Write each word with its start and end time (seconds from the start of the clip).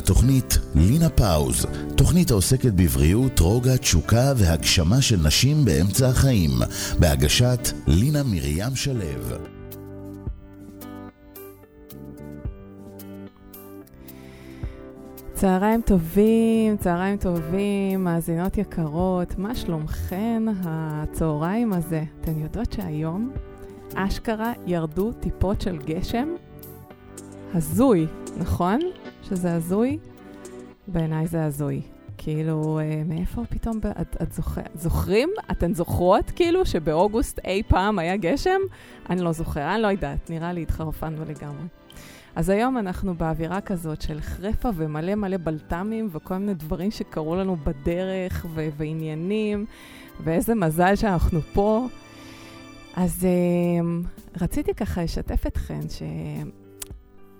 לתוכנית 0.00 0.58
לינה 0.74 1.08
פאוז, 1.08 1.66
תוכנית 1.96 2.30
העוסקת 2.30 2.72
בבריאות, 2.72 3.40
רוגע, 3.40 3.76
תשוקה 3.76 4.32
והגשמה 4.36 5.02
של 5.02 5.16
נשים 5.26 5.64
באמצע 5.64 6.08
החיים, 6.08 6.50
בהגשת 6.98 7.68
לינה 7.86 8.22
מרים 8.22 8.74
שלו. 8.76 9.36
צהריים 15.34 15.80
טובים, 15.82 16.76
צהריים 16.76 17.16
טובים, 17.16 18.04
מאזינות 18.04 18.58
יקרות, 18.58 19.38
מה 19.38 19.54
שלומכן 19.54 20.42
הצהריים 20.64 21.72
הזה? 21.72 22.04
אתן 22.20 22.38
יודעות 22.38 22.72
שהיום 22.72 23.30
אשכרה 23.94 24.52
ירדו 24.66 25.12
טיפות 25.12 25.60
של 25.60 25.78
גשם? 25.78 26.28
הזוי, 27.54 28.06
נכון? 28.36 28.80
שזה 29.22 29.54
הזוי? 29.54 29.98
בעיניי 30.88 31.26
זה 31.26 31.44
הזוי. 31.44 31.82
כאילו, 32.18 32.78
אה, 32.78 33.02
מאיפה 33.06 33.42
פתאום, 33.50 33.80
את, 34.00 34.16
את 34.22 34.32
זוכר, 34.32 34.60
זוכרים? 34.74 35.30
אתן 35.50 35.74
זוכרות 35.74 36.30
כאילו 36.30 36.66
שבאוגוסט 36.66 37.40
אי 37.44 37.62
פעם 37.68 37.98
היה 37.98 38.16
גשם? 38.16 38.60
אני 39.10 39.20
לא 39.20 39.32
זוכר, 39.32 39.74
אני 39.74 39.82
לא 39.82 39.86
יודעת, 39.86 40.30
נראה 40.30 40.52
לי 40.52 40.62
התחרפנו 40.62 41.24
לגמרי. 41.24 41.66
אז 42.36 42.48
היום 42.48 42.78
אנחנו 42.78 43.14
באווירה 43.14 43.60
כזאת 43.60 44.02
של 44.02 44.20
חרפה 44.20 44.68
ומלא 44.74 45.14
מלא 45.14 45.36
בלת"מים 45.36 46.08
וכל 46.12 46.36
מיני 46.36 46.54
דברים 46.54 46.90
שקרו 46.90 47.36
לנו 47.36 47.56
בדרך 47.56 48.46
ו- 48.54 48.68
ועניינים, 48.76 49.66
ואיזה 50.24 50.54
מזל 50.54 50.96
שאנחנו 50.96 51.40
פה. 51.52 51.86
אז 52.96 53.24
אה, 53.24 54.00
רציתי 54.40 54.74
ככה 54.74 55.02
לשתף 55.02 55.46
אתכן 55.46 55.80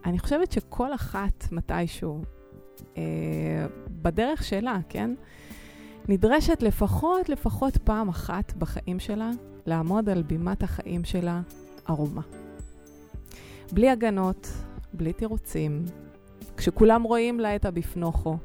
שאני 0.04 0.18
חושבת 0.18 0.52
שכל 0.52 0.94
אחת 0.94 1.44
מתישהו, 1.52 2.22
אה, 2.96 3.02
בדרך 3.88 4.44
שלה, 4.44 4.78
כן? 4.88 5.14
נדרשת 6.08 6.62
לפחות, 6.62 7.28
לפחות 7.28 7.76
פעם 7.76 8.08
אחת 8.08 8.52
בחיים 8.58 9.00
שלה 9.00 9.30
לעמוד 9.66 10.08
על 10.08 10.22
בימת 10.22 10.62
החיים 10.62 11.04
שלה 11.04 11.40
ערומה. 11.86 12.22
בלי 13.72 13.90
הגנות, 13.90 14.48
בלי 14.92 15.12
תירוצים, 15.12 15.84
כשכולם 16.56 17.02
רואים 17.02 17.40
לה 17.40 17.56
את 17.56 17.64
הבפנוכו. 17.64 18.38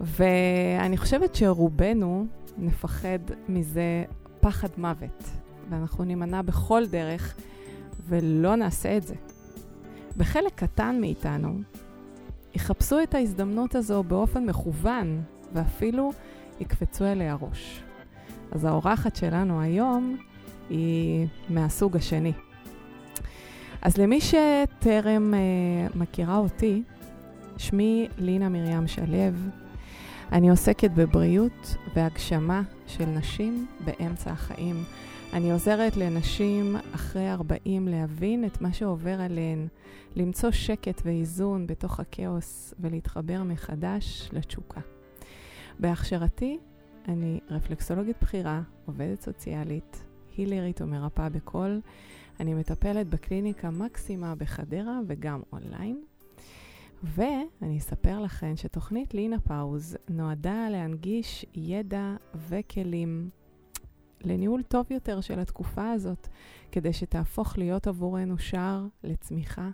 ואני 0.00 0.96
חושבת 0.96 1.34
שרובנו 1.34 2.26
נפחד 2.58 3.18
מזה 3.48 4.04
פחד 4.40 4.68
מוות, 4.78 5.24
ואנחנו 5.70 6.04
נימנע 6.04 6.42
בכל 6.42 6.86
דרך 6.86 7.36
ולא 8.08 8.56
נעשה 8.56 8.96
את 8.96 9.02
זה. 9.02 9.14
בחלק 10.16 10.52
קטן 10.54 11.00
מאיתנו 11.00 11.58
יחפשו 12.54 13.02
את 13.02 13.14
ההזדמנות 13.14 13.74
הזו 13.74 14.02
באופן 14.02 14.44
מכוון, 14.44 15.22
ואפילו 15.52 16.12
יקפצו 16.60 17.04
אליה 17.04 17.36
ראש. 17.40 17.82
אז 18.52 18.64
האורחת 18.64 19.16
שלנו 19.16 19.60
היום 19.60 20.16
היא 20.70 21.26
מהסוג 21.48 21.96
השני. 21.96 22.32
אז 23.82 23.96
למי 23.96 24.20
שטרם 24.20 25.34
אה, 25.34 25.38
מכירה 25.94 26.36
אותי, 26.36 26.82
שמי 27.56 28.08
לינה 28.18 28.48
מרים 28.48 28.86
שלו. 28.86 29.06
אני 30.32 30.50
עוסקת 30.50 30.90
בבריאות 30.90 31.76
והגשמה 31.94 32.62
של 32.86 33.04
נשים 33.04 33.66
באמצע 33.84 34.30
החיים. 34.30 34.84
אני 35.32 35.52
עוזרת 35.52 35.96
לנשים 35.96 36.76
אחרי 36.94 37.30
40 37.30 37.88
להבין 37.88 38.44
את 38.44 38.60
מה 38.60 38.72
שעובר 38.72 39.20
עליהן, 39.20 39.68
למצוא 40.16 40.50
שקט 40.50 41.02
ואיזון 41.04 41.66
בתוך 41.66 42.00
הכאוס 42.00 42.74
ולהתחבר 42.80 43.42
מחדש 43.42 44.28
לתשוקה. 44.32 44.80
בהכשרתי 45.78 46.58
אני 47.08 47.40
רפלקסולוגית 47.50 48.16
בכירה, 48.22 48.62
עובדת 48.86 49.20
סוציאלית, 49.20 50.04
הילרית 50.36 50.80
ומרפאה 50.80 51.28
בקול. 51.28 51.80
אני 52.40 52.54
מטפלת 52.54 53.06
בקליניקה 53.08 53.70
מקסימה 53.70 54.34
בחדרה 54.34 55.00
וגם 55.06 55.42
אונליין. 55.52 56.02
ואני 57.02 57.78
אספר 57.78 58.20
לכם 58.20 58.56
שתוכנית 58.56 59.14
לינה 59.14 59.40
פאוז 59.40 59.96
נועדה 60.08 60.68
להנגיש 60.70 61.46
ידע 61.54 62.16
וכלים 62.48 63.30
לניהול 64.26 64.62
טוב 64.62 64.86
יותר 64.90 65.20
של 65.20 65.38
התקופה 65.38 65.90
הזאת, 65.90 66.28
כדי 66.72 66.92
שתהפוך 66.92 67.58
להיות 67.58 67.86
עבורנו 67.86 68.38
שער 68.38 68.86
לצמיחה 69.04 69.70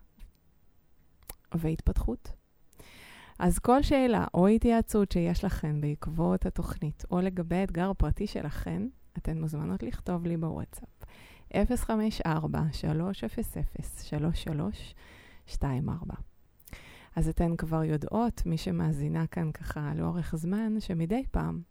והתפתחות. 1.54 2.32
אז 3.38 3.58
כל 3.58 3.82
שאלה 3.82 4.26
או 4.34 4.46
התייעצות 4.46 5.12
שיש 5.12 5.44
לכן 5.44 5.80
בעקבות 5.80 6.46
התוכנית, 6.46 7.04
או 7.10 7.20
לגבי 7.20 7.56
האתגר 7.56 7.90
הפרטי 7.90 8.26
שלכן, 8.26 8.82
אתן 9.18 9.40
מוזמנות 9.40 9.82
לכתוב 9.82 10.26
לי 10.26 10.36
בוואטסאפ. 10.36 10.88
054-300-3324. 11.52 11.54
אז 17.16 17.28
אתן 17.28 17.56
כבר 17.56 17.84
יודעות, 17.84 18.46
מי 18.46 18.58
שמאזינה 18.58 19.26
כאן 19.26 19.52
ככה 19.52 19.92
לאורך 19.94 20.36
זמן, 20.36 20.80
שמדי 20.80 21.24
פעם 21.30 21.62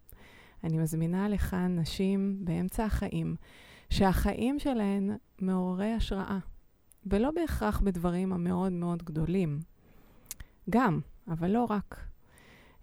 אני 0.64 0.78
מזמינה 0.78 1.30
לכאן 1.30 1.80
נשים 1.80 2.38
באמצע 2.44 2.86
החיים, 2.86 3.36
שהחיים 3.90 4.60
שלהן 4.60 5.18
מעוררי 5.42 5.92
השראה. 5.94 6.40
ולא 7.06 7.32
בהכרח 7.32 7.80
בדברים 7.80 8.34
המאוד 8.34 8.72
מאוד 8.72 9.04
גדולים. 9.04 9.60
גם, 10.70 11.00
אבל 11.28 11.52
לא 11.52 11.66
רק. 11.70 12.06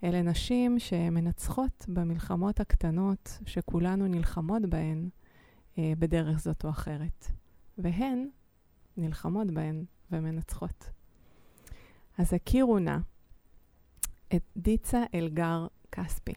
אלה 0.04 0.22
נשים 0.22 0.78
שמנצחות 0.78 1.86
במלחמות 1.88 2.60
הקטנות 2.60 3.38
שכולנו 3.46 4.06
נלחמות 4.06 4.62
בהן 4.62 5.08
אה, 5.78 5.92
בדרך 5.98 6.38
זאת 6.38 6.64
או 6.64 6.70
אחרת. 6.70 7.26
והן 7.78 8.28
נלחמות 8.96 9.50
בהן 9.50 9.84
ומנצחות. 10.12 10.90
אז 12.18 12.34
הכירו 12.34 12.78
נא 12.78 12.96
את 14.34 14.42
דיצה 14.56 15.04
אלגר 15.14 15.66
כספי. 15.92 16.32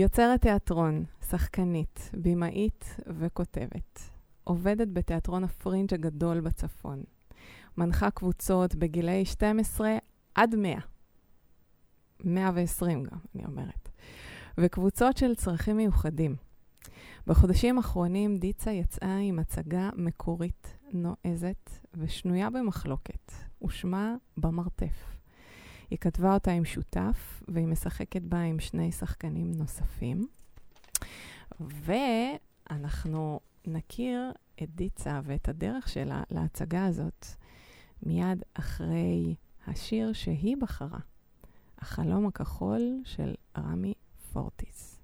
יוצרת 0.00 0.40
תיאטרון, 0.40 1.04
שחקנית, 1.30 2.10
במאית 2.14 2.96
וכותבת. 3.06 4.10
עובדת 4.44 4.88
בתיאטרון 4.92 5.44
הפרינג' 5.44 5.94
הגדול 5.94 6.40
בצפון. 6.40 7.02
מנחה 7.76 8.10
קבוצות 8.10 8.74
בגילאי 8.74 9.24
12 9.24 9.96
עד 10.34 10.54
100. 10.54 10.78
120 12.24 13.02
גם, 13.04 13.18
אני 13.34 13.44
אומרת. 13.44 13.88
וקבוצות 14.58 15.16
של 15.16 15.34
צרכים 15.34 15.76
מיוחדים. 15.76 16.36
בחודשים 17.26 17.76
האחרונים 17.76 18.36
דיצה 18.36 18.70
יצאה 18.70 19.16
עם 19.16 19.38
הצגה 19.38 19.90
מקורית, 19.96 20.76
נועזת 20.92 21.70
ושנויה 21.94 22.50
במחלוקת, 22.50 23.32
ושמה 23.62 24.14
במרתף. 24.36 25.17
היא 25.90 25.98
כתבה 25.98 26.34
אותה 26.34 26.50
עם 26.50 26.64
שותף, 26.64 27.42
והיא 27.48 27.66
משחקת 27.66 28.22
בה 28.22 28.40
עם 28.40 28.60
שני 28.60 28.92
שחקנים 28.92 29.50
נוספים. 29.52 30.26
ואנחנו 31.60 33.40
נכיר 33.66 34.32
את 34.62 34.70
דיצה 34.74 35.20
ואת 35.24 35.48
הדרך 35.48 35.88
שלה 35.88 36.22
להצגה 36.30 36.86
הזאת 36.86 37.26
מיד 38.02 38.42
אחרי 38.54 39.34
השיר 39.66 40.12
שהיא 40.12 40.56
בחרה, 40.60 40.98
החלום 41.78 42.26
הכחול 42.26 43.00
של 43.04 43.34
רמי 43.58 43.94
פורטיס. 44.32 44.97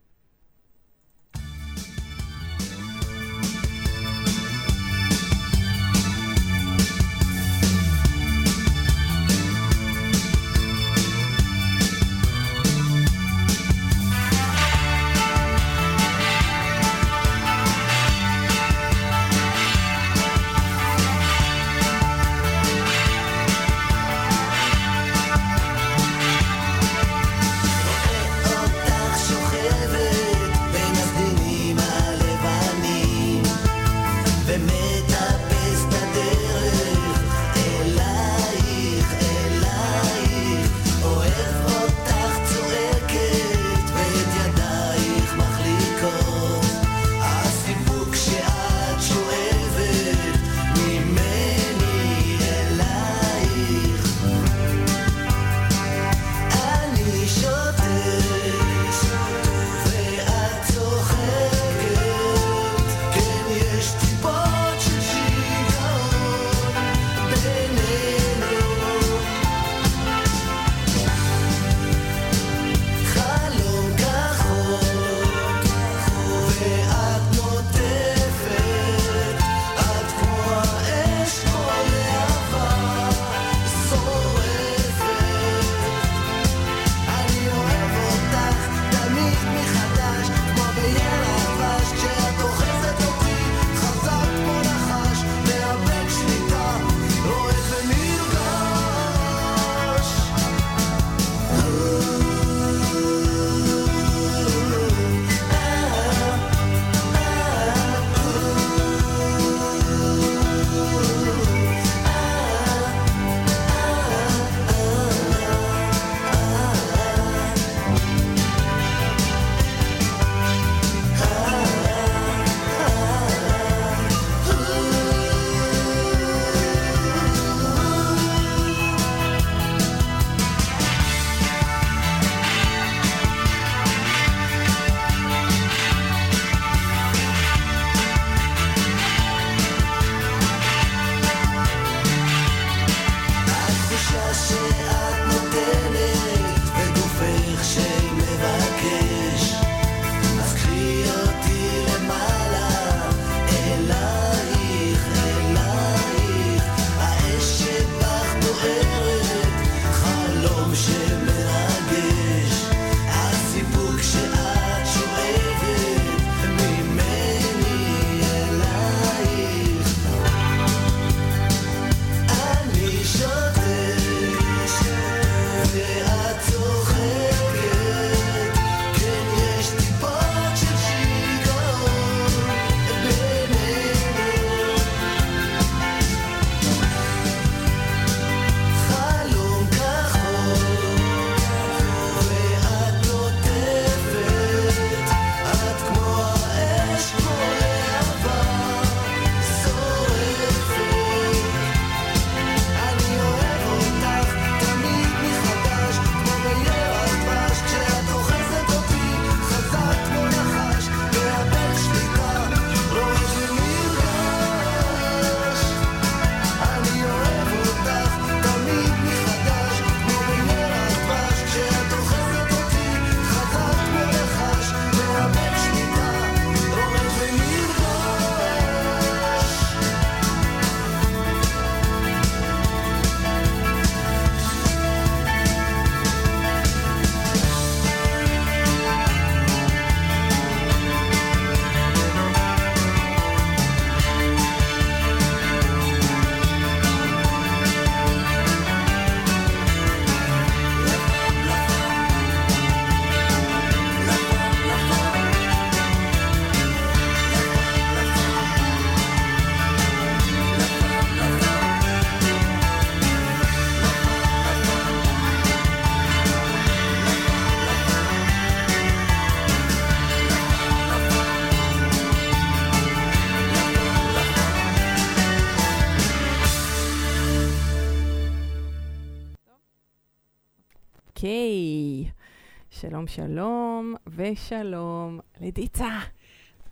שלום, 283.15 283.27
שלום, 283.27 283.95
ושלום 284.07 285.21
לדיצה. 285.41 285.99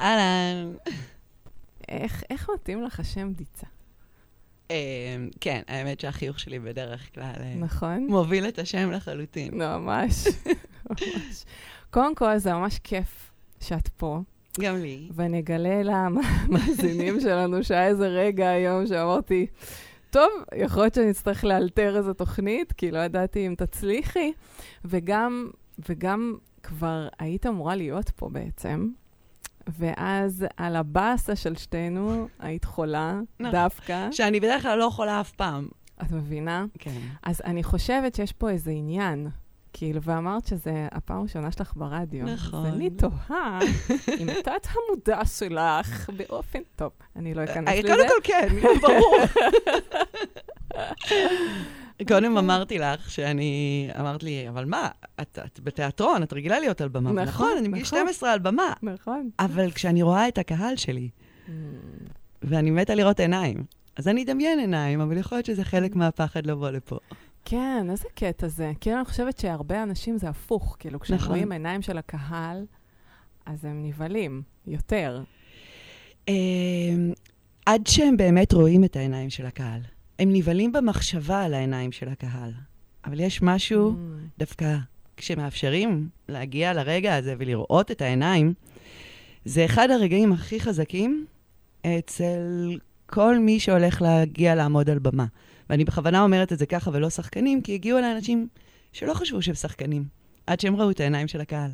אהלן. 0.00 0.72
איך, 1.88 2.22
איך 2.30 2.50
מתאים 2.54 2.82
לך 2.82 3.00
השם 3.00 3.32
דיצה? 3.32 3.66
אה, 4.70 4.76
כן, 5.40 5.62
האמת 5.68 6.00
שהחיוך 6.00 6.40
שלי 6.40 6.58
בדרך 6.58 7.14
כלל 7.14 7.34
אה, 7.40 7.54
נכון? 7.58 8.06
מוביל 8.08 8.48
את 8.48 8.58
השם 8.58 8.90
לחלוטין. 8.90 9.54
ממש, 9.54 10.26
ממש. 10.90 11.44
קודם 11.90 12.14
כל, 12.14 12.38
זה 12.38 12.52
ממש 12.52 12.78
כיף 12.78 13.30
שאת 13.60 13.88
פה, 13.88 14.20
גם 14.60 14.76
לי. 14.76 15.08
ואני 15.14 15.38
אגלה 15.38 15.82
למאזינים 15.82 17.20
שלנו 17.20 17.64
שהיה 17.64 17.86
איזה 17.86 18.06
רגע 18.06 18.48
היום 18.48 18.86
שאמרתי, 18.86 19.46
טוב, 20.10 20.30
יכול 20.56 20.82
להיות 20.82 20.94
שאני 20.94 21.10
אצטרך 21.10 21.44
לאלתר 21.44 21.96
איזו 21.96 22.12
תוכנית, 22.12 22.72
כי 22.72 22.90
לא 22.90 22.98
ידעתי 22.98 23.46
אם 23.46 23.54
תצליחי, 23.58 24.32
וגם, 24.84 25.50
וגם 25.88 26.36
כבר 26.62 27.08
היית 27.18 27.46
אמורה 27.46 27.76
להיות 27.76 28.10
פה 28.10 28.28
בעצם. 28.28 28.88
ואז 29.78 30.46
על 30.56 30.76
הבאסה 30.76 31.36
של 31.36 31.56
שתינו, 31.56 32.28
היית 32.38 32.64
חולה, 32.64 33.20
נכון. 33.40 33.52
דווקא. 33.52 34.08
שאני 34.12 34.40
בדרך 34.40 34.62
כלל 34.62 34.78
לא 34.78 34.84
יכולה 34.84 35.20
אף 35.20 35.30
פעם. 35.30 35.68
את 36.02 36.12
מבינה? 36.12 36.64
כן. 36.78 37.00
אז 37.22 37.42
אני 37.44 37.62
חושבת 37.62 38.14
שיש 38.14 38.32
פה 38.32 38.50
איזה 38.50 38.70
עניין. 38.70 39.28
כאילו, 39.72 40.02
ואמרת 40.02 40.46
שזה 40.46 40.88
הפעם 40.92 41.18
הראשונה 41.18 41.52
שלך 41.52 41.72
ברדיו. 41.76 42.24
נכון. 42.24 42.66
אז 42.66 42.74
אני 42.74 42.90
תוהה 42.90 43.58
אם 44.20 44.26
תת 44.44 44.66
המודע 44.70 45.24
שלך 45.24 46.10
באופן 46.16 46.60
טוב. 46.76 46.92
אני 47.16 47.34
לא 47.34 47.44
אכנס 47.44 47.68
אה, 47.68 47.78
לזה. 47.78 47.88
קודם 47.88 48.08
כל 48.08 48.14
כן, 48.24 48.48
ברור. 48.80 49.16
קודם 52.08 52.38
אמרתי 52.38 52.78
לך 52.78 53.10
שאני, 53.10 53.88
אמרת 54.00 54.22
לי, 54.22 54.48
אבל 54.48 54.64
מה, 54.64 54.88
את, 55.20 55.38
את 55.44 55.60
בתיאטרון, 55.60 56.22
את 56.22 56.32
רגילה 56.32 56.60
להיות 56.60 56.80
על 56.80 56.88
במה. 56.88 57.12
נכון, 57.12 57.24
נכון, 57.24 57.52
אני 57.58 57.68
מגיל 57.68 57.82
נכון. 57.82 57.98
12 57.98 58.32
על 58.32 58.38
במה. 58.38 58.72
נכון. 58.82 59.30
אבל 59.38 59.70
כשאני 59.70 60.02
רואה 60.02 60.28
את 60.28 60.38
הקהל 60.38 60.76
שלי, 60.76 61.08
ואני 62.42 62.70
מתה 62.70 62.94
לראות 62.94 63.20
עיניים, 63.20 63.64
אז 63.96 64.08
אני 64.08 64.24
אדמיין 64.24 64.58
עיניים, 64.58 65.00
אבל 65.00 65.16
יכול 65.16 65.38
להיות 65.38 65.46
שזה 65.46 65.64
חלק 65.64 65.96
מהפחד 65.96 66.46
לבוא 66.46 66.70
לפה. 66.70 66.98
כן, 67.44 67.86
איזה 67.90 68.08
קטע 68.14 68.48
זה. 68.48 68.72
כאילו, 68.80 68.96
אני 68.96 69.04
חושבת 69.04 69.38
שהרבה 69.38 69.82
אנשים 69.82 70.18
זה 70.18 70.28
הפוך. 70.28 70.76
כאילו, 70.78 71.00
כשהם 71.00 71.16
נכון. 71.16 71.28
רואים 71.28 71.52
עיניים 71.52 71.82
של 71.82 71.98
הקהל, 71.98 72.66
אז 73.46 73.64
הם 73.64 73.86
נבהלים 73.86 74.42
יותר. 74.66 75.22
אה, 76.28 76.34
עד 77.66 77.86
שהם 77.86 78.16
באמת 78.16 78.52
רואים 78.52 78.84
את 78.84 78.96
העיניים 78.96 79.30
של 79.30 79.46
הקהל. 79.46 79.80
הם 80.22 80.32
נבהלים 80.32 80.72
במחשבה 80.72 81.42
על 81.42 81.54
העיניים 81.54 81.92
של 81.92 82.08
הקהל. 82.08 82.52
אבל 83.04 83.20
יש 83.20 83.42
משהו. 83.42 83.96
דווקא 84.38 84.76
כשמאפשרים 85.16 86.08
להגיע 86.28 86.72
לרגע 86.72 87.16
הזה 87.16 87.34
ולראות 87.38 87.90
את 87.90 88.02
העיניים, 88.02 88.54
זה 89.44 89.64
אחד 89.64 89.90
הרגעים 89.90 90.32
הכי 90.32 90.60
חזקים 90.60 91.26
אצל 91.86 92.40
כל 93.06 93.38
מי 93.38 93.60
שהולך 93.60 94.02
להגיע 94.02 94.54
לעמוד 94.54 94.90
על 94.90 94.98
במה. 94.98 95.26
ואני 95.70 95.84
בכוונה 95.84 96.22
אומרת 96.22 96.52
את 96.52 96.58
זה 96.58 96.66
ככה 96.66 96.90
ולא 96.94 97.10
שחקנים, 97.10 97.62
כי 97.62 97.74
הגיעו 97.74 97.98
אליי 97.98 98.12
אנשים 98.12 98.48
שלא 98.92 99.14
חשבו 99.14 99.42
שהם 99.42 99.54
שחקנים, 99.54 100.04
עד 100.46 100.60
שהם 100.60 100.76
ראו 100.76 100.90
את 100.90 101.00
העיניים 101.00 101.28
של 101.28 101.40
הקהל. 101.40 101.70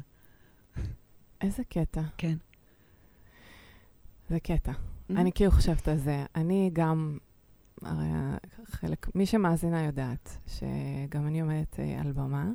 איזה 1.40 1.62
קטע. 1.68 2.02
כן. 2.18 2.34
זה 4.30 4.40
קטע. 4.40 4.72
Mm-hmm. 4.72 5.16
אני 5.16 5.32
כאילו 5.32 5.50
חושבת 5.50 5.88
על 5.88 5.98
זה. 5.98 6.24
אני 6.34 6.70
גם, 6.72 7.18
הרי 7.82 8.08
חלק, 8.64 9.14
מי 9.14 9.26
שמאזינה 9.26 9.84
יודעת 9.84 10.38
שגם 10.46 11.26
אני 11.26 11.40
עומדת 11.40 11.80
אה, 11.80 12.00
על 12.00 12.12
במה, 12.12 12.50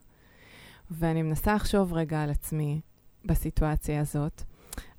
ואני 0.91 1.21
מנסה 1.21 1.53
לחשוב 1.53 1.93
רגע 1.93 2.23
על 2.23 2.29
עצמי 2.29 2.81
בסיטואציה 3.25 4.01
הזאת. 4.01 4.43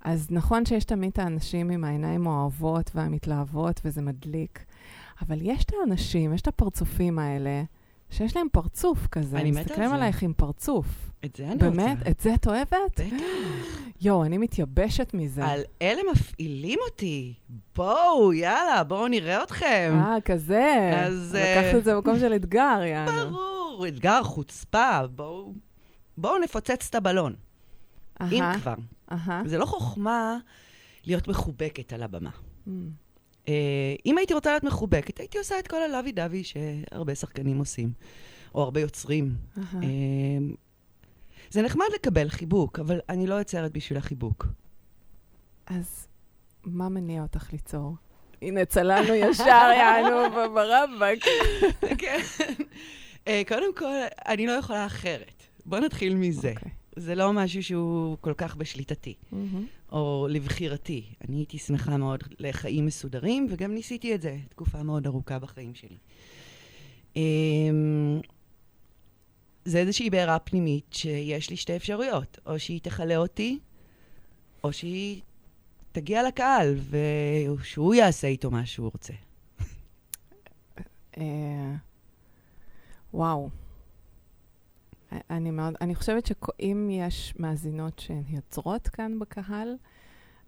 אז 0.01 0.27
נכון 0.31 0.67
שיש 0.67 0.85
תמיד 0.85 1.11
את 1.13 1.19
האנשים 1.19 1.71
עם 1.71 1.85
העיניים 1.85 2.27
האוהבות 2.27 2.91
והמתלהבות, 2.95 3.81
וזה 3.85 4.03
מדליק, 4.03 4.65
אבל 5.23 5.39
יש 5.43 5.65
את 5.65 5.73
האנשים, 5.81 6.35
יש 6.35 6.41
את 6.41 6.49
הפרצופים 6.49 7.19
האלה, 7.19 7.63
שיש 8.15 8.37
להם 8.37 8.47
פרצוף 8.53 9.07
כזה. 9.07 9.37
אני 9.37 9.51
מתה 9.51 9.61
על 9.61 9.65
מסתכלים 9.67 9.89
זה. 9.89 9.95
עלייך 9.95 10.23
עם 10.23 10.33
פרצוף. 10.37 10.87
את 11.25 11.37
זה 11.37 11.47
אני 11.47 11.57
באמת? 11.57 11.99
רוצה. 11.99 12.11
את 12.11 12.21
זה 12.21 12.35
את 12.35 12.47
אוהבת? 12.47 12.71
בטח. 13.01 13.05
יואו, 14.01 14.25
אני 14.25 14.39
מתייבשת 14.39 15.11
מזה. 15.15 15.45
על 15.47 15.61
אלה 15.83 16.03
מפעילים 16.13 16.79
אותי. 16.91 17.35
בואו, 17.77 18.33
יאללה, 18.33 18.85
בואו 18.85 19.09
נראה 19.09 19.43
אתכם. 19.43 19.93
אה, 19.95 20.17
כזה. 20.25 20.91
אז, 20.97 21.37
אה, 21.39 21.61
לקחת 21.67 21.79
את 21.79 21.85
זה 21.85 21.95
במקום 21.95 22.19
של 22.19 22.35
אתגר, 22.35 22.81
יענו. 22.87 23.31
ברור, 23.31 23.85
אתגר, 23.89 24.23
חוצפה, 24.23 25.01
בואו 25.15 25.53
בואו 26.17 26.39
נפוצץ 26.39 26.87
את 26.91 26.95
הבלון, 26.95 27.35
אם 28.23 28.43
כבר. 28.63 28.75
זה 29.45 29.59
לא 29.59 29.67
חוכמה 29.67 30.39
להיות 31.07 31.29
מחובקת 31.29 31.93
על 31.93 32.03
הבמה. 32.03 32.31
אה, 33.49 33.95
אם 34.07 34.19
הייתי 34.19 34.35
רוצה 34.35 34.51
להיות 34.51 34.65
מחובקת, 34.65 35.19
הייתי 35.19 35.39
עושה 35.39 35.59
את 35.59 35.69
כל 35.69 35.83
הלוי 35.83 36.13
דווי 36.13 36.45
שהרבה 36.45 37.15
שחקנים 37.15 37.59
עושים, 37.59 37.93
או 38.55 38.63
הרבה 38.63 38.81
יוצרים. 38.81 39.35
אה, 39.59 39.79
זה 41.51 41.63
נחמד 41.63 41.87
לקבל 41.95 42.29
חיבוק, 42.29 42.79
אבל 42.79 43.01
אני 43.09 43.27
לא 43.27 43.35
יוצרת 43.35 43.73
בשביל 43.73 43.99
החיבוק. 43.99 44.47
אז 45.67 46.07
מה 46.65 46.89
מניע 46.89 47.23
אותך 47.23 47.53
ליצור? 47.53 47.97
הנה, 48.43 48.65
צללנו 48.65 49.15
ישר, 49.15 49.71
יענו, 49.79 50.31
ברמב"ק. 50.55 51.25
כן. 52.01 52.21
אה, 53.29 53.43
קודם 53.49 53.75
כל, 53.77 53.95
אני 54.27 54.47
לא 54.47 54.53
יכולה 54.53 54.87
אחרת. 54.87 55.43
בוא 55.67 55.79
נתחיל 55.79 56.15
מזה. 56.15 56.53
אוקיי. 56.57 56.71
זה 56.97 57.15
לא 57.15 57.33
משהו 57.33 57.63
שהוא 57.63 58.17
כל 58.21 58.33
כך 58.37 58.57
בשליטתי. 58.57 59.15
או 59.95 60.27
לבחירתי. 60.31 61.05
אני 61.29 61.37
הייתי 61.37 61.59
שמחה 61.59 61.97
מאוד 61.97 62.25
לחיים 62.39 62.87
מסודרים, 62.87 63.47
וגם 63.51 63.75
ניסיתי 63.75 64.15
את 64.15 64.23
זה 64.23 64.37
תקופה 64.49 64.83
מאוד 64.83 65.07
ארוכה 65.07 65.39
בחיים 65.39 65.75
שלי. 65.75 65.97
אמ, 67.17 68.21
זה 69.65 69.79
איזושהי 69.79 70.11
בעירה 70.11 70.39
פנימית 70.39 70.93
שיש 70.93 71.51
לי 71.51 71.57
שתי 71.57 71.77
אפשרויות, 71.77 72.39
או 72.47 72.59
שהיא 72.59 72.81
תכלה 72.83 73.17
אותי, 73.17 73.59
או 74.65 74.73
שהיא 74.73 75.21
תגיע 75.93 76.29
לקהל, 76.29 76.77
ושהוא 76.91 77.95
יעשה 77.95 78.27
איתו 78.27 78.51
מה 78.51 78.67
שהוא 78.67 78.91
רוצה. 78.93 79.13
אה, 81.19 81.75
וואו. 83.15 83.51
אני 85.31 85.51
מאוד, 85.51 85.75
אני 85.81 85.95
חושבת 85.95 86.27
שאם 86.27 86.91
יש 86.93 87.35
מאזינות 87.39 87.99
שהן 87.99 88.23
יוצרות 88.29 88.89
כאן 88.89 89.19
בקהל, 89.19 89.77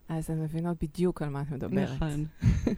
אז 0.08 0.30
הן 0.30 0.42
מבינות 0.42 0.82
בדיוק 0.82 1.23
על 1.23 1.28
מה 1.28 1.42
את 1.42 1.50
מדברת. 1.50 1.88
נכון. 1.90 2.26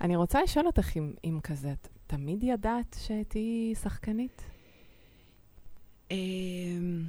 אני 0.00 0.16
רוצה 0.16 0.42
לשאול 0.42 0.66
אותך 0.66 0.96
אם, 0.96 1.12
אם 1.24 1.38
כזה, 1.42 1.72
את 1.72 1.88
תמיד 2.06 2.44
ידעת 2.44 2.96
שתהיי 3.00 3.74
שחקנית? 3.74 4.42
אמ, 6.10 7.04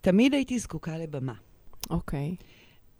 תמיד 0.00 0.34
הייתי 0.34 0.58
זקוקה 0.58 0.98
לבמה, 0.98 1.34
אוקיי. 1.90 2.36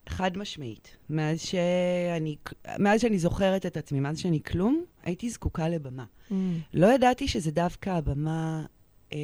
חד 0.09 0.39
משמעית. 0.39 0.97
מאז 1.11 1.41
שאני, 1.41 2.37
מאז 2.79 3.01
שאני 3.01 3.19
זוכרת 3.19 3.67
את 3.67 3.77
עצמי, 3.77 4.01
מאז 4.01 4.19
שאני 4.19 4.43
כלום, 4.43 4.85
הייתי 5.03 5.31
זקוקה 5.31 5.69
לבמה. 5.69 6.05
Mm. 6.31 6.35
לא 6.75 6.87
ידעתי 6.87 7.29
שזה 7.29 7.51
דווקא 7.51 7.91
הבמה 7.91 8.65
אה, 9.13 9.19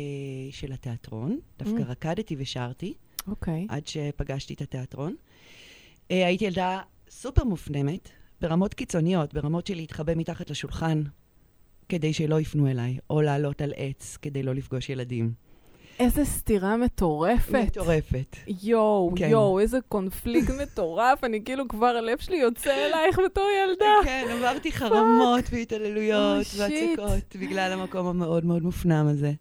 של 0.50 0.72
התיאטרון, 0.72 1.38
דווקא 1.58 1.78
Mm. 1.82 1.86
רקדתי 1.90 2.36
ושרתי, 2.38 2.94
אוקיי. 3.28 3.66
עד 3.68 3.86
שפגשתי 3.86 4.54
את 4.54 4.60
התיאטרון. 4.60 5.14
אה, 6.10 6.26
הייתי 6.26 6.44
ילדה 6.44 6.80
סופר 7.10 7.44
מופנמת, 7.44 8.08
ברמות 8.40 8.74
קיצוניות, 8.74 9.34
ברמות 9.34 9.66
של 9.66 9.74
להתחבא 9.74 10.12
מתחת 10.16 10.50
לשולחן 10.50 11.02
כדי 11.88 12.12
שלא 12.12 12.40
יפנו 12.40 12.66
אליי, 12.70 12.98
או 13.10 13.22
לעלות 13.22 13.62
על 13.62 13.72
עץ 13.76 14.18
כדי 14.22 14.42
לא 14.42 14.54
לפגוש 14.54 14.88
ילדים. 14.90 15.32
איזה 15.98 16.24
סתירה 16.24 16.76
מטורפת. 16.76 17.54
מטורפת. 17.66 18.36
יואו, 18.62 19.12
כן. 19.16 19.28
יואו, 19.30 19.60
איזה 19.60 19.78
קונפליקט 19.88 20.50
מטורף. 20.62 21.24
אני 21.24 21.44
כאילו 21.44 21.68
כבר, 21.68 21.86
הלב 21.86 22.18
שלי 22.18 22.36
יוצא 22.36 22.70
אלייך 22.86 23.18
בתור 23.24 23.44
ילדה. 23.64 23.94
כן, 24.04 24.26
עברתי 24.30 24.72
חרמות 24.72 25.44
והתעללויות 25.52 26.46
שיט. 26.46 26.60
והצקות 26.98 27.36
בגלל 27.40 27.72
המקום 27.72 28.06
המאוד 28.06 28.44
מאוד 28.44 28.62
מופנם 28.62 29.06
הזה. 29.08 29.32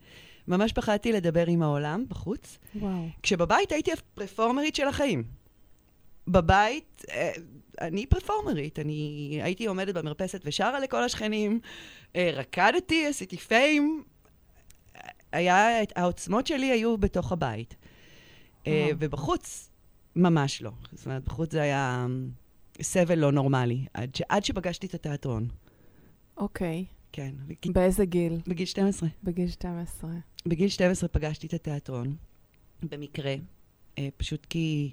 ממש 0.47 0.71
פחדתי 0.71 1.11
לדבר 1.11 1.47
עם 1.47 1.61
העולם 1.61 2.05
בחוץ. 2.09 2.57
וואו. 2.75 3.07
כשבבית 3.23 3.71
הייתי 3.71 3.91
הפרפורמרית 3.91 4.75
של 4.75 4.87
החיים. 4.87 5.23
בבית, 6.27 7.05
אה, 7.09 7.31
אני 7.81 8.05
פרפורמרית. 8.05 8.79
אני 8.79 9.39
הייתי 9.43 9.65
עומדת 9.65 9.93
במרפסת 9.93 10.41
ושרה 10.45 10.79
לכל 10.79 11.03
השכנים, 11.03 11.59
אה, 12.15 12.31
רקדתי, 12.33 13.07
עשיתי 13.07 13.37
פיים. 13.37 14.03
היה, 15.31 15.67
העוצמות 15.95 16.47
שלי 16.47 16.65
היו 16.65 16.97
בתוך 16.97 17.31
הבית. 17.31 17.75
אה, 18.67 18.85
וואו. 18.85 18.95
ובחוץ, 18.99 19.69
ממש 20.15 20.61
לא. 20.61 20.71
זאת 20.91 21.05
אומרת, 21.05 21.23
בחוץ 21.23 21.51
זה 21.51 21.61
היה 21.61 22.05
אמ, 22.05 22.29
סבל 22.81 23.19
לא 23.19 23.31
נורמלי, 23.31 23.85
עד, 23.93 24.15
ש, 24.15 24.21
עד 24.29 24.45
שפגשתי 24.45 24.87
את 24.87 24.93
התיאטרון. 24.93 25.47
אוקיי. 26.37 26.85
כן, 27.15 27.31
בג- 27.47 27.71
באיזה 27.73 28.05
גיל? 28.05 28.39
בגיל 28.47 28.65
12. 28.65 29.09
בגיל 29.23 29.47
12. 29.47 30.11
בגיל 30.45 30.69
12 30.69 31.09
פגשתי 31.09 31.47
את 31.47 31.53
התיאטרון, 31.53 32.15
במקרה, 32.83 33.35
אה, 33.97 34.07
פשוט 34.17 34.45
כי 34.49 34.91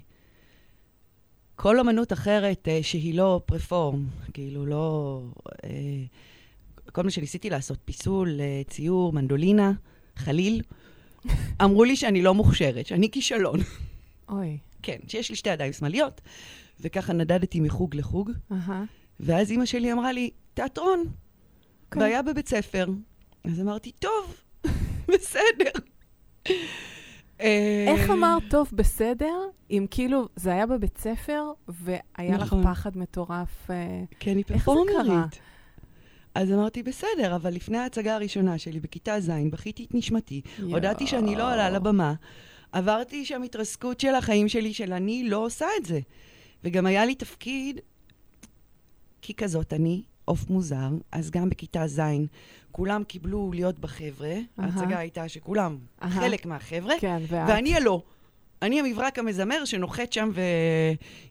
כל 1.55 1.79
אומנות 1.79 2.13
אחרת 2.13 2.67
אה, 2.67 2.79
שהיא 2.83 3.13
לא 3.13 3.41
פרפורם, 3.45 4.07
כאילו 4.33 4.65
לא... 4.65 5.21
אה, 5.63 5.69
כל 6.91 7.03
מה 7.03 7.11
שניסיתי 7.11 7.49
לעשות, 7.49 7.77
פיסול, 7.85 8.41
אה, 8.41 8.61
ציור, 8.67 9.13
מנדולינה, 9.13 9.71
חליל, 10.15 10.61
אמרו 11.63 11.83
לי 11.83 11.95
שאני 11.95 12.21
לא 12.21 12.33
מוכשרת, 12.33 12.85
שאני 12.85 13.11
כישלון. 13.11 13.59
אוי. 14.29 14.57
כן, 14.81 14.97
שיש 15.07 15.29
לי 15.29 15.35
שתי 15.35 15.49
ידיים 15.49 15.73
שמאליות, 15.73 16.21
וככה 16.79 17.13
נדדתי 17.13 17.59
מחוג 17.59 17.95
לחוג, 17.95 18.31
אהה. 18.51 18.83
ואז 19.19 19.51
אימא 19.51 19.65
שלי 19.65 19.93
אמרה 19.93 20.11
לי, 20.13 20.29
תיאטרון. 20.53 21.03
כן. 21.93 21.99
והיה 21.99 22.21
בבית 22.21 22.47
ספר. 22.47 22.85
אז 23.43 23.61
אמרתי, 23.61 23.91
טוב, 23.91 24.35
בסדר. 25.13 25.71
אה, 27.41 27.85
איך 27.87 28.09
אמרת 28.09 28.43
טוב 28.49 28.69
בסדר, 28.73 29.35
אם 29.71 29.85
כאילו 29.91 30.27
זה 30.35 30.51
היה 30.51 30.65
בבית 30.65 30.97
ספר, 30.97 31.43
והיה 31.67 32.37
לך 32.37 32.41
נכון. 32.41 32.63
פחד 32.63 32.97
מטורף? 32.97 33.71
אה, 33.71 34.03
כי 34.19 34.31
אני 34.31 34.39
איך 34.39 34.47
זה 34.47 34.53
קרה? 34.53 34.75
פרפורמרית. 34.75 35.39
אז 36.35 36.51
אמרתי, 36.51 36.83
בסדר, 36.83 37.35
אבל 37.35 37.53
לפני 37.53 37.77
ההצגה 37.77 38.15
הראשונה 38.15 38.57
שלי, 38.57 38.79
בכיתה 38.79 39.19
ז', 39.19 39.31
בכיתי 39.51 39.85
את 39.85 39.93
נשמתי, 39.93 40.41
הודעתי 40.61 41.07
שאני 41.07 41.35
לא 41.35 41.53
עולה 41.53 41.69
לבמה, 41.69 42.13
עברתי 42.71 43.25
שם 43.25 43.43
התרסקות 43.43 43.99
של 43.99 44.15
החיים 44.15 44.49
שלי, 44.49 44.73
של 44.73 44.93
אני 44.93 45.29
לא 45.29 45.37
עושה 45.37 45.65
את 45.79 45.85
זה. 45.85 45.99
וגם 46.63 46.85
היה 46.85 47.05
לי 47.05 47.15
תפקיד, 47.15 47.79
כי 49.21 49.33
כזאת 49.33 49.73
אני, 49.73 50.03
עוף 50.25 50.49
מוזר, 50.49 50.89
אז 51.11 51.31
גם 51.31 51.49
בכיתה 51.49 51.87
ז', 51.87 52.01
כולם 52.71 53.03
קיבלו 53.03 53.51
להיות 53.53 53.79
בחבר'ה, 53.79 54.29
אהה. 54.29 54.41
ההצגה 54.57 54.97
הייתה 54.99 55.29
שכולם 55.29 55.77
אהה. 56.03 56.09
חלק 56.11 56.45
מהחבר'ה, 56.45 56.93
כן, 56.99 57.17
ואת? 57.27 57.49
ואני 57.49 57.75
הלא. 57.75 58.01
אני 58.61 58.79
המברק 58.79 59.19
המזמר 59.19 59.65
שנוחת 59.65 60.13
שם 60.13 60.29
ו... 60.33 60.41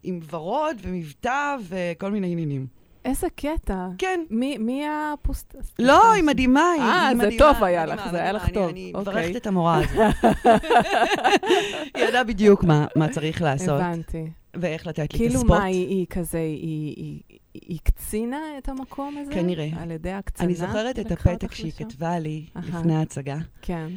עם 0.03 0.21
ורוד 0.31 0.77
ומבטא 0.83 1.57
וכל 1.69 2.11
מיני 2.11 2.33
עניינים. 2.33 2.67
איזה 3.05 3.27
קטע. 3.37 3.87
כן. 3.99 4.21
מי, 4.31 4.59
מי 4.59 4.85
הפוסט... 4.89 5.55
לא, 5.79 6.13
היא 6.13 6.23
מדהימה. 6.25 6.71
היא- 6.75 6.83
אה, 6.83 7.09
היא 7.09 7.17
זה 7.17 7.25
מדהימה, 7.27 7.39
טוב 7.55 7.65
היה 7.65 7.83
מדהימה, 7.83 8.03
לך, 8.05 8.11
זה 8.11 8.17
היה 8.23 8.33
מדהימה. 8.33 8.47
לך 8.49 8.55
טוב. 8.55 8.69
אני, 8.69 8.73
אני 8.73 8.93
אוקיי. 8.95 9.13
מברכת 9.13 9.37
את 9.37 9.47
המורה 9.47 9.79
הזאת. 9.85 10.15
היא 11.97 12.05
ידעה 12.05 12.25
בדיוק 12.25 12.65
מה, 12.65 12.87
מה 12.97 13.09
צריך 13.09 13.43
לעשות, 13.43 13.69
הבנתי. 13.81 14.31
ואיך 14.57 14.87
לתת 14.87 14.99
לי 14.99 15.05
את 15.05 15.13
כאילו 15.13 15.35
הספוט. 15.35 15.51
מה, 15.51 15.65
היא, 15.65 15.89
היא 15.89 16.07
כזה, 16.11 16.39
היא, 16.39 16.95
היא, 16.97 17.23
היא 17.55 17.79
הקצינה 17.85 18.59
את 18.59 18.69
המקום 18.69 19.19
הזה? 19.19 19.33
כנראה. 19.33 19.69
על 19.77 19.91
ידי 19.91 20.11
הקצנה? 20.11 20.47
אני 20.47 20.55
זוכרת 20.55 20.99
את 20.99 21.13
הפתק 21.13 21.53
שהיא 21.53 21.73
לשם? 21.75 21.89
כתבה 21.89 22.19
לי 22.19 22.47
אהה. 22.57 22.69
לפני 22.69 22.97
ההצגה. 22.97 23.39
כן. 23.63 23.89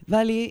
כתבה 0.00 0.22
לי, 0.22 0.50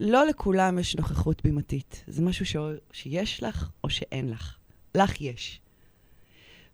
לא 0.00 0.26
לכולם 0.26 0.78
יש 0.78 0.96
נוכחות 0.96 1.42
בימתית. 1.44 2.04
זה 2.06 2.22
משהו 2.22 2.46
ש... 2.46 2.56
שיש 2.92 3.42
לך 3.42 3.70
או 3.84 3.90
שאין 3.90 4.30
לך. 4.30 4.56
לך 4.94 5.20
יש. 5.20 5.60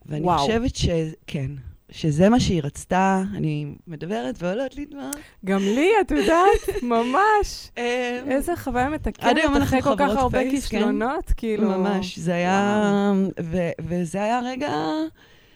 ואני 0.06 0.24
וואו. 0.24 0.38
חושבת 0.38 0.76
ש... 0.76 0.88
כן, 1.26 1.50
שזה 1.90 2.28
מה 2.28 2.40
שהיא 2.40 2.62
רצתה, 2.62 3.22
אני 3.34 3.74
מדברת 3.86 4.42
ועולות 4.42 4.76
לי 4.76 4.84
דמעות. 4.84 5.16
גם 5.44 5.58
לי, 5.58 5.90
את 6.00 6.10
יודעת, 6.10 6.82
ממש. 6.82 7.70
אה, 7.78 8.20
איזה 8.30 8.56
חוויה 8.56 8.88
מתקנת 8.88 9.62
אחרי 9.62 9.82
כל 9.82 9.94
כך 9.98 10.16
הרבה 10.16 10.38
פייס, 10.38 10.68
כן? 10.68 10.78
כישלונות, 10.78 11.32
כאילו. 11.36 11.68
ממש, 11.68 12.18
זה 12.18 12.34
היה... 12.34 13.12
ו- 13.42 13.70
וזה 13.80 14.22
היה 14.22 14.40
רגע... 14.44 14.72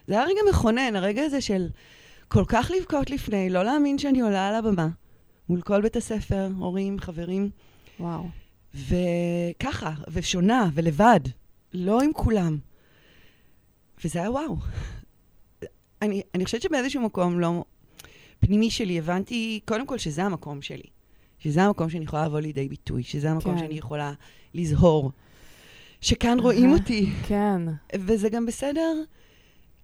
זה 0.06 0.14
היה 0.14 0.24
רגע 0.24 0.40
מכונן, 0.50 0.96
הרגע 0.96 1.22
הזה 1.22 1.40
של 1.40 1.66
כל 2.28 2.44
כך 2.48 2.70
לבכות 2.76 3.10
לפני, 3.10 3.50
לא 3.50 3.62
להאמין 3.62 3.98
שאני 3.98 4.20
עולה 4.20 4.48
על 4.48 4.54
הבמה, 4.54 4.88
מול 5.48 5.60
כל 5.60 5.80
בית 5.80 5.96
הספר, 5.96 6.48
הורים, 6.58 6.98
חברים, 7.00 7.50
וואו. 8.00 8.24
וככה, 8.74 9.92
ושונה, 10.08 10.68
ולבד, 10.74 11.20
לא 11.74 12.00
עם 12.00 12.12
כולם. 12.12 12.58
וזה 14.04 14.18
היה 14.18 14.30
וואו. 14.30 14.56
אני, 16.04 16.22
אני 16.34 16.44
חושבת 16.44 16.62
שבאיזשהו 16.62 17.02
מקום 17.02 17.40
לא... 17.40 17.64
פנימי 18.40 18.70
שלי 18.70 18.98
הבנתי, 18.98 19.60
קודם 19.64 19.86
כל, 19.86 19.98
שזה 19.98 20.24
המקום 20.24 20.62
שלי. 20.62 20.86
שזה 21.38 21.62
המקום 21.62 21.90
שאני 21.90 22.04
יכולה 22.04 22.26
לבוא 22.26 22.40
לידי 22.40 22.68
ביטוי, 22.68 23.02
שזה 23.02 23.30
המקום 23.30 23.54
כן. 23.54 23.58
שאני 23.58 23.74
יכולה 23.74 24.12
לזהור. 24.54 25.12
שכאן 26.00 26.40
רואים. 26.40 26.72
אותי. 26.72 27.10
כן. 27.28 27.62
וזה 27.96 28.28
גם 28.28 28.46
בסדר 28.46 29.02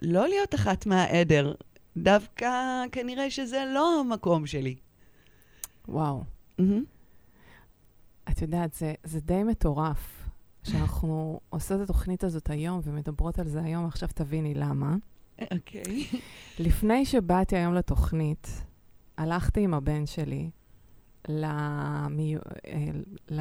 לא 0.03 0.29
להיות 0.29 0.55
אחת 0.55 0.87
מהעדר. 0.87 1.55
דווקא 1.97 2.51
כנראה 2.93 3.31
שזה 3.31 3.65
לא 3.75 4.01
המקום 4.01 4.47
שלי. 4.47 4.77
וואו. 5.89 6.25
מהמם. 6.59 6.85
את 8.31 8.43
יודעת, 8.43 8.75
זה, 8.75 8.95
זה 9.05 9.21
די 9.21 9.43
מטורף 9.43 10.29
שאנחנו 10.63 11.41
עושות 11.51 11.77
את 11.77 11.85
התוכנית 11.85 12.25
הזאת 12.25 12.51
היום 12.51 12.81
ומדברות 12.85 13.39
על 13.39 13.49
זה 13.49 13.63
היום, 13.63 13.87
עכשיו 13.87 14.09
תביני 14.15 14.55
למה. 14.55 14.97
אוקיי. 15.55 16.07
לפני 16.59 17.05
שבאתי 17.05 17.57
היום 17.57 17.75
לתוכנית, 17.75 18.65
הלכתי 19.19 19.61
עם 19.61 19.75
הבן 19.75 20.07
שלי 20.07 20.51
למי... 21.29 22.37
אה, 22.67 22.87
ל... 23.31 23.41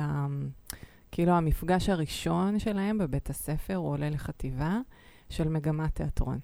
כאילו 1.12 1.32
המפגש 1.32 1.90
הראשון 1.90 2.60
שלהם 2.60 2.98
בבית 2.98 3.30
הספר, 3.30 3.76
הוא 3.76 3.90
עולה 3.90 4.10
לחטיבה, 4.10 4.80
של 5.30 5.50
מגמת 5.50 5.96
תיאטרון. 5.96 6.40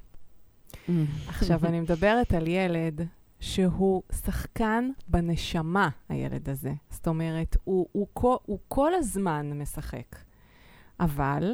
עכשיו, 1.27 1.59
אני 1.67 1.79
מדברת 1.79 2.33
על 2.33 2.47
ילד 2.47 3.01
שהוא 3.39 4.03
שחקן 4.11 4.89
בנשמה, 5.07 5.89
הילד 6.09 6.49
הזה. 6.49 6.73
זאת 6.89 7.07
אומרת, 7.07 7.57
הוא, 7.63 7.87
הוא, 7.91 8.07
כל, 8.13 8.35
הוא 8.45 8.59
כל 8.67 8.93
הזמן 8.93 9.59
משחק, 9.59 10.15
אבל 10.99 11.53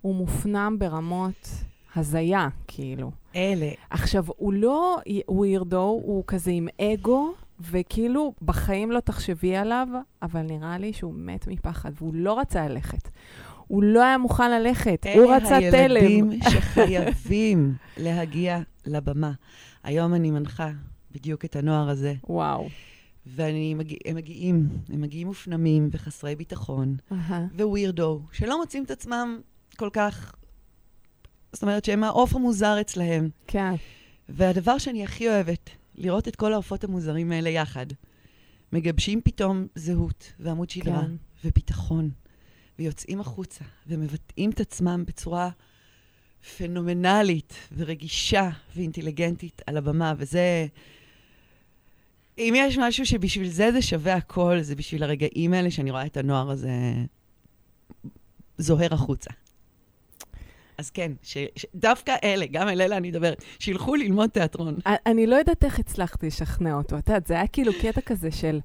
הוא 0.00 0.14
מופנם 0.14 0.76
ברמות 0.78 1.48
הזיה, 1.96 2.48
כאילו. 2.66 3.10
אלה. 3.36 3.70
עכשיו, 3.90 4.24
הוא 4.36 4.52
לא 4.52 4.98
ווירדו, 5.28 6.00
הוא 6.04 6.24
כזה 6.26 6.50
עם 6.50 6.68
אגו, 6.80 7.32
וכאילו, 7.60 8.32
בחיים 8.42 8.90
לא 8.90 9.00
תחשבי 9.00 9.56
עליו, 9.56 9.88
אבל 10.22 10.42
נראה 10.42 10.78
לי 10.78 10.92
שהוא 10.92 11.14
מת 11.16 11.46
מפחד, 11.46 11.90
והוא 11.98 12.14
לא 12.14 12.38
רצה 12.38 12.68
ללכת. 12.68 13.08
הוא 13.66 13.82
לא 13.82 14.02
היה 14.02 14.18
מוכן 14.18 14.50
ללכת, 14.50 15.06
הוא 15.14 15.34
רצה 15.34 15.58
אלה 15.58 15.70
תלם. 15.70 15.96
הילדים 15.96 16.30
שחייבים 16.50 17.74
להגיע 17.96 18.60
לבמה. 18.86 19.32
היום 19.84 20.14
אני 20.14 20.30
מנחה 20.30 20.70
בדיוק 21.12 21.44
את 21.44 21.56
הנוער 21.56 21.88
הזה, 21.88 22.14
וואו. 22.28 22.68
והם 23.26 23.78
מגיע, 23.78 23.98
הם 24.04 24.16
מגיעים, 24.16 24.68
הם 24.88 25.00
מגיעים 25.00 25.26
מופנמים 25.26 25.88
וחסרי 25.92 26.36
ביטחון, 26.36 26.96
אהה. 27.12 27.46
ווירדו, 27.60 28.22
שלא 28.32 28.60
מוצאים 28.60 28.84
את 28.84 28.90
עצמם 28.90 29.40
כל 29.76 29.88
כך... 29.92 30.34
זאת 31.52 31.62
אומרת 31.62 31.84
שהם 31.84 32.04
העוף 32.04 32.34
המוזר 32.34 32.80
אצלהם. 32.80 33.30
כן, 33.46 33.74
והדבר 34.28 34.78
שאני 34.78 35.04
הכי 35.04 35.28
אוהבת, 35.28 35.70
לראות 35.94 36.28
את 36.28 36.36
כל 36.36 36.52
העופות 36.52 36.84
המוזרים 36.84 37.32
האלה 37.32 37.50
יחד. 37.50 37.86
מגבשים 38.72 39.20
פתאום 39.24 39.66
זהות 39.74 40.32
ועמוד 40.40 40.70
שדרה 40.70 41.02
כן. 41.02 41.10
וביטחון, 41.44 42.10
ויוצאים 42.78 43.20
החוצה 43.20 43.64
ומבטאים 43.86 44.50
את 44.50 44.60
עצמם 44.60 45.04
בצורה 45.06 45.50
פנומנלית 46.56 47.54
ורגישה 47.76 48.50
ואינטליגנטית 48.76 49.62
על 49.66 49.76
הבמה, 49.76 50.14
וזה... 50.16 50.66
אם 52.38 52.54
יש 52.56 52.78
משהו 52.78 53.06
שבשביל 53.06 53.48
זה 53.48 53.72
זה 53.72 53.82
שווה 53.82 54.14
הכל, 54.14 54.60
זה 54.60 54.74
בשביל 54.76 55.02
הרגעים 55.02 55.52
האלה 55.52 55.70
שאני 55.70 55.90
רואה 55.90 56.06
את 56.06 56.16
הנוער 56.16 56.50
הזה 56.50 56.70
זוהר 58.58 58.94
החוצה. 58.94 59.30
אז 60.80 60.90
כן, 60.90 61.12
ש, 61.22 61.38
ש, 61.56 61.66
דווקא 61.74 62.16
אלה, 62.24 62.46
גם 62.50 62.68
על 62.68 62.80
אלה 62.80 62.96
אני 62.96 63.08
מדברת, 63.08 63.44
שילכו 63.58 63.94
ללמוד 63.94 64.30
תיאטרון. 64.30 64.74
אני 64.86 65.26
לא 65.26 65.36
יודעת 65.36 65.64
איך 65.64 65.78
הצלחתי 65.78 66.26
לשכנע 66.26 66.74
אותו. 66.74 66.98
את 66.98 67.08
יודעת, 67.08 67.26
זה 67.26 67.34
היה 67.34 67.46
כאילו 67.46 67.72
קטע 67.82 68.00
כזה 68.00 68.30
של... 68.30 68.60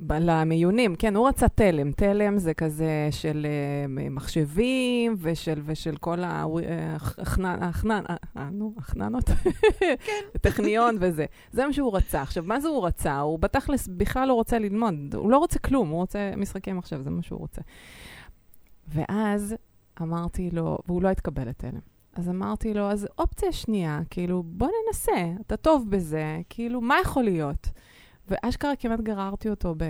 ב- 0.00 0.12
למיונים, 0.20 0.96
כן, 0.96 1.16
הוא 1.16 1.28
רצה 1.28 1.48
תלם. 1.48 1.92
תלם 1.92 2.38
זה 2.38 2.54
כזה 2.54 3.08
של 3.10 3.46
אה, 3.48 4.08
מחשבים 4.10 5.16
ושל, 5.18 5.60
ושל 5.64 5.96
כל 5.96 6.16
נו, 8.50 8.74
החננות, 8.78 9.30
כן. 9.30 9.94
טכניון 10.40 10.96
וזה. 11.00 11.26
זה 11.52 11.66
מה 11.66 11.72
שהוא 11.72 11.96
רצה. 11.96 12.22
עכשיו, 12.22 12.44
מה 12.46 12.60
זה 12.60 12.68
הוא 12.68 12.86
רצה? 12.86 13.20
הוא 13.20 13.38
בתכלס 13.38 13.88
בכלל 13.88 14.28
לא 14.28 14.34
רוצה 14.34 14.58
ללמוד, 14.58 15.14
הוא 15.14 15.30
לא 15.30 15.38
רוצה 15.38 15.58
כלום, 15.58 15.88
הוא 15.88 15.96
רוצה 16.00 16.32
משחקי 16.36 16.72
מחשב, 16.72 17.02
זה 17.02 17.10
מה 17.10 17.22
שהוא 17.22 17.38
רוצה. 17.38 17.60
ואז 18.88 19.54
אמרתי 20.02 20.50
לו, 20.50 20.78
והוא 20.86 21.02
לא 21.02 21.08
התקבל 21.08 21.48
לתלם. 21.48 21.80
אז 22.14 22.28
אמרתי 22.28 22.74
לו, 22.74 22.90
אז 22.90 23.08
אופציה 23.18 23.52
שנייה, 23.52 24.00
כאילו, 24.10 24.42
בוא 24.46 24.68
ננסה, 24.86 25.32
אתה 25.40 25.56
טוב 25.56 25.90
בזה, 25.90 26.40
כאילו, 26.48 26.80
מה 26.80 26.94
יכול 27.02 27.22
להיות? 27.22 27.68
ואשכרה 28.28 28.76
כמעט 28.76 29.00
גררתי 29.00 29.50
אותו, 29.50 29.74
ב... 29.76 29.84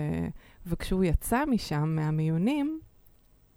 וכשהוא 0.65 1.03
יצא 1.03 1.45
משם, 1.45 1.95
מהמיונים, 1.95 2.79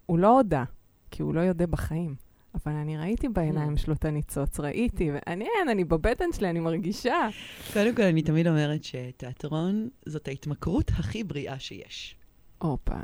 הוא 0.05 0.19
לא 0.19 0.37
הודה, 0.37 0.63
כי 1.11 1.21
הוא 1.21 1.33
לא 1.33 1.41
יודה 1.41 1.67
בחיים. 1.67 2.15
אבל 2.55 2.71
אני 2.71 2.97
ראיתי 2.97 3.29
בעיניים 3.29 3.77
שלו 3.77 3.93
את 3.93 4.05
הניצוץ, 4.05 4.59
ראיתי, 4.59 5.11
ואני, 5.11 5.45
אין, 5.59 5.69
אני 5.69 5.83
בבטן 5.83 6.31
שלי, 6.33 6.49
אני 6.49 6.59
מרגישה. 6.59 7.29
קודם 7.73 7.95
כל, 7.95 8.01
אני 8.01 8.21
תמיד 8.21 8.47
אומרת 8.47 8.83
שתיאטרון 8.83 9.89
זאת 10.05 10.27
ההתמכרות 10.27 10.89
הכי 10.89 11.23
בריאה 11.23 11.59
שיש. 11.59 12.15
הופה. 12.57 12.99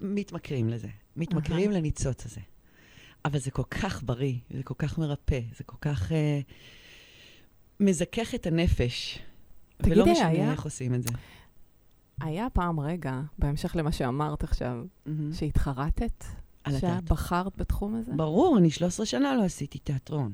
מתמכרים 0.00 0.68
לזה. 0.68 0.88
מתמכרים 1.16 1.70
לניצוץ 1.70 2.26
הזה. 2.26 2.40
אבל 3.24 3.38
זה 3.38 3.50
כל 3.50 3.62
כך 3.70 4.02
בריא, 4.02 4.34
זה 4.50 4.62
כל 4.62 4.74
כך 4.78 4.98
מרפא, 4.98 5.40
זה 5.58 5.64
כל 5.64 5.76
כך 5.80 6.12
אה, 6.12 6.40
מזכך 7.80 8.34
את 8.34 8.46
הנפש. 8.46 9.18
תגידי, 9.76 10.00
ולא 10.00 10.12
משנה 10.12 10.26
היה- 10.26 10.52
איך 10.52 10.62
עושים 10.64 10.94
את 10.94 11.02
זה. 11.02 11.08
היה 12.20 12.46
פעם 12.52 12.80
רגע, 12.80 13.20
בהמשך 13.38 13.76
למה 13.76 13.92
שאמרת 13.92 14.44
עכשיו, 14.44 14.84
מהמם. 15.06 15.32
שהתחרטת? 15.32 16.24
על 16.64 16.76
התיאטרון. 16.76 17.04
בחרת 17.04 17.56
בתחום 17.56 17.94
הזה? 17.94 18.12
ברור, 18.16 18.58
אני 18.58 18.70
13 18.70 19.06
שנה 19.06 19.34
לא 19.34 19.44
עשיתי 19.44 19.78
תיאטרון. 19.78 20.32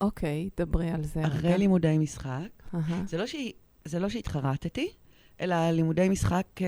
אוקיי, 0.00 0.48
דברי 0.56 0.90
על 0.90 1.04
זה. 1.04 1.26
אחרי 1.26 1.48
רגע. 1.48 1.56
לימודי 1.56 1.98
משחק, 1.98 2.48
אהה. 2.74 3.02
זה 3.06 3.18
לא, 3.18 3.26
שהיא, 3.26 3.52
זה 3.84 3.98
לא 3.98 4.08
שהתחרטתי, 4.08 4.88
אלא 5.40 5.70
לימודי 5.70 6.08
משחק 6.08 6.46
אה, 6.60 6.66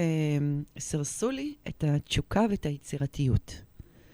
סירסו 0.78 1.30
לי 1.30 1.54
את 1.68 1.84
התשוקה 1.86 2.44
ואת 2.50 2.66
היצירתיות. 2.66 3.62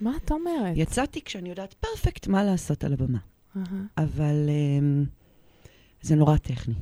מה 0.00 0.16
את 0.16 0.30
אומרת? 0.30 0.76
יצאתי 0.76 1.22
כשאני 1.24 1.48
יודעת 1.48 1.74
פרפקט 1.74 2.26
מה 2.26 2.44
לעשות 2.44 2.84
על 2.84 2.92
הבמה, 2.92 3.18
אהה. 3.56 3.64
אבל 3.98 4.48
אה, 4.48 5.04
זה 6.02 6.16
נורא 6.16 6.36
טכני. 6.36 6.74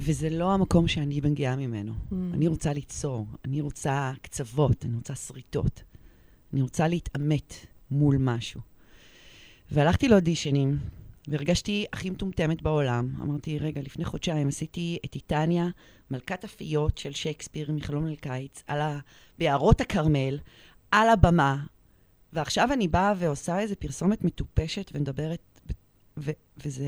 וזה 0.00 0.30
לא 0.30 0.52
המקום 0.52 0.88
שאני 0.88 1.20
מגיעה 1.24 1.56
ממנו. 1.56 1.92
Mm. 1.92 2.14
אני 2.34 2.46
רוצה 2.46 2.72
ליצור, 2.72 3.26
אני 3.44 3.60
רוצה 3.60 4.12
קצוות, 4.22 4.84
אני 4.84 4.94
רוצה 4.94 5.14
שריטות. 5.14 5.82
אני 6.52 6.62
רוצה 6.62 6.88
להתעמת 6.88 7.54
מול 7.90 8.16
משהו. 8.18 8.60
והלכתי 9.70 10.08
לאודישנים, 10.08 10.78
והרגשתי 11.28 11.86
הכי 11.92 12.10
מטומטמת 12.10 12.62
בעולם. 12.62 13.08
אמרתי, 13.20 13.58
רגע, 13.58 13.80
לפני 13.80 14.04
חודשיים 14.04 14.48
עשיתי 14.48 14.98
את 15.04 15.10
טיטניה, 15.10 15.68
מלכת 16.12 16.44
הפיות 16.44 16.98
של 16.98 17.12
שייקספיר 17.12 17.72
מחלום 17.72 18.06
אל 18.06 18.16
קיץ, 18.16 18.62
על 18.66 18.80
ה... 18.80 18.98
ביערות 19.38 19.80
הכרמל, 19.80 20.38
על 20.90 21.08
הבמה, 21.08 21.56
ועכשיו 22.32 22.72
אני 22.72 22.88
באה 22.88 23.12
ועושה 23.18 23.60
איזו 23.60 23.74
פרסומת 23.78 24.24
מטופשת 24.24 24.90
ומדברת, 24.94 25.60
ב- 25.66 25.72
ו... 26.18 26.30
וזה... 26.64 26.84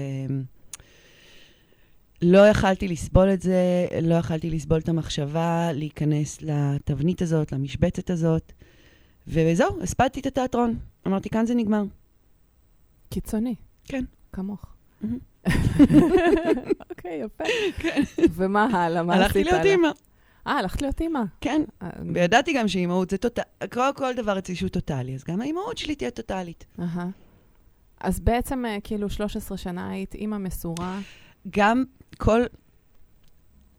לא 2.23 2.49
יכלתי 2.49 2.89
לסבול 2.89 3.33
את 3.33 3.43
זה, 3.43 3.87
לא 4.03 4.15
יכלתי 4.15 4.51
לסבול 4.51 4.79
את 4.79 4.89
המחשבה 4.89 5.73
להיכנס 5.73 6.43
לתבנית 6.43 7.23
הזאת, 7.23 7.53
למשבצת 7.53 8.11
הזאת. 8.11 8.53
וזהו, 9.27 9.83
הספדתי 9.83 10.21
את 10.21 10.27
התיאטרון. 10.27 10.79
אמרתי, 11.07 11.31
כאן 11.31 11.47
זה 11.47 11.55
נגמר. 11.55 11.83
קיצוני. 13.11 13.55
כן. 13.85 14.05
כמוך. 14.33 14.74
אוקיי, 16.91 17.21
יפה. 17.25 17.45
ומה 18.31 18.65
הלאה? 18.65 19.03
מה 19.03 19.15
הלכתי 19.15 19.41
עשית 19.41 19.53
להיות 19.53 19.61
הלאה? 19.61 19.73
אימא. 19.73 19.89
אה, 20.47 20.53
הלכת 20.53 20.83
להיות 20.83 21.01
אימא. 21.01 21.23
כן, 21.41 21.63
אה, 21.83 21.89
וידעתי 22.15 22.53
גם 22.53 22.69
שאימהות 22.69 23.11
זה 23.11 23.19
טוטאלי, 23.19 23.49
כל, 23.73 23.91
כל 23.97 24.15
דבר 24.15 24.39
אצלי 24.39 24.55
שהוא 24.55 24.69
טוטאלי, 24.69 25.15
אז 25.15 25.25
גם 25.25 25.41
האימהות 25.41 25.79
שלי 25.79 25.95
תהיה 25.95 26.11
טוטאלית. 26.11 26.67
אז 28.01 28.21
בעצם, 28.21 28.65
אה, 28.67 28.79
כאילו, 28.85 29.11
13 29.11 29.59
שנה 29.59 29.91
היית 29.91 30.15
אימא 30.15 30.39
מסורה. 30.39 31.01
גם 31.51 31.85
כל... 32.19 32.41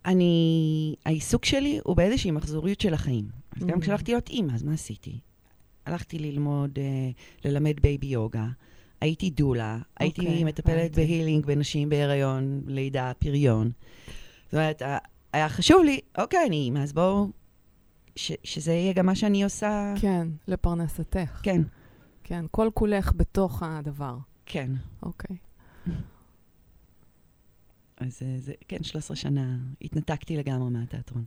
אני... 0.06 0.96
העיסוק 1.06 1.46
שלי 1.46 1.80
הוא 1.84 1.96
באיזושהי 1.96 2.32
מחזוריות 2.32 2.82
של 2.82 2.94
החיים. 2.94 3.26
אז 3.58 3.66
גם. 3.66 3.80
כשהלכתי 3.80 4.12
להיות 4.12 4.30
אימא, 4.30 4.54
אז 4.54 4.64
מה 4.64 4.74
עשיתי? 4.74 5.20
הלכתי 5.86 6.20
ללמוד, 6.20 6.80
אה, 6.80 7.10
ללמד 7.46 7.80
בייבי 7.80 8.08
יוגה, 8.08 8.48
הייתי 9.02 9.30
דולה, 9.30 9.78
הייתי 10.00 10.22
אוקיי, 10.22 10.44
מטפלת 10.44 10.78
הבנתי. 10.86 11.06
בהילינג 11.06 11.46
בנשים 11.46 11.90
בהיריון, 11.90 12.62
לידה, 12.68 13.12
פריון. 13.20 13.72
זאת 14.46 14.54
אומרת, 14.54 14.82
היה 15.34 15.50
חשוב 15.50 15.84
לי, 15.84 16.00
אוקיי, 16.18 16.40
אני 16.48 16.56
אימא, 16.56 16.80
אז 16.80 16.94
בואו... 16.94 17.28
ש- 18.16 18.32
שזה 18.44 18.72
יהיה 18.72 18.94
גם 18.94 19.06
מה 19.06 19.16
שאני 19.16 19.44
עושה. 19.44 19.94
כן, 20.02 20.28
לפרנסתך. 20.48 21.40
כן, 21.44 21.62
כן, 22.24 22.46
כל 22.52 22.70
כולך 22.74 23.12
בתוך 23.16 23.64
הדבר. 23.64 24.18
כן. 24.46 24.72
אוקיי. 25.04 25.38
אז 27.98 28.20
אה, 28.22 28.36
זה, 28.40 28.54
כן, 28.68 28.84
13 28.84 29.16
שנה 29.18 29.58
התנתקתי 29.82 30.38
לגמרי 30.38 30.70
מהתיאטרון. 30.70 31.26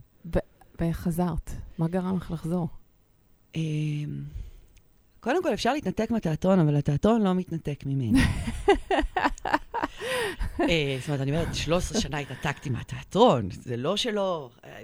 וחזרת. 0.81 1.51
מה 1.77 1.87
גרם 1.87 2.17
לך 2.17 2.31
לחזור? 2.31 2.67
קודם 5.19 5.43
כל, 5.43 5.53
אפשר 5.53 5.73
להתנתק 5.73 6.11
מהתיאטרון, 6.11 6.59
אבל 6.59 6.75
התיאטרון 6.75 7.21
לא 7.21 7.33
מתנתק 7.35 7.83
ממני. 7.85 8.19
אה, 10.61 10.97
זאת 10.99 11.07
אומרת, 11.07 11.21
אני 11.21 11.31
אומרת, 11.31 11.55
13 11.55 12.01
שנה 12.01 12.17
התנתקתי 12.19 12.69
מהתיאטרון. 12.69 13.49
זה 13.51 13.77
לא 13.77 13.97
שלא... 13.97 14.49
אה, 14.65 14.81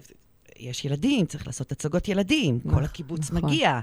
יש 0.60 0.86
ילדים, 0.86 1.26
צריך 1.26 1.48
לעשות 1.48 1.72
הצגות 1.72 2.08
ילדים, 2.08 2.60
כל 2.60 2.82
נכ- 2.82 2.86
הקיבוץ 2.86 3.32
נכון. 3.32 3.50
מגיע. 3.50 3.80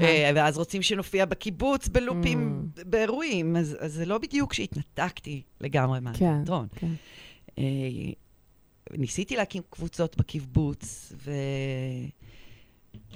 אה, 0.00 0.30
ואז 0.34 0.58
רוצים 0.58 0.82
שנופיע 0.82 1.24
בקיבוץ 1.24 1.88
בלופים, 1.88 2.62
Mm. 2.76 2.84
באירועים, 2.84 3.56
אז 3.56 3.76
זה 3.86 4.06
לא 4.06 4.18
בדיוק 4.18 4.52
שהתנתקתי 4.54 5.42
לגמרי 5.60 6.00
מהתיאטרון. 6.00 6.66
כן. 6.76 6.86
אה, 7.58 7.64
ניסיתי 8.90 9.36
להקים 9.36 9.62
קבוצות 9.70 10.16
בקיבוץ, 10.16 11.12
ו... 11.24 11.30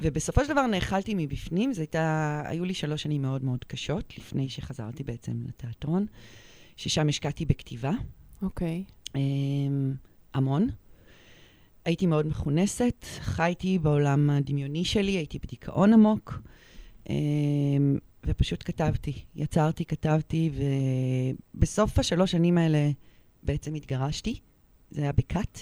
ובסופו 0.03 0.45
של 0.45 0.53
דבר 0.53 0.67
נאכלתי 0.67 1.15
מבפנים. 1.17 1.73
זה 1.73 1.83
הייתה, 1.83 2.43
היו 2.47 2.65
לי 2.65 2.75
שלוש 2.75 3.03
שנים 3.03 3.23
מאוד 3.23 3.45
מאוד 3.45 3.65
קשות, 3.65 4.19
לפני 4.19 4.49
שחזרתי 4.49 5.05
בעצם 5.05 5.33
לתיאטרון, 5.49 6.07
ששם 6.77 7.09
השקעתי 7.09 7.45
בכתיבה, 7.45 7.93
אוקיי. 8.43 8.85
אמ, 9.15 9.95
המון. 10.35 10.69
הייתי 11.85 12.07
מאוד 12.07 12.27
מכונסת, 12.27 13.05
חייתי 13.21 13.79
בעולם 13.79 14.31
הדמיוני 14.31 14.85
שלי, 14.85 15.13
הייתי 15.13 15.39
בדיכאון 15.39 15.93
עמוק, 15.93 16.41
אמ, 17.11 17.99
ופשוט 18.27 18.63
כתבתי. 18.65 19.25
יצרתי, 19.37 19.85
כתבתי, 19.85 20.51
ובסוף 21.55 21.99
השלוש 21.99 22.31
שנים 22.31 22.59
האלה 22.59 22.91
בעצם 23.43 23.75
התגרשתי. 23.75 24.41
זה 24.91 25.03
היה 25.03 25.13
בכת. 25.13 25.59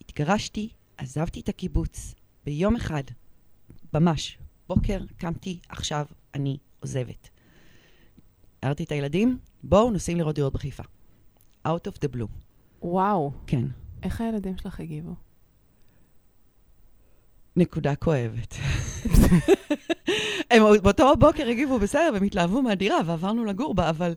התגרשתי, 0.00 0.68
עזבתי 0.96 1.40
את 1.40 1.48
הקיבוץ 1.48 2.14
ביום 2.48 2.76
אחד, 2.76 3.02
ממש, 3.94 4.38
בוקר, 4.68 5.00
קמתי, 5.16 5.58
עכשיו 5.68 6.06
אני 6.34 6.56
עוזבת. 6.80 7.28
הערתי 8.62 8.84
את 8.84 8.92
הילדים, 8.92 9.38
בואו 9.62 9.90
נוסעים 9.90 10.18
לראות 10.18 10.34
דירות 10.34 10.52
בחיפה. 10.52 10.82
Out 11.66 11.88
of 11.88 11.96
the 11.96 12.16
blue. 12.16 12.28
וואו, 12.82 13.32
כן. 13.46 13.64
איך 14.02 14.20
הילדים 14.20 14.56
שלך 14.56 14.80
הגיבו? 14.80 15.14
נקודה 17.56 17.94
כואבת. 17.94 18.54
הם 20.50 20.62
באותו 20.82 21.16
בוקר 21.16 21.48
הגיבו 21.48 21.78
בסדר, 21.78 22.10
והם 22.14 22.22
התלהבו 22.22 22.62
מהדירה, 22.62 22.98
ועברנו 23.06 23.44
לגור 23.44 23.74
בה, 23.74 23.90
אבל 23.90 24.14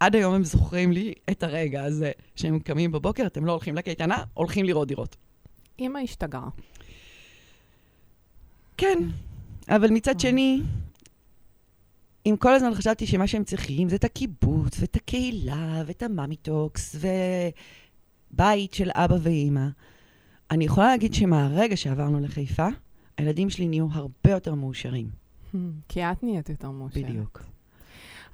עד 0.00 0.14
היום 0.14 0.34
הם 0.34 0.44
זוכרים 0.44 0.92
לי 0.92 1.14
את 1.30 1.42
הרגע 1.42 1.84
הזה, 1.84 2.12
שהם 2.36 2.58
קמים 2.58 2.92
בבוקר, 2.92 3.26
אתם 3.26 3.44
לא 3.44 3.52
הולכים 3.52 3.74
לקייטנה, 3.74 4.24
הולכים 4.34 4.66
לראות 4.66 4.88
דירות. 4.88 5.16
אימא 5.78 5.98
השתגעה. 5.98 6.48
כן, 8.84 8.98
אבל 9.68 9.90
מצד 9.90 10.20
שני, 10.20 10.60
אם 12.26 12.34
כל 12.38 12.54
הזמן 12.54 12.74
חשבתי 12.74 13.06
שמה 13.06 13.26
שהם 13.26 13.44
צריכים 13.44 13.88
זה 13.88 13.96
את 13.96 14.04
הקיבוץ, 14.04 14.80
ואת 14.80 14.96
הקהילה, 14.96 15.82
ואת 15.86 16.02
המאמיטוקס, 16.02 16.96
ובית 18.32 18.74
של 18.74 18.90
אבא 18.94 19.16
ואימא, 19.20 19.66
אני 20.50 20.64
יכולה 20.64 20.86
להגיד 20.86 21.14
שמהרגע 21.14 21.76
שעברנו 21.76 22.20
לחיפה, 22.20 22.68
הילדים 23.18 23.50
שלי 23.50 23.68
נהיו 23.68 23.86
הרבה 23.92 24.30
יותר 24.30 24.54
מאושרים. 24.54 25.08
Hmm, 25.54 25.56
כי 25.88 26.02
את 26.04 26.22
נהיית 26.22 26.48
יותר 26.48 26.70
מאושרת. 26.70 27.04
בדיוק. 27.04 27.42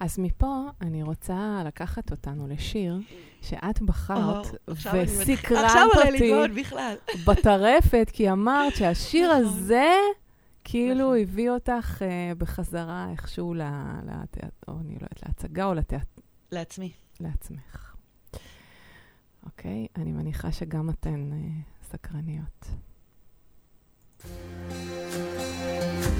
אז 0.00 0.18
מפה 0.18 0.66
אני 0.80 1.02
רוצה 1.02 1.62
לקחת 1.66 2.10
אותנו 2.10 2.48
לשיר 2.48 2.98
שאת 3.42 3.82
בחרת 3.82 4.46
מתחיל- 4.68 4.90
וסקרנת 5.04 5.70
אותי. 5.96 6.32
בטרפת, 7.26 8.10
כי 8.12 8.30
אמרת 8.30 8.76
שהשיר 8.76 9.32
נכון. 9.32 9.46
הזה 9.46 9.92
כאילו 10.70 11.04
נכון. 11.04 11.18
הביא 11.22 11.50
אותך 11.50 12.02
אה, 12.02 12.32
בחזרה 12.38 13.10
איכשהו 13.10 13.54
ל- 13.54 13.62
לתיאט... 14.04 14.52
או 14.68 14.80
אני 14.80 14.88
לא 14.94 14.94
יודעת, 14.94 15.22
להצגה 15.26 15.64
או 15.64 15.74
לתיאט... 15.74 16.20
לעצמי. 16.52 16.92
לעצמך. 17.20 17.94
אוקיי? 19.46 19.86
אני 19.96 20.12
מניחה 20.12 20.52
שגם 20.52 20.90
אתן 20.90 21.32
אה, 21.32 21.38
סקרניות. 21.82 22.68
שנים 24.22 26.19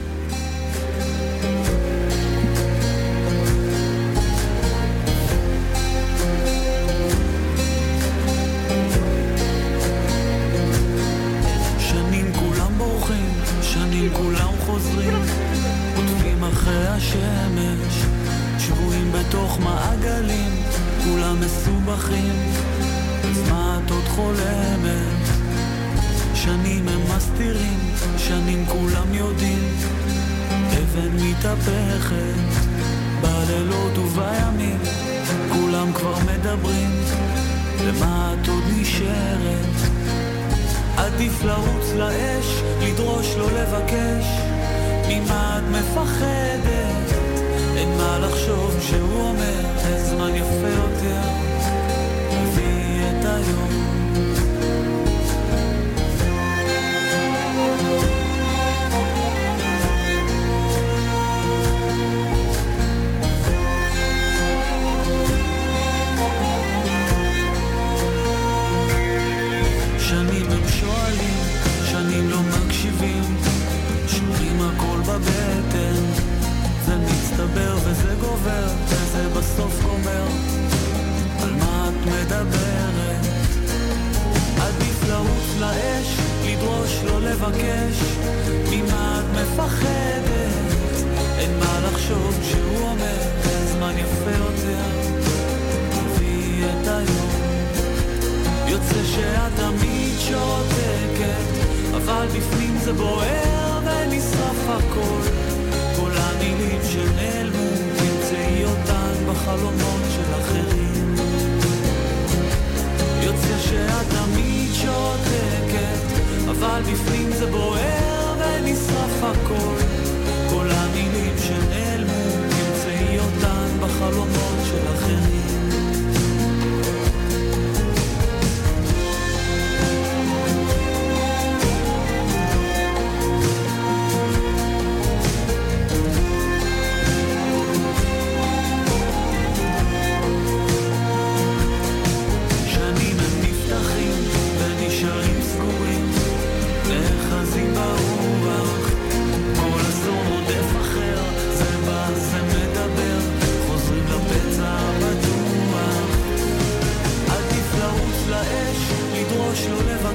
שנים 14.01 14.15
כולם 14.15 14.53
חוזרים, 14.67 15.23
עוטפים 15.97 16.45
אחרי 16.45 16.87
השמש, 16.87 18.05
שבויים 18.59 19.13
בתוך 19.13 19.59
מעגלים, 19.61 20.63
כולם 21.05 21.41
מסובכים, 21.41 22.33
אז 23.25 23.51
מה 23.51 23.81
את 23.85 23.91
עוד 23.91 24.05
חולמת? 24.05 25.29
שנים 26.35 26.89
הם 26.89 27.17
מסתירים, 27.17 27.79
שנים 28.19 28.67
כולם 28.67 29.15
יודעים, 29.15 29.77
אבן 30.51 31.17
מתהפכת, 31.17 32.35
בלילות 33.23 33.99
ובימים, 33.99 34.79
כולם 35.53 35.93
כבר 35.93 36.15
מדברים, 36.19 36.91
למה 37.87 38.35
את 38.35 38.49
עוד 38.49 38.65
נשארת? 38.77 40.30
עדיף 41.01 41.43
לרוץ 41.45 41.93
לאש, 41.97 42.63
לדרוש 42.83 43.35
לא 43.37 43.47
לבקש, 43.53 44.27
ממה 45.09 45.59
את 45.59 45.63
מפחדת? 45.71 47.10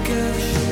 לדרוש 0.03 0.64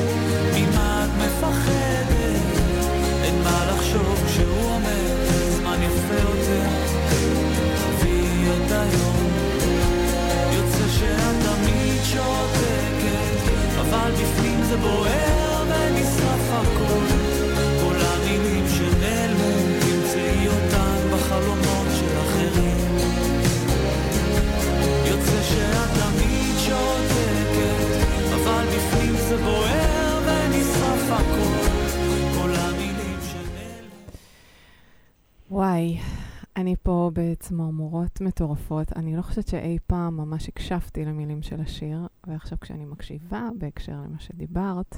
בצמרמורות 38.14 38.20
מטורפות. 38.20 38.92
אני 38.96 39.16
לא 39.16 39.22
חושבת 39.22 39.48
שאי 39.48 39.78
פעם 39.86 40.16
ממש 40.16 40.48
הקשבתי 40.48 41.04
למילים 41.04 41.42
של 41.42 41.60
השיר, 41.60 41.98
ועכשיו 42.26 42.60
כשאני 42.60 42.84
מקשיבה 42.84 43.48
בהקשר 43.58 43.92
למה 43.92 44.20
שדיברת, 44.20 44.96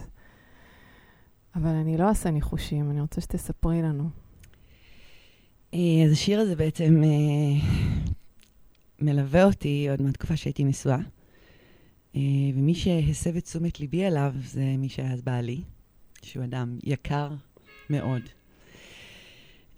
אבל 1.54 1.70
אני 1.70 1.96
לא 1.96 2.08
אעשה 2.08 2.30
ניחושים, 2.30 2.90
אני 2.90 3.00
רוצה 3.00 3.20
שתספרי 3.20 3.82
לנו. 3.82 4.10
אה, 5.74 6.04
אז 6.06 6.12
השיר 6.12 6.40
הזה 6.40 6.56
בעצם 6.56 7.02
אה, 7.04 7.68
מלווה 9.00 9.44
אותי 9.44 9.86
עוד 9.90 10.02
מהתקופה 10.02 10.36
שהייתי 10.36 10.64
נשואה, 10.64 10.98
אה, 12.16 12.20
ומי 12.54 12.74
שהסב 12.74 13.36
את 13.36 13.44
תשומת 13.44 13.80
ליבי 13.80 14.06
אליו 14.06 14.34
זה 14.44 14.74
מי 14.78 14.88
שהיה 14.88 15.12
אז 15.12 15.22
בעלי, 15.22 15.60
שהוא 16.22 16.44
אדם 16.44 16.78
יקר 16.84 17.30
מאוד 17.90 18.22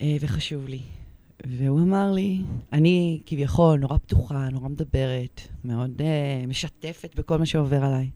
וחשוב 0.03 0.68
לי. 0.68 0.97
והוא 1.46 1.81
אמר 1.81 2.12
לי, 2.12 2.42
אני 2.72 3.22
כביכול 3.27 3.79
נורא 3.79 3.98
פתוחה, 3.98 4.48
נורא 4.48 4.68
מדברת, 4.68 5.40
מאוד 5.64 6.03
אה, 6.03 6.46
משתפת 6.46 7.14
בכל 7.14 7.38
מה 7.38 7.46
שעובר 7.46 7.85
עליי. 7.85 8.11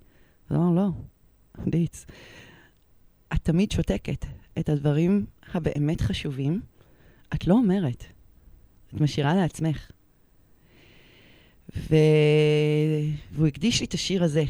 אז 0.50 0.56
הוא 0.56 0.64
אמר, 0.64 0.82
לא, 0.82 0.88
דיץ, 1.70 2.06
את 3.34 3.38
תמיד 3.42 3.70
שותקת. 3.70 4.26
את 4.58 4.68
הדברים 4.68 5.26
הבאמת 5.54 6.00
חשובים, 6.00 6.60
את 7.34 7.46
לא 7.46 7.54
אומרת. 7.54 8.04
את 8.88 9.00
משאירה 9.00 9.34
לעצמך. 9.34 9.90
ו... 11.76 11.96
והוא 13.32 13.46
הקדיש 13.46 13.80
לי 13.80 13.86
את 13.86 13.94
השיר 13.94 14.24
הזה. 14.24 14.44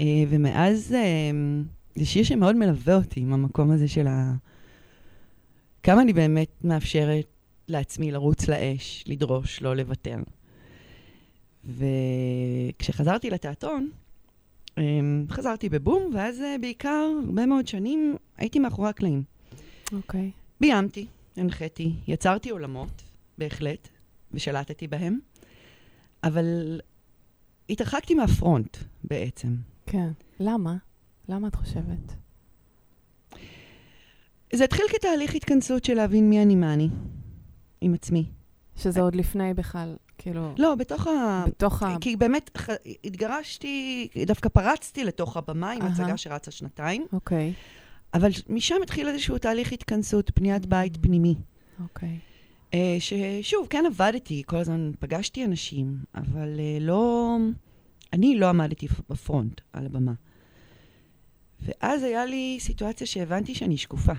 אה, 0.00 0.24
ומאז 0.28 0.92
אה, 0.92 1.30
זה 1.94 2.06
שיר 2.06 2.24
שמאוד 2.24 2.56
מלווה 2.56 2.96
אותי 2.96 3.20
עם 3.20 3.32
המקום 3.32 3.70
הזה 3.70 3.88
של 3.88 4.06
ה... 4.06 4.34
כמה 5.88 6.02
אני 6.02 6.12
באמת 6.12 6.64
מאפשרת 6.64 7.26
לעצמי 7.68 8.10
לרוץ 8.10 8.48
לאש, 8.48 9.04
לדרוש, 9.06 9.62
לא 9.62 9.76
לוותר. 9.76 10.16
וכשחזרתי 11.64 13.30
לתיאטרון, 13.30 13.90
אמ, 14.78 15.24
חזרתי 15.30 15.68
בבום, 15.68 16.10
ואז 16.14 16.40
אה, 16.40 16.56
בעיקר, 16.60 17.10
הרבה 17.26 17.46
מאוד 17.46 17.66
שנים, 17.66 18.16
הייתי 18.36 18.58
מאחורי 18.58 18.88
הקלעים. 18.88 19.22
אוקיי. 19.92 20.30
ביימתי, 20.60 21.06
הנחיתי, 21.36 21.92
יצרתי 22.08 22.50
עולמות, 22.50 23.02
בהחלט, 23.38 23.88
ושלטתי 24.32 24.86
בהם, 24.86 25.18
אבל 26.24 26.80
התרחקתי 27.70 28.14
מהפרונט 28.14 28.76
בעצם. 29.04 29.56
כן. 29.86 30.08
למה? 30.40 30.76
למה 31.28 31.48
את 31.48 31.54
חושבת? 31.54 32.27
זה 34.52 34.64
התחיל 34.64 34.84
כתהליך 34.88 35.34
התכנסות 35.34 35.84
של 35.84 35.94
להבין 35.94 36.30
מי 36.30 36.42
אני, 36.42 36.54
מה 36.54 36.74
אני, 36.74 36.88
עם 37.80 37.94
עצמי. 37.94 38.24
שזה 38.76 39.00
עוד 39.00 39.14
לפני 39.14 39.54
בכלל, 39.54 39.96
כאילו, 40.18 40.54
לא, 40.58 40.74
בתוך 40.74 41.06
ה... 41.06 41.44
בתוך 41.48 41.82
ה... 41.82 41.96
כי 42.00 42.16
באמת 42.16 42.56
ח... 42.58 42.68
התגרשתי, 43.04 44.08
דווקא 44.26 44.48
פרצתי 44.48 45.04
לתוך 45.04 45.36
הבמה 45.36 45.70
עם. 45.70 45.82
הצגה 45.82 46.16
שרצה 46.16 46.50
שנתיים, 46.50 47.06
אוקיי, 47.12 47.52
אבל 48.14 48.30
משם 48.48 48.74
התחיל 48.82 49.08
איזשהו 49.08 49.38
תהליך 49.38 49.72
התכנסות, 49.72 50.38
בניית 50.38 50.66
בית 50.66 50.96
פנימי. 50.96 51.34
אוקיי. 51.82 52.18
אה, 52.74 52.96
ששוב, 52.98 53.66
כן 53.70 53.84
עבדתי, 53.86 54.42
כל 54.46 54.56
הזמן 54.56 54.90
פגשתי 54.98 55.44
אנשים, 55.44 55.96
אבל 56.14 56.60
אה, 56.60 56.78
לא... 56.80 57.36
אני 58.12 58.38
לא 58.38 58.48
עמדתי 58.48 58.88
בפרונט 59.10 59.60
על 59.72 59.86
הבמה. 59.86 60.12
ואז 61.60 62.02
היה 62.02 62.26
לי 62.26 62.56
סיטואציה 62.60 63.06
שהבנתי 63.06 63.54
שאני 63.54 63.76
שקופה, 63.76 64.12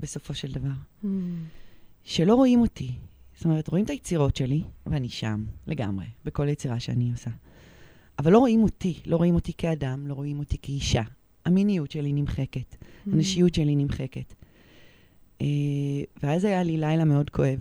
בסופו 0.00 0.34
של 0.34 0.52
דבר. 0.52 0.68
Mm, 1.04 1.06
שלא 2.04 2.34
רואים 2.34 2.60
אותי. 2.60 2.92
זאת 3.36 3.44
אומרת, 3.44 3.68
רואים 3.68 3.84
את 3.84 3.90
היצירות 3.90 4.36
שלי, 4.36 4.62
ואני 4.86 5.08
שם, 5.08 5.44
לגמרי, 5.66 6.06
בכל 6.24 6.48
יצירה 6.48 6.80
שאני 6.80 7.10
עושה. 7.12 7.30
אבל 8.18 8.32
לא 8.32 8.38
רואים 8.38 8.62
אותי, 8.62 9.00
לא 9.06 9.16
רואים 9.16 9.34
אותי 9.34 9.52
כאדם, 9.58 10.06
לא 10.06 10.14
רואים 10.14 10.38
אותי 10.38 10.56
כאישה. 10.62 11.02
המיניות 11.44 11.90
שלי 11.90 12.12
נמחקת, 12.12 12.74
Mm. 12.74 13.10
הנשיות 13.12 13.54
שלי 13.54 13.76
נמחקת. 13.76 14.34
אה, 15.40 15.46
ואז 16.22 16.44
היה 16.44 16.62
לי 16.62 16.76
לילה 16.76 17.04
מאוד 17.04 17.30
כואב, 17.30 17.58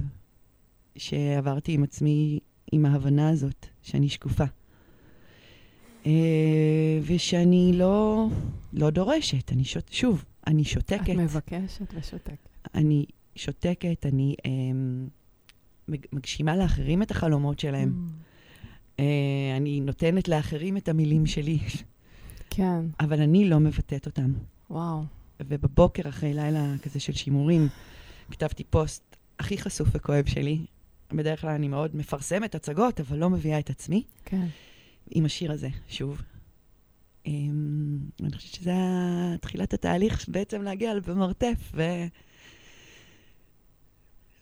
שעברתי 0.95 1.71
עם 1.73 1.83
עצמי 1.83 2.39
עם 2.71 2.85
ההבנה 2.85 3.29
הזאת, 3.29 3.65
שאני 3.81 4.09
שקופה. 4.09 4.43
אה, 6.05 6.99
ושאני 7.05 7.71
לא, 7.75 8.27
לא 8.73 8.89
דורשת, 8.89 9.51
אני 9.51 9.63
שוט, 9.63 9.91
שוב, 9.91 10.25
אני 10.47 10.63
שותקת. 10.63 11.01
את 11.09 11.15
מבקשת 11.15 11.93
ושותקת. 11.93 12.49
אני 12.75 13.05
שותקת, 13.35 14.05
אני 14.05 14.35
מג- 15.87 16.05
מגשימה 16.13 16.55
לאחרים 16.55 17.01
את 17.01 17.11
החלומות 17.11 17.59
שלהם. 17.59 17.89
Mm. 17.89 18.99
אה, 18.99 19.05
אני 19.57 19.81
נותנת 19.81 20.27
לאחרים 20.27 20.77
את 20.77 20.89
המילים 20.89 21.25
שלי, 21.25 21.59
כן, 22.49 22.79
אבל 22.99 23.21
אני 23.21 23.49
לא 23.49 23.59
מבטאת 23.59 24.05
אותם. 24.05 24.33
וואו. 24.69 25.03
ובבוקר, 25.39 26.09
אחרי 26.09 26.33
לילה 26.33 26.73
כזה 26.83 26.99
של 26.99 27.13
שימורים, 27.13 27.67
כתבתי 28.31 28.63
פוסט 28.63 29.15
הכי 29.39 29.57
חשוף 29.57 29.87
וכואב 29.91 30.25
שלי. 30.25 30.59
בדרך 31.13 31.41
כלל 31.41 31.49
אני 31.49 31.67
מאוד 31.67 31.95
מפרסמת 31.95 32.55
הצגות, 32.55 32.99
אבל 32.99 33.17
לא 33.17 33.29
מביאה 33.29 33.59
את 33.59 33.69
עצמי, 33.69 34.03
כן. 34.25 34.47
עם 35.11 35.25
השיר 35.25 35.51
הזה, 35.51 35.69
שוב. 35.87 36.21
אמ, 37.27 37.99
אני 38.23 38.35
חושבת 38.35 38.53
שזה 38.53 38.69
היה 38.69 39.35
תחילת 39.41 39.73
התהליך 39.73 40.29
בעצם 40.29 40.61
להגיע 40.61 40.93
במרתף, 41.07 41.71
ו... 41.73 41.83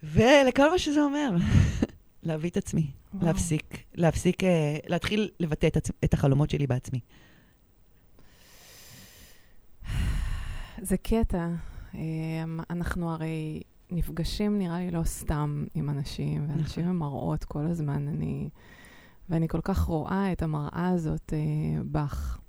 ולכל 0.03 0.71
מה 0.71 0.79
שזה 0.79 1.01
אומר, 1.01 1.29
להביא 2.23 2.49
את 2.49 2.57
עצמי, 2.57 2.91
וואו. 3.13 3.25
להפסיק, 3.25 3.77
להפסיק, 3.93 4.43
אה, 4.43 4.77
להתחיל 4.87 5.29
לבטא 5.39 5.67
את, 5.67 5.77
עצ... 5.77 5.91
את 6.03 6.13
החלומות 6.13 6.49
שלי 6.49 6.67
בעצמי. 6.67 6.99
זה 10.81 10.97
קטע. 10.97 11.47
אמ, 11.93 12.59
אנחנו 12.69 13.11
הרי 13.11 13.61
נפגשים, 13.91 14.57
נראה 14.59 14.79
לי, 14.79 14.91
לא 14.91 15.03
סתם 15.03 15.65
עם 15.73 15.89
אנשים, 15.89 16.45
ואנשים 16.49 16.83
נכון. 16.83 16.83
הם 16.83 16.99
מראות 16.99 17.43
כל 17.43 17.65
הזמן. 17.65 18.07
אני, 18.07 18.49
ואני 19.29 19.47
כל 19.47 19.61
כך 19.63 19.79
רואה 19.79 20.31
את 20.31 20.43
המראה 20.43 20.89
הזאת 20.89 21.33
אה, 21.33 21.81
בך. 21.91 22.39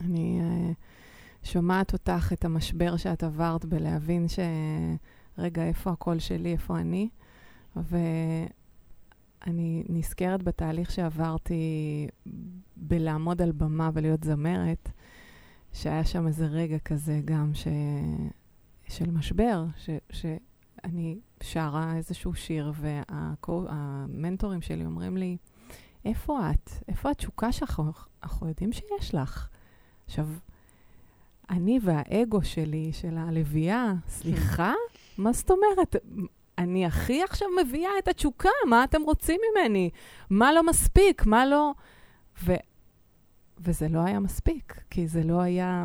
אני 0.00 0.40
אה, 0.40 0.72
שומעת 1.42 1.92
אותך, 1.92 2.30
את 2.32 2.44
המשבר 2.44 2.96
שאת 2.96 3.22
עברת 3.22 3.64
בלהבין 3.64 4.28
ש... 4.28 4.38
רגע, 5.38 5.64
איפה 5.64 5.90
הקול 5.90 6.18
שלי, 6.18 6.52
איפה 6.52 6.78
אני? 6.78 7.08
ואני 7.76 9.84
נזכרת 9.88 10.42
בתהליך 10.42 10.90
שעברתי 10.90 12.08
בלעמוד 12.76 13.42
על 13.42 13.52
במה 13.52 13.90
ולהיות 13.94 14.24
זמרת, 14.24 14.90
שהיה 15.72 16.04
שם 16.04 16.26
איזה 16.26 16.46
רגע 16.46 16.78
כזה 16.78 17.20
גם 17.24 17.54
ש... 17.54 17.66
של 18.88 19.10
משבר, 19.10 19.64
ש... 19.76 19.90
שאני 20.10 21.18
שרה 21.42 21.96
איזשהו 21.96 22.34
שיר, 22.34 22.72
והמנטורים 22.76 24.62
שלי 24.62 24.86
אומרים 24.86 25.16
לי, 25.16 25.36
איפה 26.04 26.50
את? 26.50 26.70
איפה 26.88 27.10
התשוקה 27.10 27.52
שלך? 27.52 27.82
אנחנו 28.22 28.48
יודעים 28.48 28.72
שיש 28.72 29.14
לך. 29.14 29.48
עכשיו, 30.10 30.26
אני 31.50 31.78
והאגו 31.82 32.42
שלי, 32.42 32.92
של 32.92 33.18
הלוויה, 33.18 33.92
סליחה? 34.08 34.72
מה 35.18 35.32
זאת 35.32 35.50
אומרת? 35.50 35.96
אני 36.58 36.86
הכי 36.86 37.22
עכשיו 37.22 37.48
מביאה 37.64 37.90
את 37.98 38.08
התשוקה, 38.08 38.48
מה 38.68 38.84
אתם 38.84 39.02
רוצים 39.02 39.40
ממני? 39.50 39.90
מה 40.30 40.52
לא 40.52 40.66
מספיק? 40.66 41.26
מה 41.26 41.46
לא... 41.46 41.74
ו... 42.44 42.52
וזה 43.58 43.88
לא 43.88 44.00
היה 44.00 44.20
מספיק, 44.20 44.80
כי 44.90 45.08
זה 45.08 45.22
לא 45.22 45.40
היה, 45.40 45.84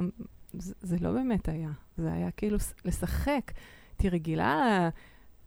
זה, 0.53 0.73
זה 0.81 0.97
לא 1.01 1.11
באמת 1.11 1.49
היה. 1.49 1.71
זה 1.97 2.13
היה 2.13 2.31
כאילו 2.31 2.57
לשחק. 2.85 3.51
הייתי 3.91 4.09
רגילה 4.09 4.89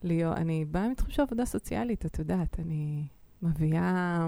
להיות, 0.02 0.36
אני 0.36 0.64
באה 0.64 0.88
מתחום 0.88 1.10
של 1.10 1.22
עבודה 1.22 1.44
סוציאלית, 1.44 2.06
את 2.06 2.18
יודעת, 2.18 2.60
אני 2.60 3.06
מביאה 3.42 4.26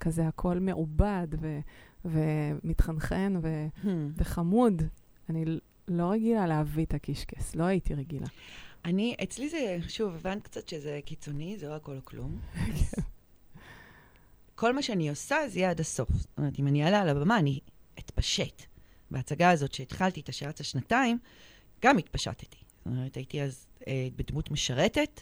כזה 0.00 0.28
הכל 0.28 0.58
מעובד 0.58 1.28
ו, 1.40 1.58
ומתחנחן 2.04 3.34
ו, 3.42 3.66
וחמוד. 4.16 4.82
אני 5.28 5.44
לא 5.88 6.10
רגילה 6.10 6.46
להביא 6.46 6.84
את 6.84 6.94
הקישקס, 6.94 7.54
לא 7.54 7.64
הייתי 7.64 7.94
רגילה. 7.94 8.26
אני, 8.84 9.16
אצלי 9.22 9.48
זה, 9.48 9.78
שוב, 9.88 10.14
הבנת 10.14 10.42
קצת 10.42 10.68
שזה 10.68 11.00
קיצוני, 11.04 11.58
זה 11.58 11.68
לא 11.68 11.76
הכל 11.76 11.96
או 11.96 12.04
כלום. 12.04 12.40
אז 12.54 12.94
כל 14.54 14.74
מה 14.74 14.82
שאני 14.82 15.10
עושה 15.10 15.36
זה 15.48 15.58
יהיה 15.58 15.70
עד 15.70 15.80
הסוף. 15.80 16.08
זאת 16.12 16.38
אומרת, 16.38 16.58
אם 16.58 16.66
אני 16.66 16.84
אעלה 16.84 17.00
על 17.00 17.08
הבמה, 17.08 17.38
אני 17.38 17.60
אתפשט. 17.98 18.62
בהצגה 19.10 19.50
הזאת 19.50 19.74
שהתחלתי 19.74 20.20
איתה, 20.20 20.32
שרצה 20.32 20.64
שנתיים, 20.64 21.18
גם 21.82 21.98
התפשטתי. 21.98 22.56
זאת 22.78 22.86
אומרת, 22.86 23.16
הייתי 23.16 23.42
אז 23.42 23.66
אה, 23.86 24.08
בדמות 24.16 24.50
משרתת, 24.50 25.20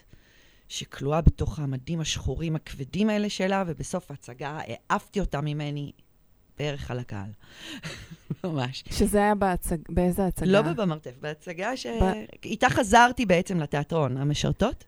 שכלואה 0.68 1.20
בתוך 1.20 1.58
המדים 1.58 2.00
השחורים 2.00 2.56
הכבדים 2.56 3.10
האלה 3.10 3.30
שלה, 3.30 3.64
ובסוף 3.66 4.10
ההצגה 4.10 4.60
העפתי 4.66 5.20
אותה 5.20 5.40
ממני 5.40 5.92
בערך 6.58 6.90
על 6.90 6.98
הקהל. 6.98 7.30
ממש. 8.44 8.84
שזה 8.90 9.18
היה 9.18 9.34
בהצג... 9.34 9.76
באיזה 9.88 10.26
הצגה? 10.26 10.50
לא 10.50 10.62
בבמרתף, 10.62 11.12
בהצגה 11.20 11.76
ש... 11.76 11.86
ב- 11.86 12.68
חזרתי 12.68 13.26
בעצם 13.26 13.60
לתיאטרון, 13.60 14.16
המשרתות. 14.16 14.84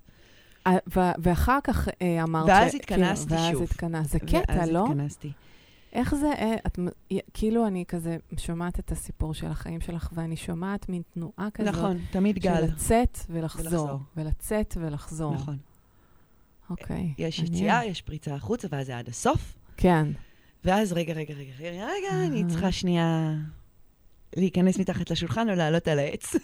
אה, 0.67 0.77
ו- 0.97 1.13
ואחר 1.23 1.59
כך 1.65 1.89
אה, 2.03 2.23
אמרת... 2.23 2.49
ואז 2.49 2.73
ש- 2.73 2.75
התכנסתי 2.75 3.29
כן, 3.29 3.35
ואז 3.35 3.53
שוב. 3.53 3.63
התכנסת. 3.63 4.11
זה 4.11 4.19
קטע, 4.19 4.53
ואז 4.57 4.69
לא? 4.71 4.85
התכנסתי. 4.87 5.33
איך 5.93 6.15
זה, 6.15 6.27
אה, 6.39 6.55
את, 6.67 6.79
כאילו 7.35 7.67
אני 7.67 7.85
כזה 7.89 8.17
שומעת 8.37 8.79
את 8.79 8.93
הסיפור 8.93 9.35
של 9.35 9.47
החיים 9.47 9.81
שלך, 9.81 10.11
ואני 10.13 10.37
שומעת 10.37 10.89
מין 10.89 11.03
תנועה 11.15 11.49
כזאת. 11.55 11.75
נכון, 11.75 11.99
תמיד 12.11 12.37
של 12.37 12.43
גל. 12.43 12.61
לצאת 12.65 13.19
ולחזור. 13.31 13.65
ולחזור. 13.73 13.99
ולצאת 14.17 14.77
ולחזור. 14.81 15.35
נכון. 15.35 15.57
אוקיי. 16.71 17.15
יש 17.19 17.41
מעניין. 17.41 17.55
יציאה, 17.57 17.85
יש 17.85 18.03
פריצה 18.03 18.35
החוצה, 18.35 18.69
ואז 18.71 18.87
זה 18.87 18.99
עד 18.99 19.09
הסוף. 19.09 19.55
כן. 19.77 20.07
ואז 20.64 20.92
רגע, 20.92 21.12
רגע, 21.12 21.35
רגע, 21.35 21.53
רגע, 21.59 21.87
רגע, 21.87 22.27
אני 22.27 22.42
אהה. 22.42 22.51
צריכה 22.51 22.73
שנייה 22.73 23.35
להיכנס 24.37 24.78
מתחת 24.78 25.11
לשולחן 25.11 25.51
או 25.51 25.55
לעלות 25.55 25.89
על 25.89 25.99
העץ. 25.99 26.35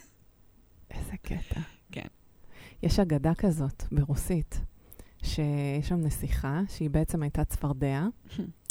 איזה 0.91 1.17
קטע. 1.23 1.61
כן. 1.93 2.07
יש 2.83 2.99
אגדה 2.99 3.35
כזאת 3.35 3.83
ברוסית, 3.93 4.61
שיש 5.23 5.89
שם 5.89 6.01
נסיכה, 6.01 6.61
שהיא 6.69 6.91
בעצם 6.91 7.23
הייתה 7.23 7.45
צפרדע, 7.45 8.07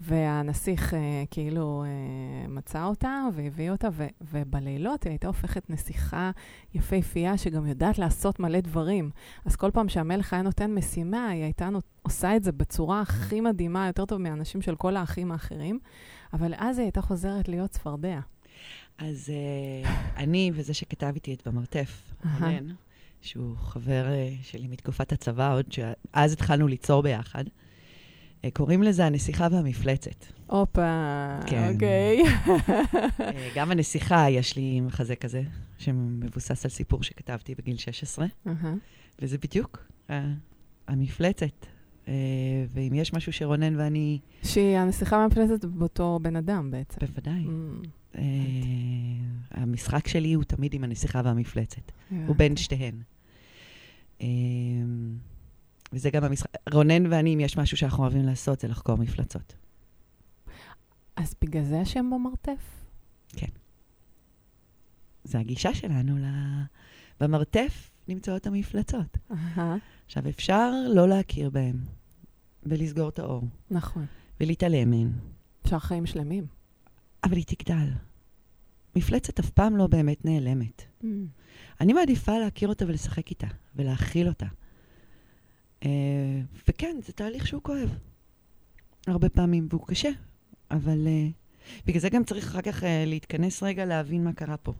והנסיך 0.00 0.94
אה, 0.94 0.98
כאילו 1.30 1.84
אה, 1.86 2.48
מצא 2.48 2.84
אותה 2.84 3.22
והביא 3.34 3.70
אותה, 3.70 3.88
ו- 3.92 4.06
ובלילות 4.32 5.02
היא 5.02 5.10
הייתה 5.10 5.26
הופכת 5.26 5.70
נסיכה 5.70 6.30
יפהפייה 6.74 7.38
שגם 7.38 7.66
יודעת 7.66 7.98
לעשות 7.98 8.40
מלא 8.40 8.60
דברים. 8.60 9.10
אז 9.44 9.56
כל 9.56 9.70
פעם 9.70 9.88
שהמלך 9.88 10.32
היה 10.32 10.42
נותן 10.42 10.74
משימה, 10.74 11.28
היא 11.28 11.42
הייתה 11.42 11.70
נות- 11.70 11.84
עושה 12.02 12.36
את 12.36 12.44
זה 12.44 12.52
בצורה 12.52 13.00
הכי 13.00 13.40
מדהימה, 13.40 13.86
יותר 13.86 14.04
טוב 14.04 14.18
מהאנשים 14.20 14.62
של 14.62 14.76
כל 14.76 14.96
האחים 14.96 15.32
האחרים, 15.32 15.78
אבל 16.32 16.54
אז 16.56 16.78
היא 16.78 16.84
הייתה 16.84 17.02
חוזרת 17.02 17.48
להיות 17.48 17.70
צפרדע. 17.70 18.20
אז 18.98 19.30
אה, 19.84 19.90
אני 20.16 20.50
וזה 20.54 20.74
שכתב 20.74 21.12
איתי 21.14 21.34
את 21.34 21.48
במרתף. 21.48 22.12
רונן, 22.40 22.66
שהוא 23.20 23.56
חבר 23.56 24.06
אה, 24.08 24.30
שלי 24.42 24.66
מתקופת 24.68 25.12
הצבא, 25.12 25.54
עוד 25.54 25.72
שאז 25.72 26.32
התחלנו 26.32 26.66
ליצור 26.66 27.02
ביחד, 27.02 27.44
קוראים 28.52 28.82
לזה 28.82 29.06
הנסיכה 29.06 29.48
והמפלצת. 29.50 30.24
הופה, 30.46 31.38
כן. 31.46 31.72
אוקיי. 31.74 32.22
אה, 33.20 33.48
גם 33.54 33.70
הנסיכה, 33.70 34.30
יש 34.30 34.56
לי 34.56 34.80
מחזה 34.80 35.16
כזה, 35.16 35.42
שמבוסס 35.78 36.64
על 36.64 36.70
סיפור 36.70 37.02
שכתבתי 37.02 37.54
בגיל 37.54 37.76
16, 37.76 38.26
אהה. 38.46 38.74
וזה 39.18 39.38
בדיוק 39.38 39.86
אה, 40.10 40.32
המפלצת. 40.88 41.66
אה, 42.08 42.12
ואם 42.74 42.94
יש 42.94 43.12
משהו 43.12 43.32
שרונן 43.32 43.76
ואני, 43.76 44.18
שהיא 44.42 44.76
הנסיכה 44.76 45.18
מהמפלצת 45.18 45.64
באותו 45.64 46.18
בן 46.22 46.36
אדם 46.36 46.70
בעצם. 46.70 47.06
בוודאי. 47.06 47.44
Mm, 47.44 47.86
אה, 48.18 48.22
המשחק 49.50 50.08
שלי 50.08 50.32
הוא 50.32 50.44
תמיד 50.44 50.74
עם 50.74 50.84
הנסיכה 50.84 51.20
והמפלצת. 51.24 51.92
הוא 52.10 52.18
הבנתי. 52.18 52.34
בין 52.34 52.56
שתיהן. 52.56 52.94
אה, 54.20 54.26
וזה 55.92 56.10
גם 56.10 56.24
המשחק, 56.24 56.50
רונן 56.72 57.12
ואני, 57.12 57.34
אם 57.34 57.40
יש 57.40 57.56
משהו 57.56 57.76
שאנחנו 57.76 58.02
אוהבים 58.02 58.26
לעשות, 58.26 58.60
זה 58.60 58.68
לחקור 58.68 58.96
מפלצות. 58.96 59.54
אז 61.16 61.34
בגלל 61.42 61.64
זה 61.64 61.80
השם 61.80 62.10
במרתף? 62.10 62.84
זה 65.24 65.38
הגישה 65.38 65.74
שלנו 65.74 66.18
ל... 66.18 66.24
במרתף 67.20 67.90
נמצאות 68.08 68.46
המפלצות. 68.46 69.18
אהה, 69.30 69.76
עכשיו, 70.06 70.28
אפשר 70.28 70.70
לא 70.94 71.08
להכיר 71.08 71.50
בהן, 71.50 71.76
ולסגור 72.62 73.08
את 73.08 73.18
האור, 73.18 73.42
נכון. 73.70 74.06
ולהתעלם 74.40 74.90
מהן, 74.90 75.12
אפשר 75.62 75.78
חיים 75.78 76.06
שלמים. 76.06 76.46
אבל 77.24 77.36
היא 77.36 77.44
תגדל. 77.44 77.88
מפלצת 78.96 79.38
אף 79.38 79.50
פעם 79.50 79.76
לא 79.76 79.86
באמת 79.86 80.24
נעלמת. 80.24 80.82
Mm, 81.02 81.06
אני 81.80 81.92
מעדיפה 81.92 82.38
להכיר 82.38 82.68
אותה 82.68 82.84
ולשחק 82.84 83.30
איתה, 83.30 83.46
ולהכיל 83.76 84.28
אותה. 84.28 84.46
אה, 85.84 86.40
וכן, 86.68 86.96
זה 87.06 87.12
תהליך 87.12 87.46
שהוא 87.46 87.62
כואב. 87.62 87.98
הרבה 89.06 89.28
פעמים, 89.28 89.66
והוא 89.70 89.86
קשה, 89.86 90.10
אבל... 90.70 91.06
אה, 91.06 91.28
בגלל 91.86 92.00
זה 92.00 92.08
גם 92.08 92.24
צריך 92.24 92.46
אחר 92.46 92.62
כך 92.62 92.84
אה, 92.84 93.04
להתכנס 93.06 93.62
רגע 93.62 93.84
להבין 93.84 94.24
מה 94.24 94.32
קרה 94.32 94.56
פה. 94.56 94.72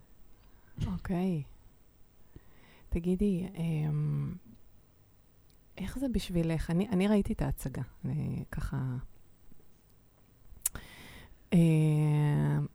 אוקיי. 0.86 1.42
תגידי, 2.88 3.46
אמ, 3.55 4.34
איך 5.78 5.99
זה 5.99 6.07
בשבילך? 6.12 6.70
אני, 6.70 6.88
אני 6.88 7.09
ראיתי 7.09 7.32
את 7.32 7.42
ההצגה, 7.42 7.82
אני 8.05 8.44
ככה... 8.51 8.96
אמ, 11.53 12.66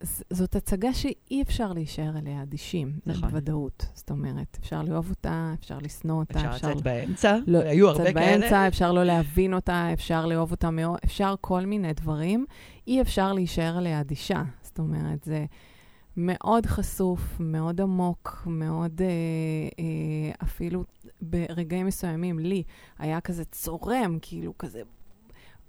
וזאת 0.00 0.56
הצגה 0.56 0.92
שאי 0.92 1.42
אפשר 1.42 1.72
להישאר 1.72 2.18
אליה 2.18 2.42
אדישים, 2.42 2.92
נכון. 3.06 3.30
בוודאות. 3.30 3.86
זאת 3.94 4.10
אומרת, 4.10 4.58
אפשר 4.60 4.82
לאהוב 4.82 5.10
אותה, 5.10 5.54
אפשר 5.60 5.78
לשנוא 5.78 6.18
אותה, 6.18 6.50
אפשר 6.50 6.70
לצאת 6.70 6.82
באמצע, 6.82 7.36
לא, 7.46 7.58
היו 7.58 7.88
הרבה 7.88 8.12
כאלה. 8.12 8.12
באמצע, 8.12 8.68
אפשר 8.68 8.92
לא 8.92 9.04
להבין 9.04 9.54
אותה, 9.54 9.92
אפשר 9.92 10.26
לאהוב 10.26 10.50
אותה 10.50 10.70
מאוד, 10.70 10.98
אפשר 11.04 11.34
כל 11.40 11.66
מיני 11.66 11.92
דברים. 11.92 12.46
אי 12.86 13.00
אפשר 13.00 13.32
להישאר 13.32 13.76
עליה 13.76 14.00
אדישה. 14.00 14.42
זאת 14.62 14.78
אומרת, 14.78 15.24
זה 15.24 15.44
מאוד 16.16 16.66
חשוף, 16.66 17.40
מאוד 17.40 17.80
עמוק, 17.80 18.42
מאוד 18.46 19.02
אה, 19.02 19.06
אה, 19.78 20.32
אפילו 20.42 20.84
ברגעים 21.22 21.86
מסוימים, 21.86 22.38
לי 22.38 22.62
היה 22.98 23.20
כזה 23.20 23.44
צורם, 23.44 24.18
כאילו 24.22 24.58
כזה, 24.58 24.82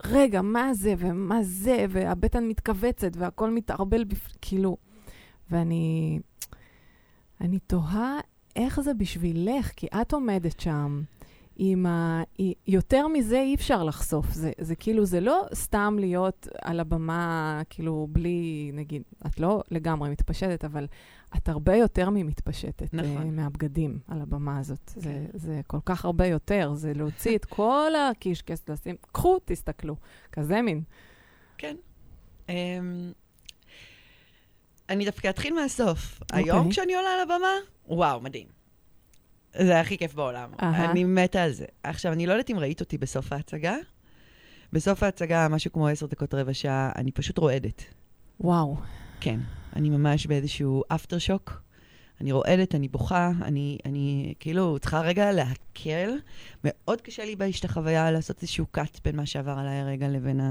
רגע, 0.05 0.41
מה 0.41 0.73
זה 0.73 0.93
ומה 0.97 1.43
זה, 1.43 1.85
והבטן 1.89 2.47
מתכווצת 2.47 3.11
והכל 3.15 3.49
מתערבל, 3.49 4.03
בפ... 4.03 4.27
כאילו, 4.41 4.77
ואני 5.51 6.19
אני 7.41 7.59
תוהה 7.59 8.19
איך 8.55 8.79
זה 8.79 8.93
בשבילך, 8.93 9.71
כי 9.75 9.87
את 10.01 10.13
עומדת 10.13 10.59
שם. 10.59 11.01
עם 11.59 11.85
ה... 11.85 12.23
יותר 12.67 13.07
מזה 13.07 13.39
אי 13.39 13.55
אפשר 13.55 13.83
לחשוף. 13.83 14.33
זה, 14.33 14.51
זה 14.61 14.75
כאילו, 14.75 15.05
זה 15.05 15.19
לא 15.19 15.41
סתם 15.53 15.97
להיות 15.99 16.47
על 16.61 16.79
הבמה, 16.79 17.61
כאילו, 17.69 18.07
בלי, 18.11 18.71
נגיד, 18.73 19.01
את 19.25 19.39
לא 19.39 19.63
לגמרי 19.71 20.09
מתפשטת, 20.09 20.65
אבל 20.65 20.87
את 21.37 21.49
הרבה 21.49 21.75
יותר 21.75 22.09
ממתפשטת 22.09 22.93
נכון. 22.93 23.29
uh, 23.29 23.31
מהבגדים 23.31 23.99
על 24.07 24.21
הבמה 24.21 24.59
הזאת. 24.59 24.91
כן. 24.93 25.01
זה, 25.01 25.25
זה 25.33 25.61
כל 25.67 25.79
כך 25.85 26.05
הרבה 26.05 26.25
יותר, 26.25 26.73
זה 26.73 26.93
להוציא 26.95 27.35
את 27.35 27.45
כל 27.55 27.91
הקישקס, 28.11 28.69
לשים, 28.69 28.95
קחו, 29.11 29.37
תסתכלו. 29.45 29.95
כזה 30.31 30.61
מין. 30.61 30.81
כן. 31.57 31.75
אמ, 32.49 33.11
אני 34.89 35.05
דווקא 35.05 35.29
אתחיל 35.29 35.53
מהסוף. 35.53 36.19
אוקיי. 36.21 36.43
היום 36.43 36.69
כשאני 36.69 36.95
עולה 36.95 37.09
על 37.09 37.19
הבמה, 37.19 37.53
וואו, 37.87 38.21
מדהים. 38.21 38.56
זה 39.53 39.79
הכי 39.79 39.97
כיף 39.97 40.13
בעולם. 40.13 40.49
אהה. 40.61 40.91
אני 40.91 41.03
מתה 41.03 41.43
על 41.43 41.51
זה. 41.51 41.65
עכשיו, 41.83 42.13
אני 42.13 42.27
לא 42.27 42.31
יודעת 42.31 42.49
אם 42.49 42.59
ראית 42.59 42.79
אותי 42.79 42.97
בסוף 42.97 43.33
ההצגה. 43.33 43.75
בסוף 44.73 45.03
ההצגה, 45.03 45.47
משהו 45.47 45.71
כמו 45.71 45.87
עשר 45.87 46.05
דקות, 46.05 46.33
רבע 46.33 46.53
שעה, 46.53 46.91
אני 46.95 47.11
פשוט 47.11 47.37
רועדת. 47.37 47.83
וואו. 48.39 48.77
כן. 49.19 49.39
אני 49.75 49.89
ממש 49.89 50.27
באיזשהו 50.27 50.83
אפטר 50.87 51.17
שוק. 51.17 51.61
אני 52.21 52.31
רועדת, 52.31 52.75
אני 52.75 52.87
בוכה, 52.87 53.31
אני, 53.41 53.77
אני 53.85 54.33
כאילו 54.39 54.79
צריכה 54.79 55.01
רגע 55.01 55.31
להקל. 55.31 56.11
מאוד 56.63 57.01
קשה 57.01 57.25
לי 57.25 57.35
באיש 57.35 57.65
החוויה 57.65 58.11
לעשות 58.11 58.41
איזשהו 58.41 58.65
קאט 58.71 58.99
בין 59.05 59.15
מה 59.15 59.25
שעבר 59.25 59.51
עליי 59.51 59.79
הרגע 59.79 60.07
לבין 60.07 60.41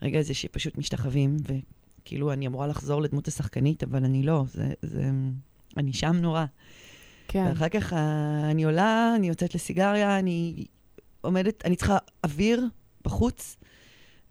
הרגע 0.00 0.18
הזה 0.18 0.34
שפשוט 0.34 0.78
משתחווים, 0.78 1.36
וכאילו 1.42 2.32
אני 2.32 2.46
אמורה 2.46 2.66
לחזור 2.66 3.02
לדמות 3.02 3.28
השחקנית, 3.28 3.82
אבל 3.82 4.04
אני 4.04 4.22
לא, 4.22 4.44
זה, 4.48 4.72
זה, 4.82 5.10
אני 5.76 5.92
שם 5.92 6.16
נורא. 6.16 6.44
כן. 7.34 7.44
ואחר 7.48 7.68
כך 7.68 7.92
אני 8.50 8.64
עולה, 8.64 9.12
אני 9.16 9.28
יוצאת 9.28 9.54
לסיגריה, 9.54 10.18
אני 10.18 10.66
עומדת, 11.20 11.64
אני 11.64 11.76
צריכה 11.76 11.98
אוויר 12.24 12.66
בחוץ, 13.04 13.56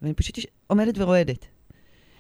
ואני 0.02 0.14
פשוט 0.14 0.36
עומדת 0.68 0.94
ורועדת. 0.98 1.46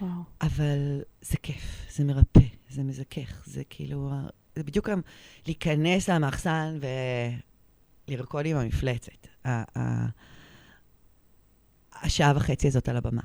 וואו. 0.01 0.11
אבל 0.41 1.01
זה 1.21 1.37
כיף, 1.43 1.87
זה 1.95 2.03
מרפא, 2.03 2.45
זה 2.69 2.83
מזכך, 2.83 3.43
זה 3.45 3.63
כאילו, 3.69 4.11
זה 4.55 4.63
בדיוק 4.63 4.89
גם 4.89 5.01
להיכנס 5.45 6.09
למחסן 6.09 6.79
ולרקוד 8.07 8.45
עם 8.45 8.57
המפלצת. 8.57 9.27
השעה 11.93 12.33
וחצי 12.35 12.67
הזאת 12.67 12.89
על 12.89 12.97
הבמה. 12.97 13.21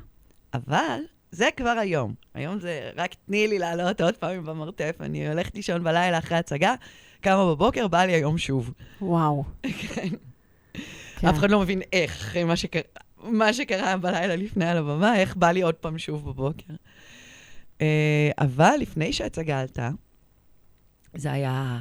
אבל 0.55 1.01
זה 1.31 1.49
כבר 1.57 1.69
היום. 1.81 2.15
היום 2.35 2.59
זה 2.59 2.91
רק 2.97 3.15
תני 3.27 3.49
לי 3.49 3.59
לעלות 3.59 4.01
עוד 4.01 4.17
פעם 4.17 4.45
במרתף, 4.45 4.97
אני 5.01 5.29
הולכת 5.29 5.55
לישון 5.55 5.85
בלילה 5.85 6.19
אחרי 6.19 6.39
הצגה, 6.39 6.75
קמה 7.21 7.47
בבוקר, 7.55 7.89
בא 7.89 8.05
לי 8.05 8.13
היום 8.13 8.39
שוב. 8.39 8.73
וואו. 9.01 9.45
כן. 9.63 10.09
כן. 11.21 11.29
אף 11.29 11.39
אחד 11.39 11.51
לא 11.51 11.61
מבין 11.61 11.83
איך, 11.93 12.11
אחרי 12.17 12.45
מה 12.45 12.57
שקרה, 12.57 12.83
מה 13.23 13.53
שקרה 13.53 13.97
בלילה 13.97 14.37
לפני 14.37 14.65
על 14.67 14.77
הבמה, 14.77 15.17
איך 15.17 15.37
בא 15.37 15.51
לי 15.51 15.63
עוד 15.63 15.75
פעם 15.75 15.99
שוב 15.99 16.25
בבוקר. 16.29 16.75
אה, 17.81 18.31
אבל 18.39 18.75
לפני 18.81 19.13
שההצגה 19.13 19.61
עלתה, 19.61 19.91
זה 21.15 21.33
היה... 21.33 21.79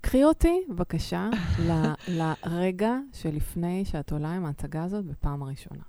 קחי 0.00 0.24
אותי, 0.24 0.60
בבקשה, 0.68 1.30
ל- 1.58 1.92
לרגע 2.08 2.92
שלפני 3.12 3.84
שאת 3.84 4.12
עולה 4.12 4.32
עם 4.32 4.44
ההצגה 4.44 4.84
הזאת 4.84 5.04
בפעם 5.04 5.42
הראשונה. 5.42 5.82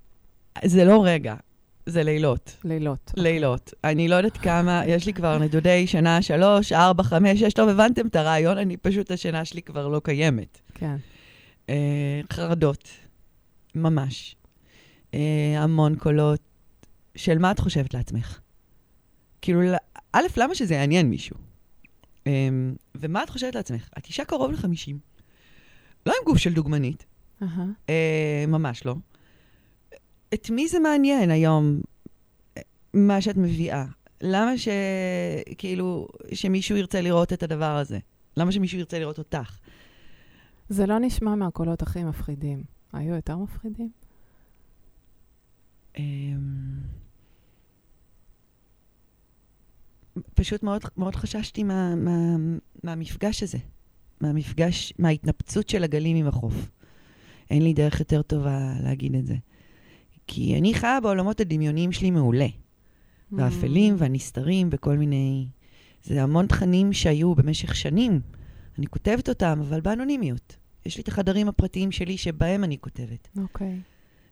זה 0.65 0.85
לא 0.85 1.03
רגע, 1.05 1.35
זה 1.85 2.03
לילות. 2.03 2.57
לילות. 2.63 3.11
לילות. 3.17 3.73
אני 3.83 4.07
לא 4.07 4.15
יודעת 4.15 4.37
כמה, 4.37 4.83
יש 4.87 5.05
לי 5.05 5.13
כבר 5.13 5.37
נדודי 5.37 5.87
שנה 5.87 6.21
שלוש, 6.21 6.71
ארבע, 6.71 7.03
חמש, 7.03 7.39
שש, 7.39 7.53
טוב, 7.53 7.69
הבנתם 7.69 8.07
את 8.07 8.15
הרעיון, 8.15 8.57
אני 8.57 8.77
פשוט, 8.77 9.11
השינה 9.11 9.45
שלי 9.45 9.61
כבר 9.61 9.87
לא 9.87 10.01
קיימת. 10.03 10.61
כן. 10.73 10.95
אה, 11.69 12.21
חרדות, 12.33 12.89
ממש. 13.75 14.35
אה, 15.13 15.53
המון 15.57 15.95
קולות. 15.95 16.39
של 17.15 17.37
מה 17.37 17.51
את 17.51 17.59
חושבת 17.59 17.93
לעצמך? 17.93 18.39
כאילו, 19.41 19.61
א', 20.13 20.21
למה 20.37 20.55
שזה 20.55 20.73
יעניין 20.75 21.09
מישהו? 21.09 21.35
אה, 22.27 22.49
ומה 22.95 23.23
את 23.23 23.29
חושבת 23.29 23.55
לעצמך? 23.55 23.89
את 23.97 24.05
אישה 24.05 24.25
קרוב 24.25 24.51
ל-50. 24.51 24.93
לא 26.05 26.13
עם 26.19 26.25
גוף 26.25 26.37
של 26.37 26.53
דוגמנית, 26.53 27.05
אהה. 27.41 27.65
אה, 27.89 28.45
ממש 28.47 28.85
לא. 28.85 28.95
את 30.33 30.49
מי 30.49 30.67
זה 30.67 30.79
מעניין 30.79 31.31
היום, 31.31 31.81
מה 32.93 33.21
שאת 33.21 33.37
מביאה? 33.37 33.85
למה 34.21 34.57
ש... 34.57 34.67
כאילו, 35.57 36.07
שמישהו 36.33 36.77
ירצה 36.77 37.01
לראות 37.01 37.33
את 37.33 37.43
הדבר 37.43 37.77
הזה? 37.77 37.99
למה 38.37 38.51
שמישהו 38.51 38.79
ירצה 38.79 38.99
לראות 38.99 39.17
אותך? 39.17 39.57
זה 40.69 40.85
לא 40.85 40.99
נשמע 40.99 41.35
מהקולות 41.35 41.81
הכי 41.81 42.03
מפחידים. 42.03 42.63
היו 42.93 43.15
יותר 43.15 43.37
מפחידים? 43.37 43.91
אמ, 45.97 46.03
פשוט 50.33 50.63
מאוד, 50.63 50.81
מאוד 50.97 51.15
חששתי 51.15 51.63
מה, 51.63 51.95
מה, 51.95 52.35
מהמפגש 52.83 53.43
הזה, 53.43 53.57
מהמפגש, 54.21 54.93
מההתנפצות 54.99 55.69
של 55.69 55.83
הגלים 55.83 56.17
עם 56.17 56.27
החוף. 56.27 56.71
אין 57.49 57.63
לי 57.63 57.73
דרך 57.73 57.99
יותר 57.99 58.21
טובה 58.21 58.73
להגיד 58.83 59.15
את 59.15 59.25
זה. 59.25 59.35
כי 60.27 60.57
אני 60.57 60.73
חיה 60.73 60.99
בעולמות 60.99 61.39
הדמיוניים 61.39 61.91
שלי 61.91 62.11
מעולה. 62.11 62.47
והאפלים 63.31 63.95
והנסתרים 63.97 64.69
וכל 64.71 64.97
מיני... 64.97 65.47
זה 66.03 66.23
המון 66.23 66.47
תכנים 66.47 66.93
שהיו 66.93 67.35
במשך 67.35 67.75
שנים. 67.75 68.21
אני 68.77 68.87
כותבת 68.87 69.29
אותם, 69.29 69.59
אבל 69.61 69.81
באנונימיות. 69.81 70.57
יש 70.85 70.97
לי 70.97 71.03
את 71.03 71.07
החדרים 71.07 71.47
הפרטיים 71.47 71.91
שלי 71.91 72.17
שבהם 72.17 72.63
אני 72.63 72.77
כותבת. 72.77 73.27
אוקיי. 73.37 73.79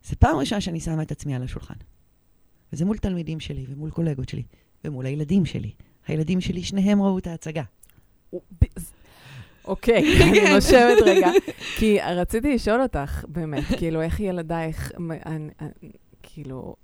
זו 0.04 0.16
פעם 0.20 0.38
ראשונה 0.38 0.62
שאני 0.62 0.80
שמה 0.80 1.02
את 1.02 1.12
עצמי 1.12 1.36
על 1.36 1.44
השולחן. 1.44 1.74
וזה 2.74 2.86
מול 2.86 2.98
תלמידים 2.98 3.40
שלי, 3.40 3.66
ומול 3.70 3.92
קולגות 3.92 4.30
שלי, 4.30 4.44
ומול 4.86 5.06
הילדים 5.06 5.46
שלי. 5.46 5.72
הילדים 6.08 6.42
שלי, 6.42 6.64
שניהם 6.64 7.02
ראו 7.02 7.18
את 7.18 7.28
ההצגה. 7.28 7.64
אוקיי, 9.70 10.04
אני 10.24 10.54
נושמת 10.54 10.98
רגע. 11.06 11.30
כי 11.78 11.98
רציתי 12.02 12.56
לשאול 12.56 12.82
אותך, 12.82 13.26
באמת, 13.28 13.64
כאילו, 13.78 14.02
איך 14.02 14.20
ילדייך, 14.20 14.92
כאילו, 16.24 16.76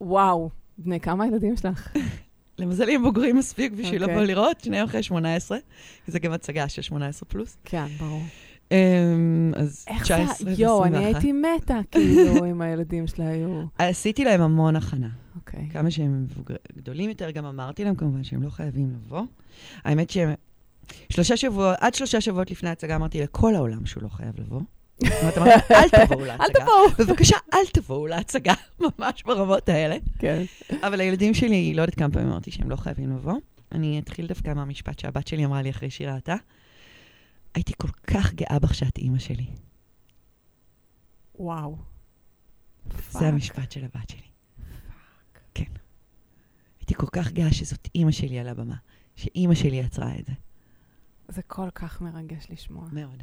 וואו, 0.00 0.50
בני 0.78 1.00
כמה 1.00 1.26
ילדים 1.26 1.56
שלך? 1.56 1.96
למזלי 2.58 2.94
הם 2.94 3.02
בוגרים 3.02 3.36
מספיק 3.36 3.72
בשביל 3.72 4.02
אוקיי. 4.02 4.16
לבוא 4.16 4.26
לראות, 4.26 4.60
שניהם 4.60 4.84
אחרי 4.84 5.02
18, 5.02 5.58
זה 6.06 6.18
גם 6.18 6.32
הצגה 6.32 6.68
של 6.68 6.82
18 6.82 7.28
פלוס. 7.28 7.56
כן, 7.64 7.86
ברור. 7.98 8.22
אמ, 8.72 9.52
אז 9.56 9.84
איך 9.88 10.02
19 10.02 10.54
זה, 10.54 10.62
יואו, 10.62 10.84
אני 10.84 10.98
ו-21. 10.98 11.04
הייתי 11.04 11.32
מתה, 11.32 11.80
כאילו, 11.90 12.44
אם 12.50 12.60
הילדים 12.60 13.06
שלה 13.06 13.28
היו... 13.28 13.62
עשיתי 13.78 14.24
להם 14.24 14.40
המון 14.40 14.76
הכנה. 14.76 15.08
אוקיי. 15.36 15.68
כמה 15.72 15.90
שהם 15.90 16.26
גדולים 16.76 17.08
יותר, 17.08 17.30
גם 17.30 17.44
אמרתי 17.44 17.84
להם 17.84 17.94
כמובן 17.94 18.24
שהם 18.24 18.42
לא 18.42 18.50
חייבים 18.50 18.90
לבוא. 18.90 19.22
האמת 19.84 20.10
שהם... 20.10 20.34
שלושה 21.08 21.36
שבועות, 21.36 21.76
עד 21.80 21.94
שלושה 21.94 22.20
שבועות 22.20 22.50
לפני 22.50 22.68
ההצגה 22.68 22.96
אמרתי 22.96 23.20
לכל 23.20 23.54
העולם 23.54 23.86
שהוא 23.86 24.02
לא 24.02 24.08
חייב 24.08 24.40
לבוא. 24.40 24.60
אל 25.02 25.30
תבואו 25.30 25.46
אל 25.70 26.26
להצגה. 26.26 26.60
תבואו. 26.60 26.88
בבקשה, 26.98 27.36
אל 27.54 27.66
תבואו 27.72 28.06
להצגה, 28.06 28.54
ממש 28.98 29.22
ברמות 29.22 29.68
האלה. 29.68 29.96
כן. 30.18 30.42
אבל 30.82 31.00
הילדים 31.00 31.34
שלי, 31.34 31.74
לא 31.74 31.82
יודעת 31.82 31.94
כמה 31.94 32.10
פעמים 32.10 32.28
אמרתי 32.28 32.50
שהם 32.50 32.70
לא 32.70 32.76
חייבים 32.76 33.16
לבוא. 33.16 33.34
אני 33.72 33.98
אתחיל 33.98 34.26
דווקא 34.26 34.54
מהמשפט 34.54 34.98
שהבת 34.98 35.26
שלי 35.26 35.44
אמרה 35.44 35.62
לי 35.62 35.70
אחרי 35.70 35.90
שהיא 35.90 36.08
ראתה. 36.08 36.36
הייתי 37.54 37.72
כל 37.76 37.88
כך 38.06 38.34
גאה 38.34 38.58
בך 38.58 38.74
שאת 38.74 38.98
אימא 38.98 39.18
שלי. 39.18 39.46
וואו. 41.38 41.76
זה. 43.10 43.28
המשפט 43.28 43.72
של 43.72 43.84
הבת 43.84 44.10
שלי. 44.10 44.28
כן. 45.54 45.72
הייתי 46.80 46.94
כל 46.94 47.06
כך 47.12 47.32
גאה 47.32 47.52
שזאת 47.52 47.88
אימא 47.94 48.10
שלי 48.10 48.38
על 48.38 48.48
הבמה, 48.48 48.76
שאימא 49.16 49.54
שלי 49.54 49.76
יצרה 49.76 50.14
את 50.18 50.26
זה. 50.26 50.32
זה 51.28 51.42
כל 51.42 51.70
כך 51.74 52.00
מרגש 52.00 52.46
לשמוע. 52.50 52.88
מאוד. 52.92 53.22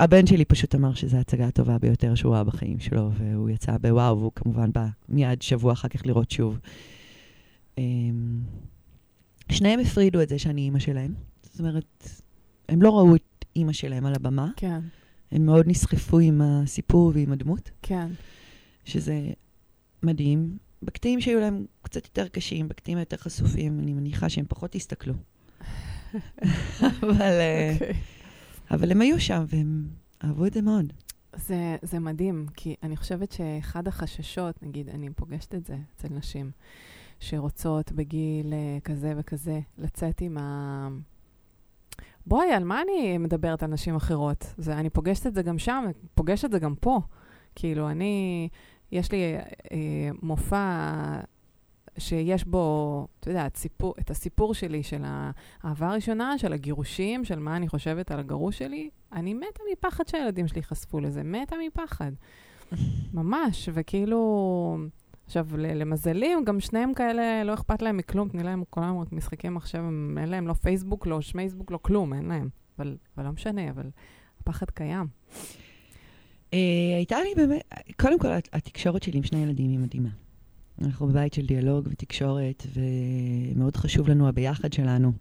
הבן 0.00 0.26
שלי 0.26 0.44
פשוט 0.44 0.74
אמר 0.74 0.94
שזו 0.94 1.16
ההצגה 1.16 1.46
הטובה 1.46 1.78
ביותר 1.78 2.14
שהוא 2.14 2.34
ראה 2.34 2.44
בחיים 2.44 2.80
שלו, 2.80 3.10
והוא 3.12 3.50
יצא 3.50 3.76
בוואו, 3.78 4.18
והוא 4.18 4.32
כמובן 4.34 4.72
בא 4.72 4.86
מיד 5.08 5.42
שבוע 5.42 5.72
אחר 5.72 5.88
כך 5.88 6.06
לראות 6.06 6.30
שוב. 6.30 6.58
אמ, 7.78 8.40
שניהם 9.52 9.80
הפרידו 9.80 10.22
את 10.22 10.28
זה 10.28 10.38
שאני 10.38 10.60
אימא 10.60 10.78
שלהם. 10.78 11.14
זאת 11.42 11.60
אומרת, 11.60 12.08
הם 12.68 12.82
לא 12.82 12.98
ראו 12.98 13.16
את 13.16 13.44
אימא 13.56 13.72
שלהם 13.72 14.06
על 14.06 14.14
הבמה, 14.14 14.50
כן, 14.56 14.80
הם 15.32 15.46
מאוד 15.46 15.68
נסחפו 15.68 16.18
עם 16.18 16.40
הסיפור 16.42 17.12
ועם 17.14 17.32
הדמות, 17.32 17.70
כן. 17.82 18.08
שזה 18.84 19.30
מדהים. 20.02 20.58
בקטעים 20.82 21.20
שהיו 21.20 21.40
להם 21.40 21.66
קצת 21.82 22.04
יותר 22.04 22.28
קשים, 22.28 22.68
בקטעים 22.68 22.98
היותר 22.98 23.16
חשופים, 23.16 23.80
אני 23.80 23.92
מניחה 23.92 24.28
שהם 24.28 24.44
פחות 24.48 24.74
הסתכלו. 24.74 25.14
אבל, 27.02 27.20
אה, 27.20 27.70
אוקיי. 27.72 27.92
אבל 28.70 28.90
הם 28.90 29.00
היו 29.00 29.20
שם 29.20 29.44
והם 29.48 29.88
אהבו 30.24 30.46
את 30.46 30.52
זה 30.52 30.62
מאוד. 30.62 30.92
זה, 31.36 31.76
זה 31.82 31.98
מדהים, 31.98 32.46
כי 32.54 32.74
אני 32.82 32.96
חושבת 32.96 33.32
שאחד 33.32 33.88
החששות, 33.88 34.62
נגיד, 34.62 34.88
אני 34.88 35.10
פוגשת 35.10 35.54
את 35.54 35.66
זה 35.66 35.76
אצל 35.96 36.08
נשים, 36.10 36.50
שרוצות 37.20 37.92
בגיל 37.92 38.52
אה, 38.52 38.78
כזה 38.84 39.14
וכזה 39.16 39.60
לצאת 39.78 40.20
עם 40.20 40.38
ה... 40.38 40.88
בואי, 42.26 42.52
על 42.52 42.64
מה 42.64 42.82
אני 42.82 43.18
מדברת 43.18 43.62
על 43.62 43.70
נשים 43.70 43.96
אחרות? 43.96 44.54
זה, 44.58 44.74
אני 44.74 44.90
פוגשת 44.90 45.26
את 45.26 45.34
זה 45.34 45.42
גם 45.42 45.58
שם, 45.58 45.84
פוגשת 46.14 46.44
את 46.44 46.52
זה 46.52 46.58
גם 46.58 46.74
פה. 46.74 47.00
כאילו, 47.54 47.90
אני, 47.90 48.48
יש 48.92 49.12
לי 49.12 49.36
אה, 49.72 50.10
מופע 50.22 51.20
שיש 51.98 52.44
בו, 52.44 53.06
אתה 53.20 53.30
יודע, 53.30 53.46
סיפור, 53.56 53.94
את 54.00 54.10
הסיפור 54.10 54.54
שלי 54.54 54.82
של 54.82 55.02
האהבה 55.04 55.88
הראשונה, 55.90 56.38
של 56.38 56.52
הגירושים, 56.52 57.24
של 57.24 57.38
מה 57.38 57.56
אני 57.56 57.68
חושבת 57.68 58.10
על 58.10 58.20
הגרוש 58.20 58.58
שלי. 58.58 58.90
אני 59.12 59.34
מתה 59.34 59.60
מפחד 59.72 60.06
שהילדים 60.06 60.48
שלי 60.48 60.58
ייחשפו 60.58 61.00
לזה, 61.00 61.22
מתה 61.22 61.56
מפחד. 61.66 62.12
ממש, 63.14 63.68
וכאילו... 63.72 64.78
עכשיו, 65.26 65.46
ל- 65.58 65.74
למזלי, 65.74 66.32
גם 66.44 66.60
שניהם 66.60 66.94
כאלה, 66.94 67.44
לא 67.44 67.54
אכפת 67.54 67.82
להם 67.82 67.96
מכלום, 67.96 68.28
תני 68.28 68.42
להם 68.42 68.62
היום 68.76 68.98
רק 68.98 69.12
עכשיו, 69.56 69.80
הם- 69.80 70.18
אין 70.20 70.28
להם 70.28 70.48
לא 70.48 70.52
פייסבוק, 70.52 71.06
לא 71.06 71.20
שמייסבוק, 71.20 71.70
לא 71.70 71.78
כלום, 71.82 72.14
אין 72.14 72.24
להם. 72.24 72.48
אבל, 72.78 72.96
אבל 73.16 73.24
לא 73.24 73.30
משנה, 73.32 73.70
אבל 73.70 73.90
הפחד 74.40 74.70
קיים. 74.70 75.06
אה, 76.54 76.58
הייתה 76.96 77.16
לי 77.20 77.34
באמת, 77.36 77.62
קודם 78.00 78.18
כל, 78.18 78.28
הת- 78.28 78.48
התקשורת 78.52 79.02
שלי 79.02 79.16
עם 79.18 79.22
שני 79.24 79.42
ילדים 79.42 79.70
היא 79.70 79.78
מדהימה. 79.78 80.08
אנחנו 80.80 81.06
בבית 81.06 81.34
של 81.34 81.46
דיאלוג 81.46 81.88
ותקשורת, 81.90 82.66
ומאוד 83.54 83.76
חשוב 83.76 84.08
לנו 84.08 84.28
הביחד 84.28 84.72
שלנו. 84.72 85.12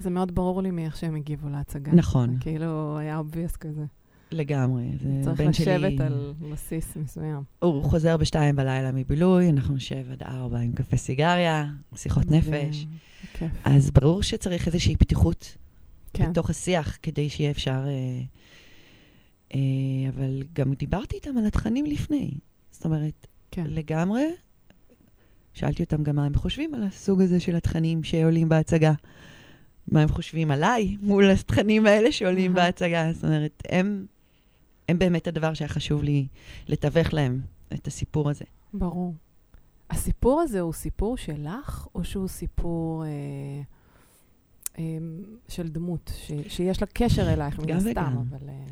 זה 0.00 0.10
מאוד 0.10 0.34
ברור 0.34 0.62
לי 0.62 0.70
מאיך 0.70 0.96
שהם 0.96 1.16
הגיבו 1.16 1.48
להצגה. 1.48 1.92
נכון. 1.92 2.32
זה 2.32 2.40
כאילו 2.40 2.98
היה 2.98 3.20
obvious 3.20 3.56
כזה. 3.56 3.84
לגמרי. 4.32 4.84
זה 5.02 5.08
צריך 5.24 5.40
הבן 5.40 5.48
לשבת 5.48 5.66
שלי, 5.66 5.98
על 6.00 6.32
בסיס 6.52 6.96
מסוים. 6.96 7.42
הוא 7.58 7.84
חוזר 7.84 8.16
בשתיים 8.16 8.56
בלילה 8.56 8.92
מבילוי, 8.92 9.50
אנחנו 9.50 9.74
נשב 9.74 10.10
עד 10.12 10.22
ארבע 10.22 10.58
עם 10.58 10.72
קפה 10.72 10.96
סיגריה, 10.96 11.66
שיחות 11.94 12.30
נפש. 12.30 12.86
כיף. 13.32 13.52
אז 13.64 13.90
ברור 13.90 14.22
שצריך 14.22 14.66
איזושהי 14.66 14.96
פתיחות 14.96 15.56
כן. 16.12 16.30
בתוך 16.30 16.50
השיח, 16.50 16.98
כדי 17.02 17.28
שיהיה 17.28 17.50
אפשר... 17.50 17.84
אה, 17.86 18.20
אה, 19.54 20.08
אבל 20.08 20.42
גם 20.52 20.74
דיברתי 20.74 21.16
איתם 21.16 21.38
על 21.38 21.46
התכנים 21.46 21.86
לפני. 21.86 22.30
זאת 22.70 22.84
אומרת, 22.84 23.26
כן. 23.50 23.64
לגמרי, 23.68 24.24
שאלתי 25.58 25.82
אותם 25.82 26.02
גם 26.02 26.16
מה 26.16 26.24
הם 26.24 26.34
חושבים 26.34 26.74
על 26.74 26.82
הסוג 26.82 27.22
הזה 27.22 27.40
של 27.40 27.56
התכנים 27.56 28.04
שעולים 28.04 28.48
בהצגה. 28.48 28.92
מה 29.88 30.02
הם 30.02 30.08
חושבים 30.08 30.50
עליי 30.50 30.96
מול 31.02 31.30
התכנים 31.30 31.86
האלה 31.86 32.12
שעולים. 32.12 32.54
בהצגה. 32.54 33.12
זאת 33.12 33.24
אומרת, 33.24 33.62
הם, 33.68 34.06
הם 34.88 34.98
באמת 34.98 35.26
הדבר 35.26 35.54
שהיה 35.54 35.68
חשוב 35.68 36.02
לי 36.02 36.26
לתווך 36.68 37.12
להם 37.12 37.40
את 37.74 37.86
הסיפור 37.86 38.30
הזה. 38.30 38.44
ברור. 38.72 39.14
הסיפור 39.90 40.40
הזה 40.40 40.60
הוא 40.60 40.72
סיפור 40.72 41.16
שלך, 41.16 41.86
או 41.94 42.04
שהוא 42.04 42.28
סיפור 42.28 43.04
אה, 43.04 43.08
אה, 44.78 44.84
של 45.48 45.68
דמות, 45.68 46.12
ש, 46.16 46.32
שיש 46.48 46.80
לה 46.80 46.86
קשר 46.92 47.32
אלייך, 47.32 47.58
מן 47.58 47.70
הסתם. 47.70 48.16
אבל... 48.30 48.48
אה, 48.48 48.64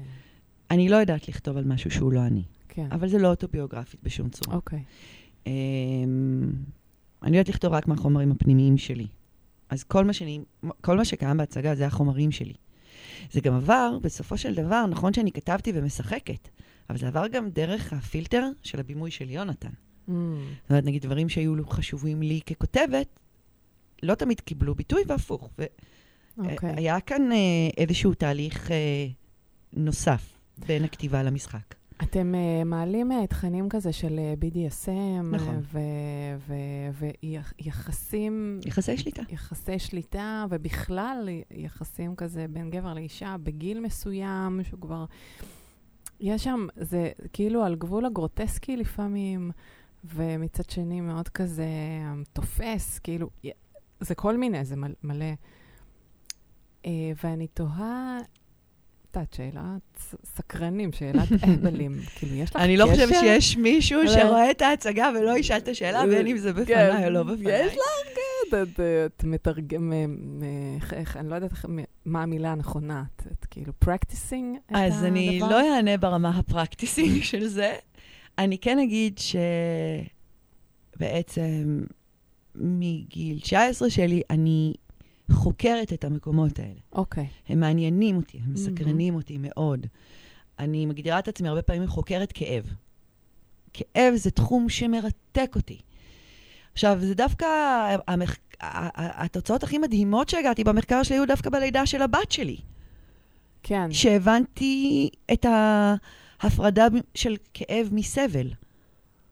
אני 0.70 0.88
לא 0.88 0.96
יודעת 0.96 1.28
לכתוב 1.28 1.56
על 1.56 1.64
משהו 1.64 1.90
שהוא 1.90 2.12
לא 2.12 2.26
אני, 2.26 2.42
כן. 2.68 2.88
אבל 2.92 3.08
זה 3.08 3.18
לא 3.18 3.28
אוטוביוגרפית 3.28 4.00
בשום 4.02 4.28
צורה. 4.28 4.56
אוקיי. 4.56 4.78
אמ, 4.78 4.84
אני 7.22 7.36
יודעת 7.36 7.48
לכתוב 7.48 7.72
רק 7.72 7.88
מהחומרים 7.88 8.32
הפנימיים 8.32 8.78
שלי. 8.78 9.06
אז 9.68 9.84
כל 9.84 10.04
מה, 10.04 10.12
שאני, 10.12 10.40
כל 10.80 10.96
מה 10.96 11.04
שקיים 11.04 11.36
בהצגה 11.36 11.74
זה 11.74 11.86
החומרים 11.86 12.30
שלי. 12.30 12.54
זה 13.32 13.40
גם 13.40 13.54
עבר, 13.54 13.98
בסופו 14.02 14.38
של 14.38 14.54
דבר, 14.54 14.86
נכון 14.86 15.12
שאני 15.12 15.32
כתבתי 15.32 15.72
ומשחקת, 15.74 16.48
אבל 16.90 16.98
זה 16.98 17.08
עבר 17.08 17.26
גם 17.28 17.50
דרך 17.50 17.92
הפילטר 17.92 18.48
של 18.62 18.80
הבימוי 18.80 19.10
של 19.10 19.30
יונתן. 19.30 19.68
Mm, 19.68 20.10
זאת 20.62 20.70
אומרת, 20.70 20.84
נגיד 20.84 21.02
דברים 21.02 21.28
שהיו 21.28 21.54
חשובים 21.68 22.22
לי 22.22 22.40
ככותבת, 22.46 23.20
לא 24.02 24.14
תמיד 24.14 24.40
קיבלו 24.40 24.74
ביטוי 24.74 25.02
והפוך. 25.06 25.50
אוקיי. 26.38 26.74
והיה 26.74 27.00
כאן 27.00 27.32
אה, 27.32 27.36
איזשהו 27.76 28.14
תהליך 28.14 28.70
אה, 28.70 29.06
נוסף 29.72 30.38
בין 30.66 30.84
הכתיבה 30.84 31.22
למשחק. 31.22 31.74
אתם 32.02 32.34
uh, 32.34 32.64
מעלים 32.64 33.12
uh, 33.12 33.26
תכנים 33.26 33.68
כזה 33.68 33.92
של 33.92 34.18
uh, 34.18 34.44
BDSM, 34.44 35.22
נכון. 35.32 35.60
ויחסים, 37.62 38.60
יחסי 38.66 38.96
שליטה. 38.96 39.22
יחסי 39.28 39.78
שליטה, 39.78 40.44
ובכלל 40.50 41.28
יחסים 41.50 42.16
כזה 42.16 42.46
בין 42.50 42.70
גבר 42.70 42.94
לאישה 42.94 43.36
בגיל 43.42 43.80
מסוים, 43.80 44.60
שהוא 44.64 44.80
כבר... 44.80 45.04
יש 46.20 46.44
שם, 46.44 46.66
זה 46.76 47.10
כאילו 47.32 47.64
על 47.64 47.74
גבול 47.74 48.06
הגרוטסקי 48.06 48.76
לפעמים, 48.76 49.50
ומצד 50.04 50.70
שני 50.70 51.00
מאוד 51.00 51.28
כזה 51.28 51.66
אמ, 52.02 52.22
תופס, 52.32 52.98
כאילו, 52.98 53.30
זה 54.00 54.14
כל 54.14 54.36
מיני, 54.36 54.64
זה 54.64 54.76
מל- 54.76 54.94
מלא. 55.02 55.32
Uh, 56.82 56.88
ואני 57.24 57.46
תוהה, 57.46 58.18
יודעת, 59.16 59.34
שאלת 59.34 60.14
סקרנים, 60.24 60.92
שאלת 60.92 61.28
אהבלים. 61.48 61.92
כאילו, 62.16 62.34
יש 62.34 62.50
לך 62.50 62.56
קשר? 62.56 62.64
אני 62.64 62.76
לא 62.76 62.86
חושבת 62.90 63.14
שיש 63.20 63.56
מישהו. 63.56 64.00
שרואה 64.08 64.50
את 64.50 64.62
ההצגה 64.62 65.10
ולא 65.18 65.38
ישאל 65.38 65.56
את 65.56 65.68
השאלה, 65.68 66.06
בין 66.06 66.26
אם 66.26 66.36
זה 66.38 66.52
בפניי 66.52 67.04
או 67.06 67.10
לא 67.10 67.22
בפניי. 67.22 67.66
יש 67.66 67.72
לך, 67.72 67.80
כן, 68.50 68.62
את- 69.06 69.24
מתרגם, 69.24 69.92
אני 71.16 71.28
לא 71.28 71.34
יודעת 71.34 71.52
מה 72.04 72.22
המילה 72.22 72.52
הנכונה, 72.52 73.04
את 73.32 73.44
כאילו 73.50 73.72
פרקטיסינג 73.78 74.56
את 74.56 74.70
הדבר? 74.70 74.84
אז 74.84 75.04
אני 75.04 75.38
לא 75.40 75.74
אענה 75.76 75.96
ברמה 75.96 76.28
הפרקטיסית 76.38 77.24
של 77.24 77.46
זה. 77.46 77.74
אני 78.38 78.58
כן 78.58 78.78
אגיד 78.78 79.20
שבעצם 80.96 81.84
מגיל 82.54 83.40
19 83.40 83.90
שלי, 83.90 84.22
אני 84.30 84.74
חוקרת 85.30 85.92
את 85.92 86.04
המקומות 86.04 86.58
האלה. 86.58 86.80
אוקיי, 86.92 87.26
הם 87.48 87.60
מעניינים 87.60 88.16
אותי, 88.16 88.38
הם 88.44 88.52
מסקרנים 88.52 89.14
אותי 89.14 89.38
מאוד. 89.38 89.86
אני 90.58 90.86
מגדירה 90.86 91.18
את 91.18 91.28
עצמי 91.28 91.48
הרבה 91.48 91.62
פעמים 91.62 91.86
חוקרת 91.86 92.32
כאב. 92.32 92.64
כאב 93.72 94.14
זה 94.14 94.30
תחום 94.30 94.68
שמרתק 94.68 95.52
אותי. 95.56 95.80
עכשיו, 96.72 96.98
זה 97.00 97.14
דווקא, 97.14 97.46
המח... 98.08 98.36
התוצאות 98.60 99.62
הכי 99.62 99.78
מדהימות 99.78 100.28
שהגעתי 100.28 100.64
במחקר 100.64 101.02
שלי 101.02 101.16
היו 101.16 101.26
דווקא 101.26 101.50
בלידה 101.50 101.86
של 101.86 102.02
הבת 102.02 102.32
שלי. 102.32 102.56
כן. 103.62 103.92
שהבנתי 103.92 105.10
את 105.32 105.46
ההפרדה 105.48 106.86
של 107.14 107.36
כאב 107.54 107.88
מסבל. 107.92 108.50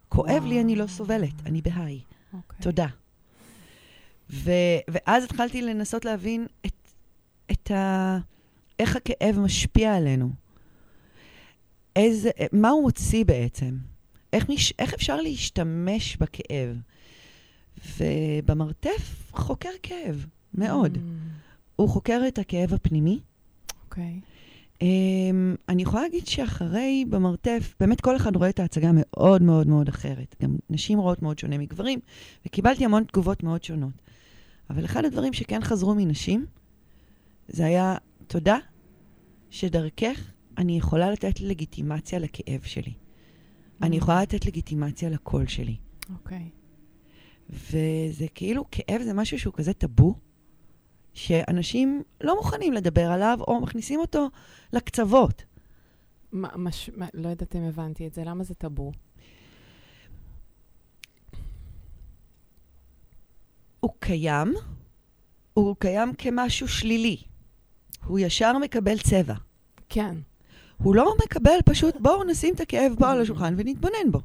כואב 0.08 0.30
וואו. 0.30 0.46
לי, 0.46 0.60
אני 0.60 0.76
לא 0.76 0.86
סובלת, 0.86 1.46
אני 1.46 1.62
בהיי. 1.62 2.00
אוקיי. 2.34 2.58
תודה. 2.62 2.86
ו, 4.30 4.50
ואז 4.88 5.24
התחלתי 5.24 5.62
לנסות 5.62 6.04
להבין 6.04 6.46
את, 6.66 6.88
את 7.50 7.70
ה... 7.70 8.18
איך 8.78 8.96
הכאב 8.96 9.38
משפיע 9.38 9.94
עלינו. 9.96 10.30
איזה, 11.96 12.30
מה 12.52 12.70
הוא 12.70 12.82
מוציא 12.82 13.24
בעצם? 13.24 13.76
איך, 14.32 14.48
מש, 14.48 14.72
איך 14.78 14.94
אפשר 14.94 15.20
להשתמש 15.20 16.16
בכאב? 16.16 16.76
ובמרתף 17.98 19.30
חוקר 19.32 19.68
כאב, 19.82 20.26
מאוד. 20.54 20.94
Mm, 20.94 20.98
הוא 21.76 21.88
חוקר 21.88 22.20
את 22.28 22.38
הכאב 22.38 22.74
הפנימי. 22.74 23.20
אוקיי. 23.84 24.20
Um, 24.74 24.86
אני 25.68 25.82
יכולה 25.82 26.02
להגיד 26.02 26.26
שאחרי 26.26 27.04
במרתף, 27.08 27.74
באמת 27.80 28.00
כל 28.00 28.16
אחד 28.16 28.36
רואה 28.36 28.48
את 28.48 28.60
ההצגה 28.60 28.90
מאוד 28.94 29.42
מאוד 29.42 29.66
מאוד 29.66 29.88
אחרת. 29.88 30.36
גם 30.42 30.56
נשים 30.70 30.98
רואות 30.98 31.22
מאוד 31.22 31.38
שונה 31.38 31.58
מגברים, 31.58 31.98
וקיבלתי 32.46 32.84
המון 32.84 33.04
תגובות 33.04 33.42
מאוד 33.42 33.64
שונות. 33.64 33.92
אבל 34.70 34.84
אחד 34.84 35.04
הדברים 35.04 35.32
שכן 35.32 35.60
חזרו 35.62 35.94
מנשים, 35.94 36.46
זה 37.48 37.64
היה, 37.66 37.96
תודה 38.26 38.58
שדרכך 39.50 40.32
אני 40.58 40.78
יכולה 40.78 41.10
לתת 41.10 41.40
לגיטימציה 41.40 42.18
לכאב 42.18 42.60
שלי. 42.62 42.92
אני 43.82 43.96
יכולה 43.96 44.22
לתת 44.22 44.46
לגיטימציה 44.46 45.10
לקול 45.10 45.46
שלי. 45.46 45.76
אוקיי. 46.12 46.50
וזה 47.50 48.26
כאילו, 48.34 48.64
כאב 48.70 49.02
זה 49.02 49.12
משהו 49.12 49.38
שהוא 49.38 49.54
כזה 49.54 49.72
טאבו, 49.72 50.14
שאנשים 51.12 52.02
לא 52.20 52.36
מוכנים 52.36 52.72
לדבר 52.72 53.10
עליו, 53.10 53.38
או 53.48 53.60
מכניסים 53.60 54.00
אותו 54.00 54.28
לקצוות. 54.72 55.44
מה, 56.32 56.48
מש, 56.56 56.90
מה, 56.96 57.06
לא 57.14 57.28
יודעת 57.28 57.56
אם 57.56 57.62
הבנתי 57.62 58.06
את 58.06 58.14
זה, 58.14 58.24
למה 58.24 58.44
זה 58.44 58.54
טאבו? 58.54 58.92
הוא 63.84 63.90
קיים, 63.98 64.54
הוא 65.54 65.76
קיים 65.78 66.14
כמשהו 66.14 66.68
שלילי. 66.68 67.16
הוא 68.04 68.18
ישר 68.18 68.58
מקבל 68.58 68.98
צבע. 68.98 69.34
כן. 69.88 70.16
הוא 70.76 70.94
לא 70.94 71.14
מקבל 71.24 71.58
פשוט, 71.64 71.94
בואו 72.00 72.24
נשים 72.24 72.54
את 72.54 72.60
הכאב 72.60 72.92
פה 72.98 73.10
על 73.10 73.20
השולחן 73.20 73.54
ונתבונן 73.58 74.10
בו. 74.10 74.20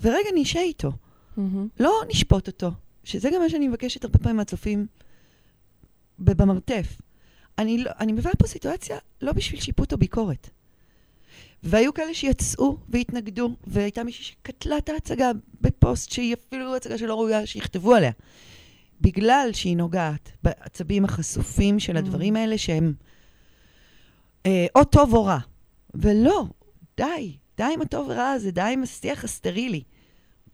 ורגע 0.00 0.28
נשאר 0.34 0.60
איתו. 0.60 0.92
לא 1.80 1.92
נשפוט 2.08 2.46
אותו, 2.46 2.70
שזה 3.04 3.30
גם 3.34 3.40
מה 3.42 3.48
שאני 3.48 3.68
מבקשת 3.68 4.04
הרבה 4.04 4.18
פעמים 4.18 4.36
מהצופים 4.36 4.86
במרתף. 6.18 7.00
אני, 7.58 7.78
לא, 7.78 7.90
אני 8.00 8.12
מביאה 8.12 8.34
פה 8.38 8.46
סיטואציה 8.46 8.98
לא 9.22 9.32
בשביל 9.32 9.60
שיפוט 9.60 9.92
או 9.92 9.98
ביקורת. 9.98 10.50
והיו 11.62 11.94
כאלה 11.94 12.14
שיצאו 12.14 12.76
והתנגדו, 12.88 13.56
והייתה 13.66 14.04
מישהי 14.04 14.24
שקטלה 14.24 14.78
את 14.78 14.88
ההצגה 14.88 15.30
בפוסט 15.60 16.12
שהיא 16.12 16.34
אפילו 16.34 16.76
הצגה 16.76 16.98
שלא 16.98 17.14
ראויה 17.14 17.46
שיכתבו 17.46 17.94
עליה. 17.94 18.10
בגלל 19.00 19.50
שהיא 19.52 19.76
נוגעת 19.76 20.30
בעצבים 20.42 21.04
החשופים 21.04 21.78
של 21.80 21.96
הדברים 21.96 22.36
האלה 22.36 22.58
שהם 22.58 22.92
אה, 24.46 24.66
או 24.74 24.84
טוב 24.84 25.14
או 25.14 25.24
רע. 25.24 25.38
ולא, 25.94 26.44
די, 26.96 27.36
די 27.56 27.70
עם 27.74 27.80
הטוב 27.80 28.08
ורע 28.08 28.30
הזה, 28.30 28.50
די 28.50 28.60
עם 28.72 28.82
השיח 28.82 29.24
הסטרילי. 29.24 29.82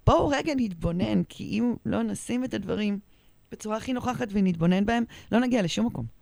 בואו 0.07 0.29
רגע 0.29 0.53
נתבונן, 0.57 1.25
כי 1.25 1.45
אם 1.45 1.75
לא 1.87 2.03
נשים 2.03 2.45
את 2.45 2.55
הדברים 2.55 2.99
בצורה 3.53 3.77
הכי 3.77 3.93
נוכחת 3.93 4.29
ונתבונן 4.31 4.87
בהם, 4.87 5.05
לא 5.33 5.41
נגיע 5.41 5.63
לשום 5.63 5.87
מקום. 5.87 6.16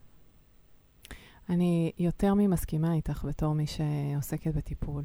אני 1.48 1.92
יותר 1.98 2.34
ממסכימה 2.34 2.94
איתך 2.94 3.24
בתור 3.28 3.54
מי 3.54 3.64
שעוסקת 3.66 4.54
בטיפול. 4.54 5.04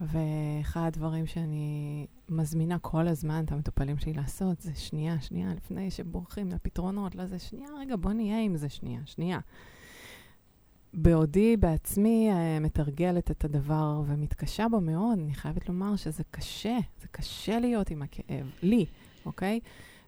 ואחד 0.00 0.86
הדברים 0.86 1.26
שאני 1.26 2.06
מזמינה 2.28 2.78
כל 2.78 3.08
הזמן 3.08 3.44
את 3.44 3.52
המטופלים 3.52 3.98
שלי 3.98 4.12
לעשות, 4.12 4.60
זה 4.60 4.74
שנייה, 4.74 5.20
שנייה, 5.20 5.54
לפני 5.54 5.90
שבורחים 5.90 6.48
לפתרונות, 6.48 7.14
לזה, 7.14 7.38
שנייה, 7.38 7.68
רגע, 7.80 7.96
בוא 7.96 8.12
נהיה 8.12 8.40
עם 8.40 8.56
זה 8.56 8.68
שנייה, 8.68 9.00
שנייה. 9.06 9.38
בעודי 10.94 11.56
בעצמי 11.56 12.30
אה, 12.30 12.60
מתרגלת 12.60 13.30
את 13.30 13.44
הדבר 13.44 14.02
ומתקשה 14.06 14.66
בו 14.70 14.80
מאוד, 14.80 15.18
אני 15.18 15.34
חייבת 15.34 15.68
לומר 15.68 15.96
שזה 15.96 16.22
קשה, 16.30 16.78
זה 17.00 17.08
קשה 17.08 17.58
להיות 17.58 17.90
עם 17.90 18.02
הכאב, 18.02 18.50
לי, 18.62 18.86
אוקיי? 19.26 19.60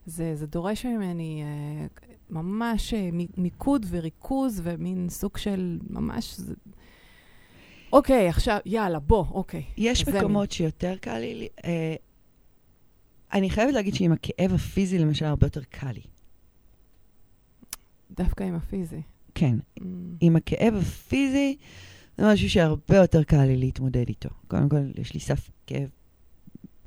זה, 0.05 0.35
זה 0.35 0.47
דורש 0.47 0.85
ממני 0.85 1.43
אה, 1.43 1.87
ממש 2.29 2.93
אה, 2.93 3.09
מיקוד 3.37 3.85
וריכוז 3.89 4.61
ומין 4.63 5.09
סוג 5.09 5.37
של 5.37 5.79
ממש... 5.89 6.37
זה... 6.37 6.53
אוקיי, 7.93 8.29
עכשיו, 8.29 8.57
יאללה, 8.65 8.99
בוא, 8.99 9.25
אוקיי. 9.31 9.63
יש 9.77 10.07
מקומות 10.07 10.51
שיותר 10.51 10.95
קל 11.01 11.17
לי... 11.19 11.47
אה, 11.65 11.95
אני 13.33 13.49
חייבת 13.49 13.73
להגיד 13.73 13.95
שעם 13.95 14.11
הכאב 14.11 14.53
הפיזי, 14.53 14.99
למשל, 14.99 15.25
הרבה 15.25 15.45
יותר 15.45 15.63
קל 15.63 15.91
לי. 15.91 16.01
דווקא 18.11 18.43
עם 18.43 18.55
הפיזי. 18.55 19.01
כן. 19.35 19.57
Mm, 19.79 19.83
עם 20.21 20.35
הכאב 20.35 20.73
הפיזי, 20.75 21.57
זה 22.17 22.33
משהו 22.33 22.49
שהרבה 22.49 22.95
יותר 22.95 23.23
קל 23.23 23.45
לי 23.45 23.57
להתמודד 23.57 24.07
איתו. 24.07 24.29
קודם 24.47 24.69
כל, 24.69 24.77
יש 24.95 25.13
לי 25.13 25.19
סף 25.19 25.49
כאב 25.67 25.89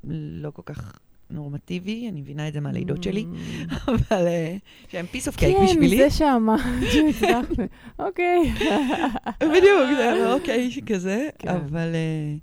לא 0.04 0.50
כל 0.50 0.62
כך 0.64 0.98
נורמטיבי, 1.32 2.08
אני 2.08 2.20
מבינה 2.20 2.48
את 2.48 2.52
זה 2.52 2.60
מהלידות 2.60 3.02
שלי, 3.02 3.24
Mm. 3.32 3.74
אבל 3.92 4.26
אה, 4.26 4.56
שהם 4.88 5.06
of 5.12 5.36
cake 5.36 5.40
כן, 5.40 5.64
בשבילי. 5.64 5.96
זה 5.96 6.10
שאמרת, 6.10 6.60
שהצלחנו. 6.92 7.64
אוקיי. 8.06 8.52
בדיוק, 9.56 9.88
זה 9.96 10.12
היה 10.12 10.32
אוקיי 10.32 10.70
כזה, 10.86 11.28
כן. 11.38 11.48
אבל 11.48 11.94
אה, 11.94 12.34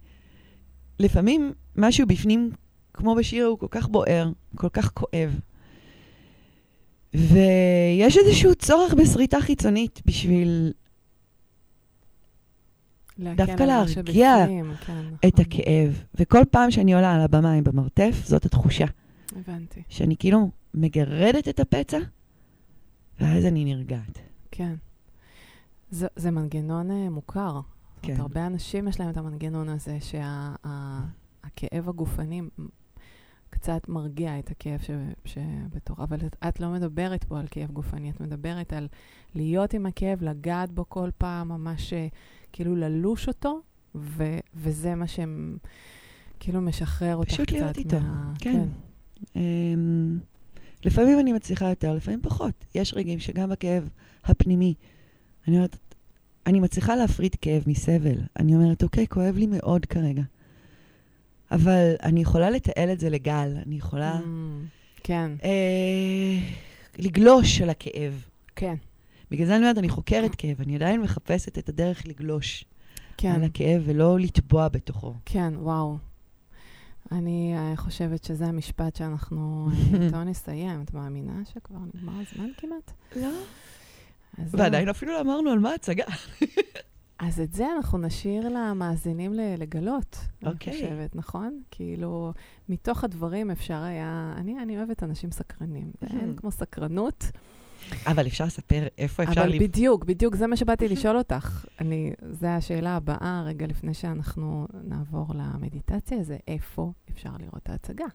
לפעמים 0.99 1.53
משהו 1.75 2.07
בפנים, 2.07 2.51
כמו 2.93 3.15
בשיר, 3.15 3.45
הוא 3.45 3.59
כל 3.59 3.67
כך 3.69 3.87
בוער, 3.87 4.31
כל 4.55 4.69
כך 4.69 4.91
כואב. 4.93 5.39
ויש 7.13 8.17
איזשהו 8.17 8.55
צורך 8.55 8.93
בשריטה 8.93 9.41
חיצונית 9.41 10.01
בשביל 10.05 10.71
דווקא 13.35 13.63
להרגיע 13.63 14.35
כן, 14.47 14.65
את. 15.27 15.39
הכאב. 15.39 16.03
וכל 16.15 16.41
פעם 16.51 16.71
שאני 16.71 16.93
עולה 16.93 17.15
על 17.15 17.21
הבמה 17.21 17.51
עם 17.53 17.63
במרתף, 17.63 18.21
זאת 18.25 18.45
התחושה. 18.45 18.85
הבנתי, 19.35 19.83
שאני 19.89 20.15
כאילו 20.19 20.49
מגרדת 20.73 21.47
את 21.47 21.59
הפצע, 21.59 21.99
ואז 23.19 23.45
אני 23.45 23.65
נרגעת. 23.65 24.19
כן. 24.51 24.75
זה, 25.91 26.07
זה 26.15 26.31
מנגנון 26.31 26.91
אה, 26.91 27.09
מוכר. 27.09 27.51
זאת 27.53 27.63
כן. 28.01 28.07
אומרת, 28.11 28.19
הרבה 28.21 28.45
אנשים 28.45 28.87
יש 28.87 28.99
להם 28.99 29.09
את 29.09 29.17
המנגנון 29.17 29.69
הזה, 29.69 29.97
שהכאב 30.01 31.89
הגופני 31.89 32.41
מ- 32.41 32.49
קצת 33.49 33.89
מרגיע 33.89 34.39
את 34.39 34.51
הכאב 34.51 34.79
ש, 34.81 34.89
שבתוך, 35.25 35.99
אבל 35.99 36.17
את, 36.25 36.35
את 36.47 36.59
לא 36.59 36.69
מדברת 36.69 37.23
פה 37.23 37.39
על 37.39 37.45
כאב 37.51 37.71
גופני, 37.71 38.09
את 38.09 38.19
מדברת 38.21 38.73
על 38.73 38.87
להיות 39.35 39.73
עם 39.73 39.85
הכאב, 39.85 40.23
לגעת 40.23 40.71
בו 40.71 40.85
כל 40.89 41.09
פעם, 41.17 41.49
ממש 41.49 41.93
אה, 41.93 42.07
כאילו 42.51 42.75
ללוש 42.75 43.27
אותו, 43.27 43.59
ו, 43.95 44.37
וזה 44.55 44.95
מה 44.95 45.07
שהם 45.07 45.57
כאילו 46.39 46.61
משחרר 46.61 47.15
אותך 47.15 47.31
פשוט 47.31 47.47
קצת 47.47 47.55
להיות 47.55 47.77
איתו, 47.77 47.99
מה... 47.99 48.33
כן. 48.39 48.65
אמ, 49.35 50.19
לפעמים 50.85 51.19
אני 51.19 51.33
מצליחה 51.33 51.69
יותר, 51.69 51.93
לפעמים 51.93 52.21
פחות. 52.21 52.65
יש 52.75 52.93
רגעים 52.93 53.19
שגם 53.19 53.49
בכאב 53.49 53.89
הפנימי, 54.23 54.73
אני 55.47 55.55
אומרת, 55.55 55.77
אני 56.47 56.59
מצליחה 56.59 56.95
להפריד 56.95 57.35
כאב 57.41 57.63
מסבל. 57.67 58.17
אני 58.39 58.55
אומרת, 58.55 58.83
אוקיי, 58.83 59.07
כואב 59.07 59.37
לי 59.37 59.47
מאוד 59.47 59.85
כרגע. 59.85 60.23
אבל 61.51 61.93
אני 62.03 62.21
יכולה 62.21 62.49
לתעל 62.49 62.91
את 62.91 62.99
זה 62.99 63.09
לגל, 63.09 63.57
אני 63.65 63.75
יכולה 63.75 64.19
Mm, 64.19 64.23
כן, 65.03 65.31
אה, 65.43 66.39
לגלוש 66.99 67.61
על 67.61 67.69
הכאב. 67.69 68.25
כן, 68.55 68.75
בגלל 69.31 69.47
זה 69.47 69.55
אני 69.55 69.63
אומרת, 69.63 69.77
אני 69.77 69.89
חוקרת 69.89 70.35
כאב, 70.35 70.61
אני 70.61 70.75
עדיין 70.75 71.01
מחפשת 71.01 71.57
את 71.57 71.69
הדרך 71.69 72.07
לגלוש 72.07 72.65
כן. 73.17 73.31
על 73.31 73.43
הכאב 73.43 73.81
ולא 73.85 74.19
לטבוע 74.19 74.67
בתוכו. 74.67 75.13
כן, 75.25 75.53
וואו. 75.57 75.97
אני 77.11 77.55
uh, 77.55 77.77
חושבת 77.77 78.23
שזה 78.23 78.45
המשפט 78.45 78.95
שאנחנו 78.95 79.69
אה, 79.71 80.01
איתו 80.05 80.23
נסיים. 80.23 80.81
את 80.81 80.93
מאמינה 80.93 81.45
שכבר 81.53 81.79
נגמר 81.93 82.13
הזמן 82.13 82.49
כמעט? 82.57 82.91
לא. 83.15 83.29
ועדיין 84.37 84.89
אפילו 84.89 85.13
לא 85.13 85.21
אמרנו 85.21 85.49
על 85.49 85.59
מה 85.59 85.69
ההצגה. 85.71 86.05
אז 87.19 87.39
את 87.39 87.53
זה 87.53 87.67
אנחנו 87.77 87.97
נשאיר 87.97 88.49
למאזינים 88.49 89.33
לגלות, 89.33 90.17
אוקיי. 90.45 90.73
אני 90.73 90.81
חושבת, 90.81 91.15
נכון? 91.15 91.61
כאילו, 91.71 92.33
מתוך 92.69 93.03
הדברים 93.03 93.51
אפשר 93.51 93.81
היה... 93.83 94.33
אני, 94.37 94.59
אני 94.59 94.77
אוהבת 94.77 95.03
אנשים 95.03 95.31
סקרנים. 95.31 95.91
אין 96.01 96.35
כמו 96.35 96.51
סקרנות. 96.51 97.31
אבל 98.07 98.27
אפשר 98.27 98.45
לספר 98.45 98.87
איפה 98.97 99.23
אפשר 99.23 99.41
אבל 99.41 99.49
לב... 99.49 99.63
בדיוק, 99.63 100.05
בדיוק 100.05 100.35
זה 100.35 100.47
מה 100.47 100.57
שבאתי 100.57 100.87
לשאול 100.87 101.17
אותך. 101.17 101.65
אני, 101.81 102.13
זו 102.31 102.47
השאלה 102.47 102.95
הבאה, 102.95 103.43
רגע 103.45 103.67
לפני 103.67 103.93
שאנחנו 103.93 104.67
נעבור 104.83 105.27
למדיטציה, 105.35 106.23
זה 106.23 106.37
איפה 106.47 106.91
אפשר 107.11 107.29
לראות 107.39 107.59
את 107.63 107.69
ההצגה. 107.69 108.05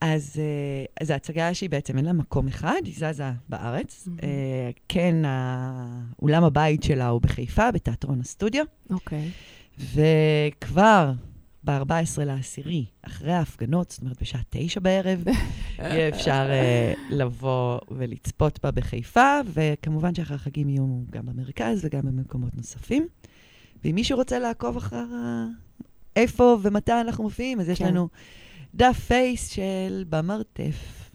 אז 0.00 0.36
אה, 0.38 0.84
אז 1.00 1.10
ההצגה 1.10 1.54
שהיא 1.54 1.70
בעצם 1.70 1.96
אין 1.96 2.04
לה 2.04 2.12
מקום 2.12 2.48
אחד, 2.48 2.80
היא 2.84 2.94
זזה 2.94 3.30
בארץ. 3.48 4.08
אה, 4.22 4.70
כן, 4.88 5.16
אולם 6.22 6.44
הבית 6.44 6.82
שלה 6.82 7.08
הוא 7.08 7.20
בחיפה, 7.20 7.70
בתיאטרון 7.70 8.20
הסטודיו, 8.20 8.64
אוקיי. 8.90 9.30
וכבר 9.78 11.12
ב-14 11.64 11.92
לעשירי, 12.24 12.84
אחרי 13.02 13.32
ההפגנות, 13.32 13.90
זאת 13.90 14.00
אומרת 14.00 14.22
בשעה 14.22 14.40
תשע 14.50 14.80
בערב, 14.80 15.24
יהיה 15.78 16.08
אפשר 16.08 16.46
אה, 16.50 16.92
לבוא 17.10 17.78
ולצפות 17.90 18.58
בה 18.62 18.70
בחיפה, 18.70 19.40
וכמובן 19.52 20.14
שאחרי 20.14 20.36
החגים 20.36 20.68
יהיו 20.68 20.86
גם 21.10 21.26
במרכז 21.26 21.84
וגם 21.84 22.00
במקומות 22.02 22.54
נוספים. 22.56 23.06
ואם 23.84 23.94
מישהו 23.94 24.18
רוצה 24.18 24.38
לעקוב 24.38 24.76
אחר 24.76 24.96
ה- 25.14 25.46
איפה 26.16 26.56
ומתי 26.62 26.92
אנחנו 27.00 27.24
מופיעים, 27.24 27.60
אז 27.60 27.68
יש 27.68 27.78
כן. 27.78 27.86
לנו 27.88 28.08
דף 28.74 28.98
פייס 29.08 29.48
של 29.48 30.04
במרתף. 30.08 31.10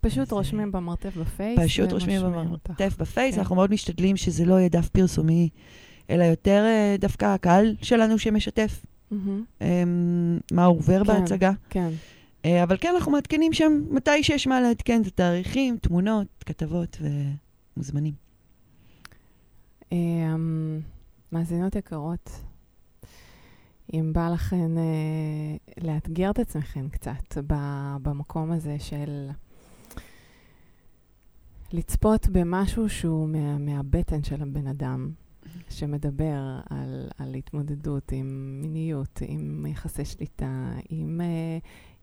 פשוט 0.00 0.18
אז, 0.26 0.32
רושמים 0.32 0.72
במרתף 0.72 1.16
בפייס. 1.16 1.60
פשוט 1.60 1.92
רושמים. 1.92 2.22
במרתף 2.22 2.94
בפייס, 2.98 3.34
כן. 3.34 3.40
אנחנו 3.40 3.56
מאוד 3.56 3.70
משתדלים 3.72 4.16
שזה 4.16 4.44
לא 4.44 4.54
יהיה 4.54 4.68
דף 4.68 4.88
פרסומי, 4.88 5.48
אלא 6.10 6.24
יותר 6.24 6.64
אה, 6.66 6.96
דווקא 6.98 7.24
הקהל 7.24 7.76
שלנו 7.82 8.18
שמשתף 8.18 8.82
מהמם, 9.12 9.44
אמ, 9.60 10.38
מה 10.52 10.64
עובר 10.64 11.04
כן. 11.04 11.12
בהצגה. 11.12 11.52
כן. 11.70 11.90
אה, 12.44 12.62
אבל 12.62 12.76
כן, 12.80 12.92
אנחנו 12.94 13.12
מעדכנים 13.12 13.52
שם 13.52 13.82
מתי 13.90 14.22
שיש 14.22 14.46
מה 14.46 14.60
לעדכן, 14.60 15.02
את 15.02 15.06
התאריכים, 15.06 15.76
תמונות, 15.76 16.26
כתבות 16.46 16.96
ומוזמנים. 17.76 18.14
אמ, 19.92 20.80
מאזינות 21.32 21.76
יקרות, 21.76 22.30
אם 23.94 24.12
בא 24.12 24.28
לכן 24.28 24.78
אה, 24.78 25.82
לאתגר 25.84 26.30
את 26.30 26.38
עצמכן 26.38 26.88
קצת 26.88 27.38
במקום 28.02 28.52
הזה 28.52 28.76
של 28.78 29.28
לצפות 31.72 32.28
במשהו 32.28 32.88
שהוא 32.88 33.28
מה, 33.28 33.58
מהבטן 33.58 34.22
של 34.24 34.42
הבן 34.42 34.66
אדם, 34.66 35.10
שמדבר 35.68 36.60
על, 36.70 37.08
על 37.18 37.34
התמודדות 37.34 38.12
עם 38.12 38.58
מיניות, 38.62 39.20
עם 39.26 39.66
יחסי 39.66 40.04
שליטה, 40.04 40.72
עם 40.88 41.20
אה, 41.20 41.58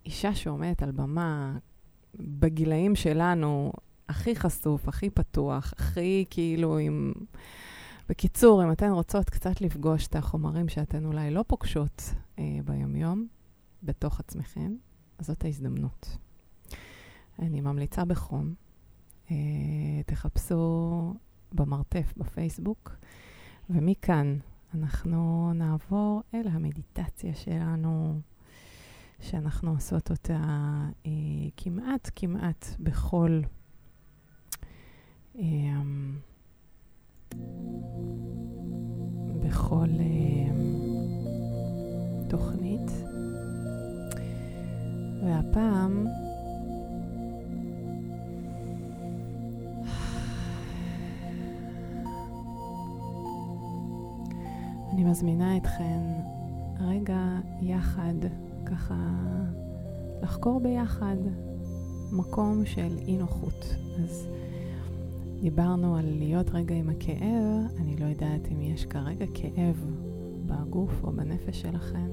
אישה 0.05 0.35
שעומדת 0.35 0.83
על 0.83 0.91
במה 0.91 1.57
בגילאים 2.15 2.95
שלנו, 2.95 3.71
הכי 4.09 4.35
חשוף, 4.35 4.87
הכי 4.87 5.09
פתוח, 5.09 5.73
הכי 5.77 6.25
כאילו 6.29 6.77
עם... 6.77 7.13
בקיצור, 8.09 8.63
אם 8.63 8.71
אתן 8.71 8.91
רוצות 8.91 9.29
קצת 9.29 9.61
לפגוש 9.61 10.07
את 10.07 10.15
החומרים 10.15 10.69
שאתן 10.69 11.05
אולי 11.05 11.31
לא 11.31 11.43
פוגשות 11.47 12.13
אה, 12.39 12.43
ביומיום, 12.65 13.27
בתוך 13.83 14.19
עצמכן, 14.19 14.71
אז 15.17 15.25
זאת 15.25 15.45
ההזדמנות. 15.45 16.17
אני 17.39 17.61
ממליצה 17.61 18.05
בחום, 18.05 18.53
אה, 19.31 19.35
תחפשו 20.05 21.13
במרתף 21.51 22.13
בפייסבוק, 22.17 22.95
ומכאן 23.69 24.37
אנחנו 24.73 25.51
נעבור 25.53 26.21
אל 26.33 26.47
המדיטציה 26.51 27.33
שלנו, 27.33 28.19
שאנחנו 29.21 29.71
עושות 29.71 30.11
אותה 30.11 30.41
אה, 31.05 31.11
כמעט 31.57 32.09
כמעט 32.15 32.65
בכל... 32.79 33.41
אה, 35.39 35.81
בכל 39.43 39.89
אה, 39.99 40.51
תוכנית. 42.29 42.91
והפעם 45.23 46.07
אני 54.99 55.09
מזמינה 55.09 55.57
אתכן 55.57 56.01
רגע 56.79 57.39
יחד, 57.61 58.13
ככה 58.65 58.95
לחקור 60.21 60.59
ביחד 60.59 61.15
מקום 62.11 62.65
של 62.65 62.97
אי 63.07 63.17
נוחות. 63.17 63.75
אז 64.03 64.27
דיברנו 65.41 65.95
על 65.95 66.05
להיות 66.17 66.49
רגע 66.49 66.75
עם 66.75 66.89
הכאב, 66.89 67.77
אני 67.81 67.97
לא 67.97 68.05
יודעת 68.05 68.47
אם 68.51 68.61
יש 68.61 68.85
כרגע 68.85 69.25
כאב 69.33 69.85
בגוף 70.45 71.03
או 71.03 71.11
בנפש 71.11 71.61
שלכם. 71.61 72.09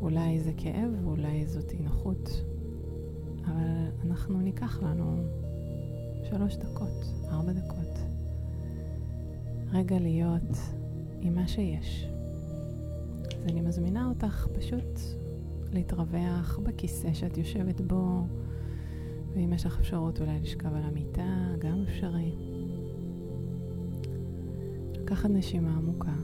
אולי 0.00 0.40
זה 0.40 0.52
כאב 0.56 0.90
ואולי 1.04 1.46
זאת 1.46 1.70
אי 1.70 1.78
נוחות, 1.78 2.42
אבל 3.44 3.90
אנחנו 4.04 4.40
ניקח 4.40 4.82
לנו 4.82 5.16
שלוש 6.30 6.56
דקות, 6.56 7.04
ארבע 7.30 7.52
דקות. 7.52 7.98
רגע 9.72 9.98
להיות 9.98 10.78
עם 11.20 11.34
מה 11.34 11.48
שיש. 11.48 12.08
אז 13.38 13.46
אני 13.46 13.60
מזמינה 13.60 14.08
אותך 14.08 14.46
פשוט 14.58 15.00
להתרווח 15.72 16.58
בכיסא 16.62 17.14
שאת 17.14 17.38
יושבת 17.38 17.80
בו, 17.80 18.26
ואם 19.34 19.52
יש 19.52 19.66
לך 19.66 19.78
אפשרות 19.80 20.20
אולי 20.20 20.40
לשכב 20.40 20.74
על 20.74 20.82
המיטה, 20.82 21.54
גם 21.58 21.82
אפשרי. 21.88 22.32
לקחת 24.92 25.30
נשימה 25.30 25.76
עמוקה. 25.76 26.14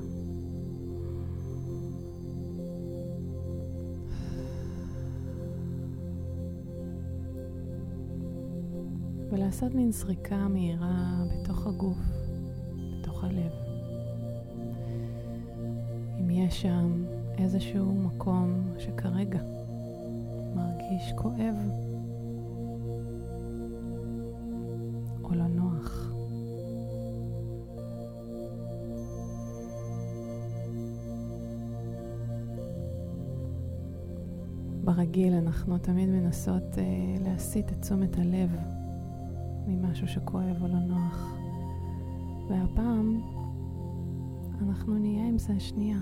ולעשות 9.30 9.74
מין 9.74 9.92
סריקה 9.92 10.48
מהירה 10.48 11.24
בתוך 11.32 11.66
הגוף, 11.66 11.98
בתוך 13.00 13.24
הלב. 13.24 13.63
שם 16.54 17.04
איזשהו 17.38 17.94
מקום 17.94 18.62
שכרגע 18.78 19.40
מרגיש 20.54 21.12
כואב 21.16 21.56
או 25.24 25.34
לא 25.34 25.46
נוח. 25.46 26.10
ברגיל 34.84 35.32
אנחנו 35.34 35.78
תמיד 35.78 36.08
מנסות 36.08 36.74
uh, 36.74 37.24
להסיט 37.24 37.72
את 37.72 37.80
תשומת 37.80 38.18
הלב 38.18 38.56
ממשהו 39.66 40.08
שכואב 40.08 40.62
או 40.62 40.68
לא 40.68 40.78
נוח. 40.78 41.34
והפעם 42.48 43.20
אנחנו 44.62 44.98
נהיה 44.98 45.28
עם 45.28 45.38
זה 45.38 45.60
שנייה, 45.60 45.98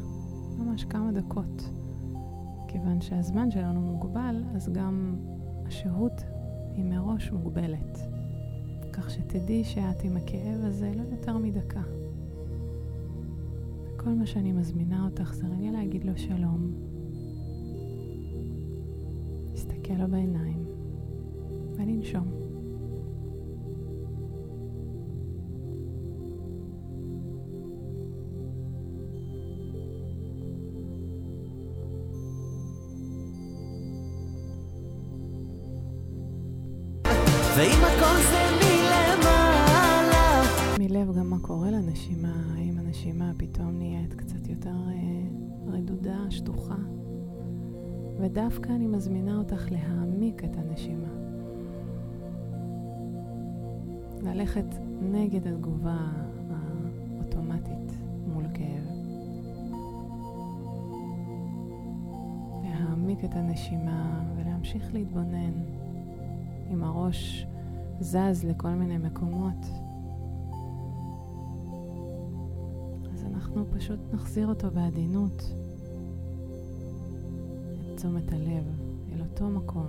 ממש 0.59 0.84
כמה 0.84 1.12
דקות. 1.12 1.70
כיוון 2.68 3.00
שהזמן 3.00 3.50
שלנו 3.50 3.80
מוגבל, 3.80 4.44
אז 4.55 4.68
גם 4.72 5.16
השהות 5.66 6.22
היא 6.74 6.84
מראש 6.84 7.32
מוגבלת. 7.32 7.98
כך 8.92 9.11
שתדעי 9.11 9.64
שאת 9.64 10.03
עם 10.03 10.16
הכאב 10.16 10.64
הזה 10.64 10.92
לא 10.96 11.03
יותר 11.03 11.38
מדקה. 11.38 11.82
כל 13.96 14.11
מה 14.11 14.26
שאני 14.26 14.53
מזמינה 14.53 15.05
אותך 15.05 15.34
זה 15.34 15.46
רגע 15.46 15.70
להגיד 15.70 16.05
לו 16.05 16.16
שלום. 16.16 16.72
להסתכל 19.50 19.94
לו 19.94 20.09
בעיניים 20.09 20.64
ולנשום. 21.76 22.41
פתאום 43.43 43.78
נהיית 43.78 44.14
קצת 44.14 44.49
יותר 44.49 44.76
אה, 44.88 45.22
רדודה, 45.66 46.30
שטוחה. 46.30 46.76
ודווקא 48.18 48.72
אני 48.72 48.86
מזמינה 48.86 49.36
אותך 49.36 49.70
להעמיק 49.70 50.45
את 50.45 50.57
הנשימה. 50.57 51.09
ללכת 54.22 54.64
נגד 55.01 55.47
התגובה 55.47 55.99
האוטומטית 56.51 57.93
מול 58.26 58.45
כאב. 58.55 58.86
להעמיק 62.64 63.24
את 63.24 63.34
הנשימה 63.34 64.22
ולהמשיך 64.36 64.95
להתבונן 64.95 65.53
עם 66.70 66.82
הראש 66.82 67.47
זז 68.01 68.45
לכל 68.45 68.70
מיני 68.70 68.99
מקומות. 68.99 69.82
אנחנו 73.53 73.78
פשוט 73.78 74.00
נחזיר 74.12 74.48
אותו 74.48 74.70
בעדינות, 74.70 75.55
את 77.80 77.96
תשומת 77.96 78.32
הלב, 78.32 78.64
אל 79.12 79.20
אותו 79.20 79.50
מקום 79.50 79.86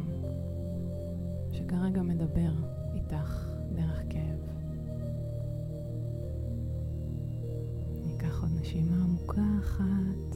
שכרגע 1.51 2.01
מדבר 2.01 2.51
איתך 2.95 3.47
דרך 3.75 4.03
כאב. 4.09 4.39
ניקח 8.05 8.41
עוד 8.41 8.51
נשימה 8.61 8.95
עמוקה 9.03 9.45
אחת. 9.59 10.35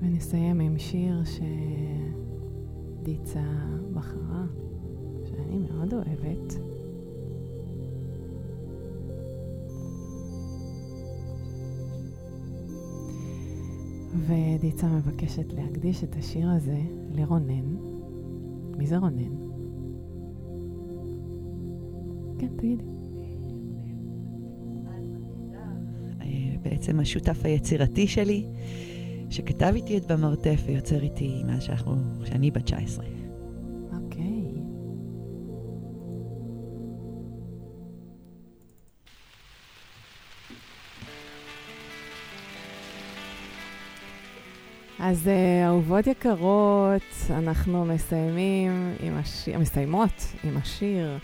ונסיים 0.00 0.60
עם 0.60 0.78
שיר 0.78 1.22
שדיצה 3.02 3.44
בחרה, 3.94 4.44
מאוד 5.80 5.94
אוהבת. 5.94 6.54
ודיצה 14.26 14.86
מבקשת 14.88 15.52
להקדיש 15.52 16.04
את 16.04 16.16
השיר 16.16 16.48
הזה 16.50 16.78
לרונן. 17.14 17.76
מי 18.78 18.86
זה 18.86 18.98
רונן? 18.98 19.34
כן, 22.38 22.48
תגידי. 22.56 22.84
בעצם 26.62 27.00
השותף 27.00 27.44
היצירתי 27.44 28.06
שלי, 28.06 28.46
שכתב 29.30 29.72
איתי 29.74 29.98
את 29.98 30.12
במרתף 30.12 30.62
ויוצר 30.66 31.02
איתי 31.02 31.42
מאז 31.46 31.62
שאנחנו, 31.62 31.94
שאני 32.24 32.50
בת 32.50 32.62
19. 32.62 33.19
אז 45.10 45.28
אה, 45.28 45.66
אהובות 45.66 46.06
יקרות, 46.06 47.02
אנחנו 47.30 47.84
מסיימים 47.84 48.94
עם 49.00 49.16
השיר, 49.18 49.58
מסיימות 49.58 50.26
עם 50.44 50.56
השיר 50.56 51.18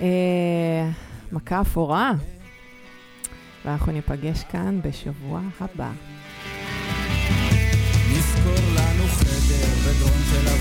אה, 0.00 0.90
מכה 1.32 1.60
אפורה, 1.60 2.12
ואנחנו 3.64 3.92
ניפגש 3.92 4.42
כאן 4.42 4.80
בשבוע 4.84 5.40
הבא. 5.60 5.90
נזכור 8.10 8.66
לנו 8.74 9.04
חדר 9.08 9.72
בדרום 9.84 10.18
תל 10.30 10.51